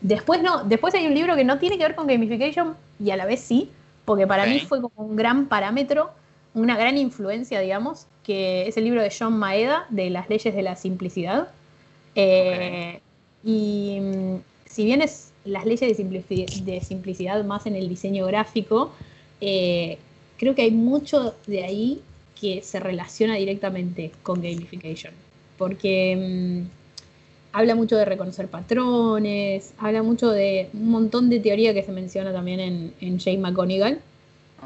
después 0.00 0.42
no, 0.42 0.64
después 0.64 0.94
hay 0.94 1.06
un 1.06 1.14
libro 1.14 1.36
que 1.36 1.44
no 1.44 1.58
tiene 1.58 1.76
que 1.78 1.84
ver 1.84 1.94
con 1.94 2.06
gamification 2.06 2.74
y 2.98 3.10
a 3.10 3.16
la 3.16 3.26
vez 3.26 3.40
sí, 3.40 3.70
porque 4.04 4.26
para 4.26 4.46
mí 4.46 4.60
fue 4.60 4.80
como 4.80 4.92
un 5.08 5.16
gran 5.16 5.46
parámetro, 5.46 6.10
una 6.54 6.76
gran 6.76 6.96
influencia, 6.98 7.60
digamos, 7.60 8.06
que 8.24 8.66
es 8.68 8.76
el 8.76 8.84
libro 8.84 9.02
de 9.02 9.12
John 9.16 9.38
Maeda 9.38 9.86
de 9.90 10.10
las 10.10 10.28
leyes 10.28 10.54
de 10.54 10.62
la 10.62 10.76
simplicidad. 10.76 11.48
Eh, 12.14 13.00
Y 13.44 13.98
mm, 14.00 14.36
si 14.66 14.84
bien 14.84 15.00
es 15.00 15.32
las 15.44 15.64
leyes 15.64 15.96
de, 15.96 16.04
simplici- 16.04 16.64
de 16.64 16.80
simplicidad 16.80 17.42
más 17.44 17.66
en 17.66 17.74
el 17.76 17.88
diseño 17.88 18.26
gráfico, 18.26 18.92
eh, 19.40 19.98
creo 20.38 20.54
que 20.54 20.62
hay 20.62 20.70
mucho 20.70 21.34
de 21.46 21.64
ahí 21.64 22.00
que 22.40 22.62
se 22.62 22.80
relaciona 22.80 23.36
directamente 23.36 24.12
con 24.22 24.40
gamification. 24.40 25.12
Porque 25.58 26.16
mm, 26.16 27.56
habla 27.56 27.74
mucho 27.74 27.96
de 27.96 28.04
reconocer 28.04 28.48
patrones, 28.48 29.74
habla 29.78 30.02
mucho 30.02 30.30
de 30.30 30.70
un 30.72 30.90
montón 30.90 31.28
de 31.28 31.40
teoría 31.40 31.74
que 31.74 31.82
se 31.82 31.92
menciona 31.92 32.32
también 32.32 32.60
en, 32.60 32.94
en 33.00 33.18
Jay 33.18 33.36
McGonigal. 33.36 34.00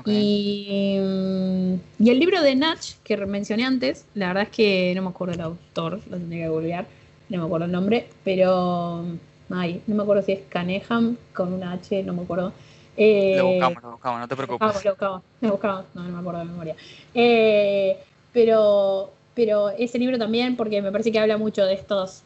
Y, 0.06 0.98
mm, 1.00 1.74
y 2.00 2.10
el 2.10 2.18
libro 2.18 2.42
de 2.42 2.54
Natch, 2.56 2.94
que 3.04 3.16
mencioné 3.16 3.64
antes, 3.64 4.06
la 4.14 4.28
verdad 4.28 4.42
es 4.44 4.48
que 4.50 4.92
no 4.94 5.02
me 5.02 5.08
acuerdo 5.08 5.34
el 5.34 5.40
autor, 5.40 6.00
lo 6.10 6.16
tendría 6.16 6.44
que 6.44 6.48
googlear, 6.48 6.86
no 7.28 7.38
me 7.38 7.44
acuerdo 7.44 7.66
el 7.66 7.72
nombre, 7.72 8.06
pero. 8.24 9.04
Ay, 9.50 9.82
no 9.86 9.94
me 9.94 10.02
acuerdo 10.02 10.22
si 10.22 10.32
es 10.32 10.40
Caneham 10.48 11.16
con 11.34 11.52
una 11.52 11.72
H, 11.72 12.02
no 12.02 12.14
me 12.14 12.22
acuerdo. 12.22 12.52
Eh, 12.96 13.34
Lo 13.36 13.46
buscamos, 13.48 13.82
lo 13.82 13.90
buscamos, 13.92 14.20
no 14.20 14.28
te 14.28 14.36
preocupes. 14.36 14.84
lo 14.84 14.90
buscamos, 14.90 15.22
lo 15.40 15.50
buscamos, 15.50 15.84
no, 15.94 16.02
no 16.04 16.08
me 16.12 16.18
acuerdo 16.18 16.38
de 16.40 16.44
memoria. 16.44 16.76
Eh, 17.14 17.98
pero, 18.32 19.10
pero 19.34 19.70
ese 19.70 19.98
libro 19.98 20.18
también, 20.18 20.56
porque 20.56 20.80
me 20.82 20.92
parece 20.92 21.10
que 21.10 21.18
habla 21.18 21.36
mucho 21.36 21.64
de 21.64 21.74
estos, 21.74 22.22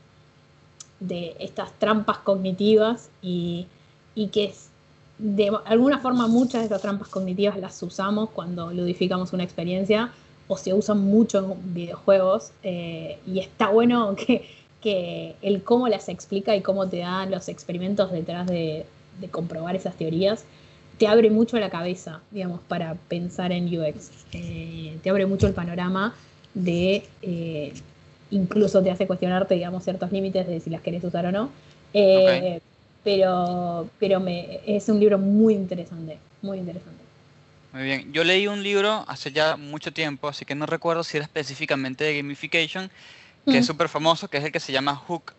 de 1.01 1.37
estas 1.39 1.73
trampas 1.79 2.19
cognitivas 2.19 3.09
y, 3.23 3.67
y 4.15 4.29
que 4.29 4.45
es, 4.45 4.69
de 5.19 5.51
alguna 5.65 5.99
forma 5.99 6.29
muchas 6.29 6.61
de 6.61 6.65
estas 6.65 6.83
trampas 6.83 7.09
cognitivas 7.09 7.59
las 7.59 7.83
usamos 7.83 8.31
cuando 8.31 8.73
ludificamos 8.73 9.33
una 9.33 9.45
experiencia 9.45 10.13
o 10.49 10.57
se 10.57 10.73
usan 10.73 11.01
mucho 11.01 11.39
en 11.39 11.75
videojuegos 11.75 12.53
eh, 12.63 13.19
y 13.27 13.41
está 13.41 13.69
bueno 13.69 14.15
que, 14.17 14.49
que 14.81 15.35
el 15.43 15.63
cómo 15.63 15.89
las 15.89 16.09
explica 16.09 16.55
y 16.57 16.63
cómo 16.63 16.89
te 16.89 16.99
dan 16.99 17.31
los 17.31 17.49
experimentos 17.49 18.13
detrás 18.13 18.47
de, 18.47 18.87
de 19.21 19.29
comprobar 19.29 19.77
esas 19.77 19.95
teorías 19.97 20.45
te 20.99 21.07
abre 21.07 21.31
mucho 21.31 21.59
la 21.59 21.71
cabeza, 21.71 22.21
digamos, 22.31 22.61
para 22.69 22.95
pensar 22.95 23.53
en 23.53 23.67
UX. 23.67 24.11
Eh, 24.33 24.99
te 25.03 25.11
abre 25.11 25.27
mucho 25.27 25.47
el 25.47 25.55
panorama 25.55 26.15
de, 26.55 27.05
eh, 27.23 27.73
incluso 28.31 28.83
te 28.83 28.91
hace 28.91 29.07
cuestionarte, 29.07 29.55
digamos, 29.55 29.85
ciertos 29.85 30.11
límites 30.13 30.47
de 30.47 30.61
si 30.61 30.71
las 30.71 30.83
querés 30.83 31.05
usar 31.05 31.27
o 31.27 31.33
no. 31.33 31.51
Eh, 31.95 32.61
Pero, 33.05 33.89
pero 33.99 34.21
me, 34.21 34.61
es 34.67 34.89
un 34.89 34.99
libro 35.01 35.19
muy 35.19 35.55
interesante, 35.55 36.19
muy 36.43 36.59
interesante. 36.59 36.99
Muy 37.73 37.85
bien. 37.85 38.13
Yo 38.13 38.25
leí 38.25 38.47
un 38.49 38.63
libro 38.63 39.05
hace 39.07 39.31
ya 39.31 39.57
mucho 39.57 39.93
tiempo, 39.93 40.29
así 40.29 40.45
que 40.45 40.55
no 40.55 40.67
recuerdo 40.67 41.05
si 41.05 41.17
era 41.17 41.25
específicamente 41.25 42.05
de 42.05 42.17
gamification, 42.17 42.91
que 43.47 43.59
es 43.59 43.65
Mm. 43.65 43.69
súper 43.69 43.89
famoso, 43.89 44.29
que 44.29 44.39
es 44.39 44.45
el 44.45 44.53
que 44.53 44.61
se 44.61 44.73
llama 44.73 44.95
Hook. 44.97 45.33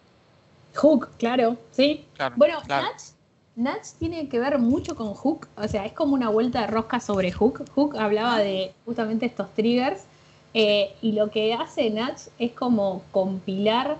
Hook, 0.76 1.10
claro, 1.20 1.57
sí. 1.72 2.05
Claro, 2.16 2.36
Bueno, 2.38 2.60
claro. 2.66 2.88
Natch, 2.88 3.01
Natch 3.60 3.88
tiene 3.99 4.30
que 4.30 4.39
ver 4.39 4.57
mucho 4.57 4.95
con 4.95 5.14
Hook, 5.14 5.47
o 5.57 5.68
sea, 5.68 5.86
es 5.86 5.91
como 5.91 6.14
una 6.14 6.30
vuelta 6.30 6.62
de 6.62 6.68
rosca 6.68 7.01
sobre 7.01 7.32
Hook. 7.34 7.66
Hook 7.76 7.97
hablaba 7.97 8.39
de 8.39 8.72
justamente 8.86 9.26
estos 9.26 9.53
triggers 9.53 10.01
eh, 10.53 10.93
y 11.01 11.12
lo 11.12 11.30
que 11.30 11.53
hace 11.53 11.89
Natch 11.89 12.22
es 12.39 12.53
como 12.53 13.03
compilar 13.12 13.97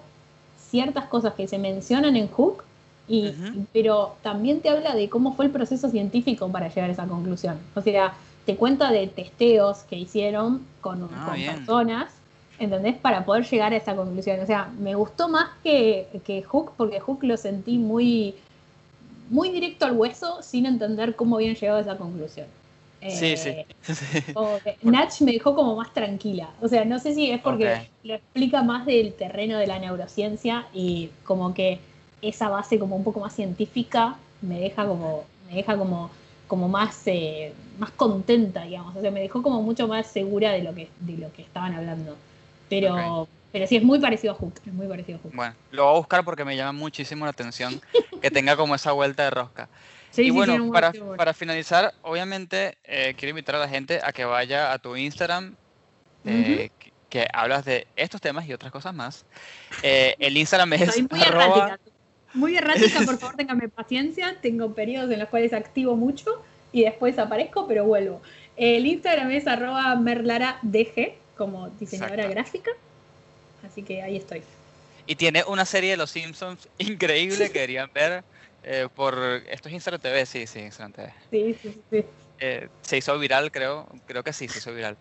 ciertas 0.70 1.06
cosas 1.06 1.34
que 1.34 1.48
se 1.48 1.58
mencionan 1.58 2.16
en 2.16 2.30
Hook, 2.30 2.64
y, 3.10 3.34
pero 3.74 4.16
también 4.22 4.62
te 4.62 4.70
habla 4.70 4.96
de 4.96 5.10
cómo 5.10 5.34
fue 5.34 5.46
el 5.46 5.52
proceso 5.52 5.90
científico 5.90 6.48
para 6.50 6.70
llegar 6.70 6.92
a 6.92 6.94
esa 6.94 7.08
conclusión. 7.08 7.58
O 7.76 7.82
sea, 7.82 8.14
te 8.46 8.56
cuenta 8.56 8.92
de 8.92 9.08
testeos 9.08 9.80
que 9.90 9.98
hicieron 9.98 10.62
con, 10.80 11.10
Ah, 11.14 11.32
con 11.32 11.42
personas, 11.42 12.14
¿entendés? 12.60 12.96
Para 12.98 13.26
poder 13.26 13.46
llegar 13.46 13.74
a 13.74 13.78
esa 13.78 13.96
conclusión. 13.96 14.40
O 14.42 14.46
sea, 14.46 14.72
me 14.80 14.94
gustó 14.94 15.28
más 15.28 15.50
que, 15.64 16.08
que 16.24 16.44
Hook, 16.44 16.74
porque 16.78 17.00
Hook 17.00 17.24
lo 17.24 17.36
sentí 17.36 17.80
muy, 17.80 18.36
muy 19.30 19.50
directo 19.50 19.86
al 19.86 19.94
hueso, 19.94 20.42
sin 20.42 20.66
entender 20.66 21.16
cómo 21.16 21.38
habían 21.38 21.56
llegado 21.56 21.78
a 21.80 21.82
esa 21.82 21.98
conclusión. 21.98 22.48
Sí, 23.02 23.34
Eh, 23.38 23.66
sí. 23.84 24.34
Natch 24.84 25.22
me 25.22 25.32
dejó 25.32 25.56
como 25.56 25.76
más 25.76 25.94
tranquila. 25.94 26.50
O 26.62 26.68
sea, 26.68 26.84
no 26.86 27.00
sé 27.00 27.14
si 27.14 27.32
es 27.32 27.42
porque 27.42 27.90
lo 28.04 28.16
explica 28.16 28.62
más 28.62 28.86
del 28.86 29.14
terreno 29.14 29.58
de 29.58 29.68
la 29.68 29.80
neurociencia 29.80 30.68
y 30.74 31.10
como 31.24 31.54
que 31.54 31.80
esa 32.22 32.50
base 32.50 32.78
como 32.78 32.96
un 32.96 33.04
poco 33.04 33.22
más 33.22 33.34
científica 33.34 34.18
me 34.42 34.60
deja 34.60 34.86
como, 34.86 35.24
me 35.48 35.56
deja 35.56 35.78
como, 35.78 36.10
como 36.48 36.68
más, 36.68 37.02
eh, 37.06 37.54
más 37.78 37.92
contenta, 37.92 38.64
digamos. 38.64 38.96
O 38.96 39.02
sea, 39.02 39.12
me 39.12 39.22
dejó 39.22 39.42
como 39.42 39.62
mucho 39.62 39.88
más 39.88 40.08
segura 40.08 40.52
de 40.52 40.64
lo 40.64 40.76
que, 40.76 40.90
de 41.00 41.18
lo 41.18 41.32
que 41.32 41.42
estaban 41.44 41.74
hablando. 41.74 42.16
Pero, 42.70 43.28
pero 43.52 43.66
sí, 43.68 43.76
es 43.78 43.84
muy 43.84 44.00
parecido 44.00 44.34
a 44.34 44.36
Hook. 44.36 44.54
Es 44.66 44.74
muy 44.74 44.88
parecido 44.88 45.18
a 45.18 45.22
Hook. 45.22 45.32
Bueno, 45.36 45.56
lo 45.72 45.86
voy 45.86 45.94
a 45.94 45.98
buscar 45.98 46.24
porque 46.26 46.46
me 46.46 46.56
llama 46.56 46.72
muchísimo 46.74 47.26
la 47.26 47.32
atención 47.32 47.82
que 48.22 48.30
tenga 48.32 48.56
como 48.56 48.76
esa 48.76 48.92
vuelta 48.92 49.24
de 49.24 49.30
rosca. 49.32 49.68
Sí, 50.12 50.24
y 50.24 50.26
sí, 50.26 50.32
bueno, 50.32 50.56
un 50.56 50.72
para, 50.72 50.92
para 51.16 51.36
finalizar, 51.36 51.94
obviamente 52.02 52.80
eh, 52.84 53.14
quiero 53.16 53.30
invitar 53.30 53.56
a 53.58 53.60
la 53.60 53.70
gente 53.70 54.00
a 54.04 54.12
que 54.12 54.26
vaya 54.26 54.72
a 54.74 54.80
tu 54.80 54.96
Instagram, 54.96 55.56
eh, 56.26 56.72
que, 56.80 56.92
que 57.10 57.28
hablas 57.32 57.64
de 57.64 57.86
estos 57.96 58.20
temas 58.20 58.48
y 58.48 58.54
otras 58.54 58.72
cosas 58.72 58.92
más. 58.96 59.24
Eh, 59.84 60.16
el 60.18 60.36
Instagram 60.36 60.74
es 60.74 60.94
Soy 60.96 61.08
muy 61.10 61.22
arroba- 61.22 61.46
errática. 61.66 61.80
Muy 62.34 62.58
errática, 62.58 63.02
por 63.06 63.18
favor, 63.20 63.36
téngame 63.36 63.70
paciencia. 63.70 64.36
Tengo 64.42 64.74
periodos 64.74 65.12
en 65.12 65.20
los 65.20 65.30
cuales 65.30 65.54
activo 65.54 65.96
mucho 65.96 66.42
y 66.72 66.86
después 66.86 67.20
aparezco, 67.20 67.68
pero 67.68 67.86
vuelvo. 67.86 68.20
El 68.58 68.88
Instagram 68.88 69.30
es 69.30 69.46
arroba 69.46 69.96
merlaradg, 69.96 71.14
como 71.38 71.70
diseñadora 71.70 72.24
Exacto. 72.24 72.34
gráfica. 72.34 72.72
Así 73.66 73.84
que 73.84 74.02
ahí 74.02 74.18
estoy. 74.18 74.42
y 75.06 75.16
tiene 75.16 75.44
una 75.46 75.66
serie 75.66 75.92
de 75.92 75.98
Los 75.98 76.12
Simpsons 76.12 76.68
increíble 76.78 77.48
que 77.52 77.60
deberían 77.60 77.90
ver 77.94 78.24
eh, 78.64 78.88
por... 78.94 79.18
Esto 79.50 79.70
es 79.70 79.74
Instagram 79.74 80.02
TV, 80.02 80.26
sí, 80.26 80.46
sí, 80.48 80.60
Instagram 80.60 80.94
TV. 80.94 81.14
Sí, 81.32 81.56
sí, 81.62 81.82
sí. 81.90 82.06
Eh, 82.40 82.70
se 82.82 82.98
hizo 82.98 83.18
viral, 83.20 83.52
creo, 83.52 83.88
creo 84.06 84.24
que 84.24 84.34
sí, 84.34 84.48
se 84.48 84.60
hizo 84.60 84.74
viral. 84.74 84.98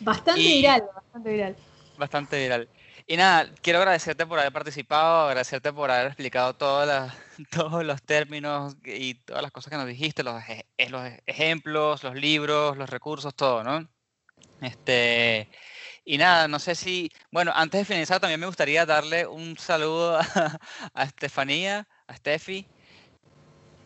Bastante 0.00 0.40
Y- 0.40 0.52
viral, 0.58 0.82
bastante 0.94 1.30
viral. 1.32 1.56
Bastante 1.98 2.38
viral. 2.42 2.68
Y 3.06 3.16
nada, 3.16 3.50
quiero 3.60 3.80
agradecerte 3.80 4.24
por 4.26 4.38
haber 4.38 4.52
participado, 4.52 5.26
agradecerte 5.28 5.72
por 5.72 5.90
haber 5.90 6.06
explicado 6.06 6.54
todas 6.54 6.86
las- 6.88 7.14
todos 7.50 7.84
los 7.84 8.00
términos 8.02 8.76
y 8.84 9.14
todas 9.14 9.42
las 9.42 9.50
cosas 9.52 9.70
que 9.70 9.76
nos 9.76 9.86
dijiste, 9.86 10.22
los, 10.22 10.40
eh, 10.48 10.64
los 10.88 11.02
ejemplos, 11.26 12.02
los 12.02 12.14
libros, 12.14 12.76
los 12.76 12.88
recursos, 12.88 13.34
todo, 13.34 13.62
¿no? 13.64 13.86
Este, 14.60 15.48
y 16.04 16.18
nada, 16.18 16.48
no 16.48 16.58
sé 16.58 16.74
si, 16.74 17.10
bueno, 17.30 17.52
antes 17.54 17.80
de 17.80 17.84
finalizar 17.84 18.20
también 18.20 18.40
me 18.40 18.46
gustaría 18.46 18.86
darle 18.86 19.26
un 19.26 19.56
saludo 19.58 20.16
a, 20.18 20.58
a 20.94 21.04
Estefanía, 21.04 21.88
a 22.06 22.16
Steffi. 22.16 22.66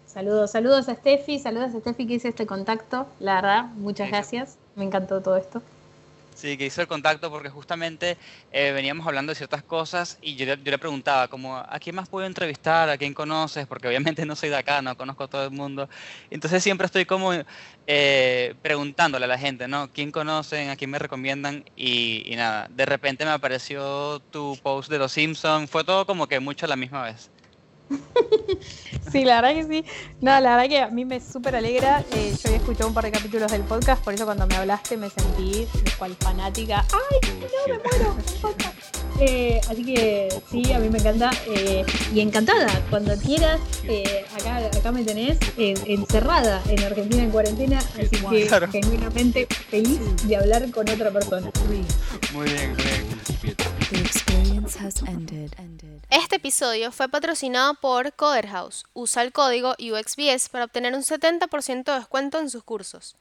Saludos, 0.07 0.53
saludos 0.53 0.89
a 0.89 0.95
Steffi, 0.95 1.39
saludos 1.39 1.75
a 1.75 1.81
Steffi 1.81 2.07
que 2.07 2.15
hice 2.15 2.29
este 2.29 2.47
contacto. 2.47 3.07
La 3.21 3.35
verdad, 3.37 3.65
muchas 3.67 4.09
sí. 4.09 4.13
gracias. 4.13 4.59
Me 4.75 4.85
encantó 4.85 5.21
todo 5.21 5.37
esto. 5.37 5.63
Sí, 6.39 6.59
que 6.59 6.67
hizo 6.67 6.83
el 6.83 6.87
contacto 6.87 7.31
porque 7.31 7.49
justamente 7.49 8.19
eh, 8.51 8.71
veníamos 8.73 9.07
hablando 9.07 9.31
de 9.31 9.37
ciertas 9.37 9.65
cosas 9.65 10.19
y 10.21 10.37
yo, 10.37 10.45
yo 10.45 10.55
le 10.71 10.79
preguntaba 10.79 11.29
como, 11.29 11.57
¿a 11.57 11.79
quién 11.81 11.97
más 11.97 12.11
puedo 12.11 12.27
entrevistar? 12.27 12.91
¿A 12.91 12.99
quién 12.99 13.15
conoces? 13.15 13.67
Porque 13.67 13.89
obviamente 13.89 14.27
no 14.27 14.37
soy 14.37 14.51
de 14.51 14.57
acá, 14.57 14.83
no 14.83 14.95
conozco 14.97 15.25
a 15.25 15.29
todo 15.29 15.45
el 15.47 15.51
mundo. 15.53 15.89
Entonces 16.29 16.63
siempre 16.63 16.85
estoy 16.85 17.07
como 17.07 17.33
eh, 17.87 18.55
preguntándole 18.61 19.25
a 19.25 19.29
la 19.29 19.39
gente, 19.39 19.67
¿no? 19.67 19.91
¿Quién 19.91 20.13
conocen? 20.13 20.69
¿A 20.69 20.77
quién 20.77 20.91
me 20.91 20.99
recomiendan? 20.99 21.65
Y, 21.75 22.23
y 22.31 22.37
nada, 22.37 22.67
de 22.69 22.85
repente 22.85 23.25
me 23.25 23.31
apareció 23.31 24.21
tu 24.29 24.59
post 24.63 24.91
de 24.91 24.99
Los 24.99 25.13
Simpsons. 25.13 25.71
Fue 25.71 25.85
todo 25.85 26.05
como 26.05 26.27
que 26.29 26.39
mucho 26.41 26.67
a 26.67 26.69
la 26.69 26.77
misma 26.77 27.03
vez. 27.05 27.31
Sí, 29.13 29.25
la 29.25 29.41
verdad 29.41 29.55
que 29.55 29.65
sí. 29.83 29.85
No, 30.21 30.39
la 30.41 30.57
verdad 30.57 30.69
que 30.69 30.81
a 30.81 30.89
mí 30.89 31.05
me 31.05 31.21
súper 31.21 31.55
alegra. 31.55 32.05
Eh, 32.13 32.33
yo 32.33 32.49
había 32.49 32.59
escuchado 32.59 32.89
un 32.89 32.95
par 32.95 33.05
de 33.05 33.13
capítulos 33.13 33.51
del 33.53 33.63
podcast, 33.63 34.03
por 34.03 34.13
eso 34.13 34.25
cuando 34.25 34.47
me 34.49 34.57
hablaste 34.57 34.97
me 34.97 35.09
sentí 35.09 35.67
cual 35.97 36.15
fanática. 36.19 36.85
¡Ay, 36.93 37.31
no, 37.69 37.75
me 37.75 37.81
muero! 37.83 38.17
Eh, 39.19 39.63
así 39.71 39.83
que 39.83 40.29
sí, 40.51 40.75
a 40.75 40.79
mí 40.79 40.91
me 40.91 40.99
encanta. 40.99 41.31
eh, 41.47 41.87
y 42.13 42.21
encantada, 42.21 42.67
cuando 42.91 43.17
quieras, 43.17 43.59
eh, 43.85 44.27
acá, 44.39 44.59
acá 44.59 44.93
me 44.93 45.05
tenés 45.05 45.39
eh, 45.57 45.73
encerrada 45.87 46.63
en 46.69 46.85
Argentina 46.85 47.23
en 47.23 47.31
cuarentena, 47.31 47.79
así 47.79 48.11
que 48.29 48.47
Claro. 48.47 48.69
genuinamente 48.71 49.47
feliz 49.71 50.01
de 50.29 50.37
hablar 50.37 50.71
con 50.71 50.87
otra 50.91 51.11
persona. 51.11 51.51
Muy 52.35 52.45
bien, 52.45 52.75
muy 52.75 52.85
bien. 52.85 54.56
Este 56.11 56.37
episodio 56.37 56.91
fue 56.91 57.09
patrocinado 57.09 57.75
por 57.75 58.13
Coder 58.15 58.49
House. 58.49 58.85
Usa 58.95 59.23
el 59.23 59.33
código 59.33 59.77
UXBS 59.79 60.49
para 60.49 60.65
obtener 60.65 60.95
un 60.95 61.03
70% 61.03 61.85
de 61.85 61.99
descuento 61.99 62.41
en 62.41 62.51
sus 62.51 62.65
cursos. 62.65 63.17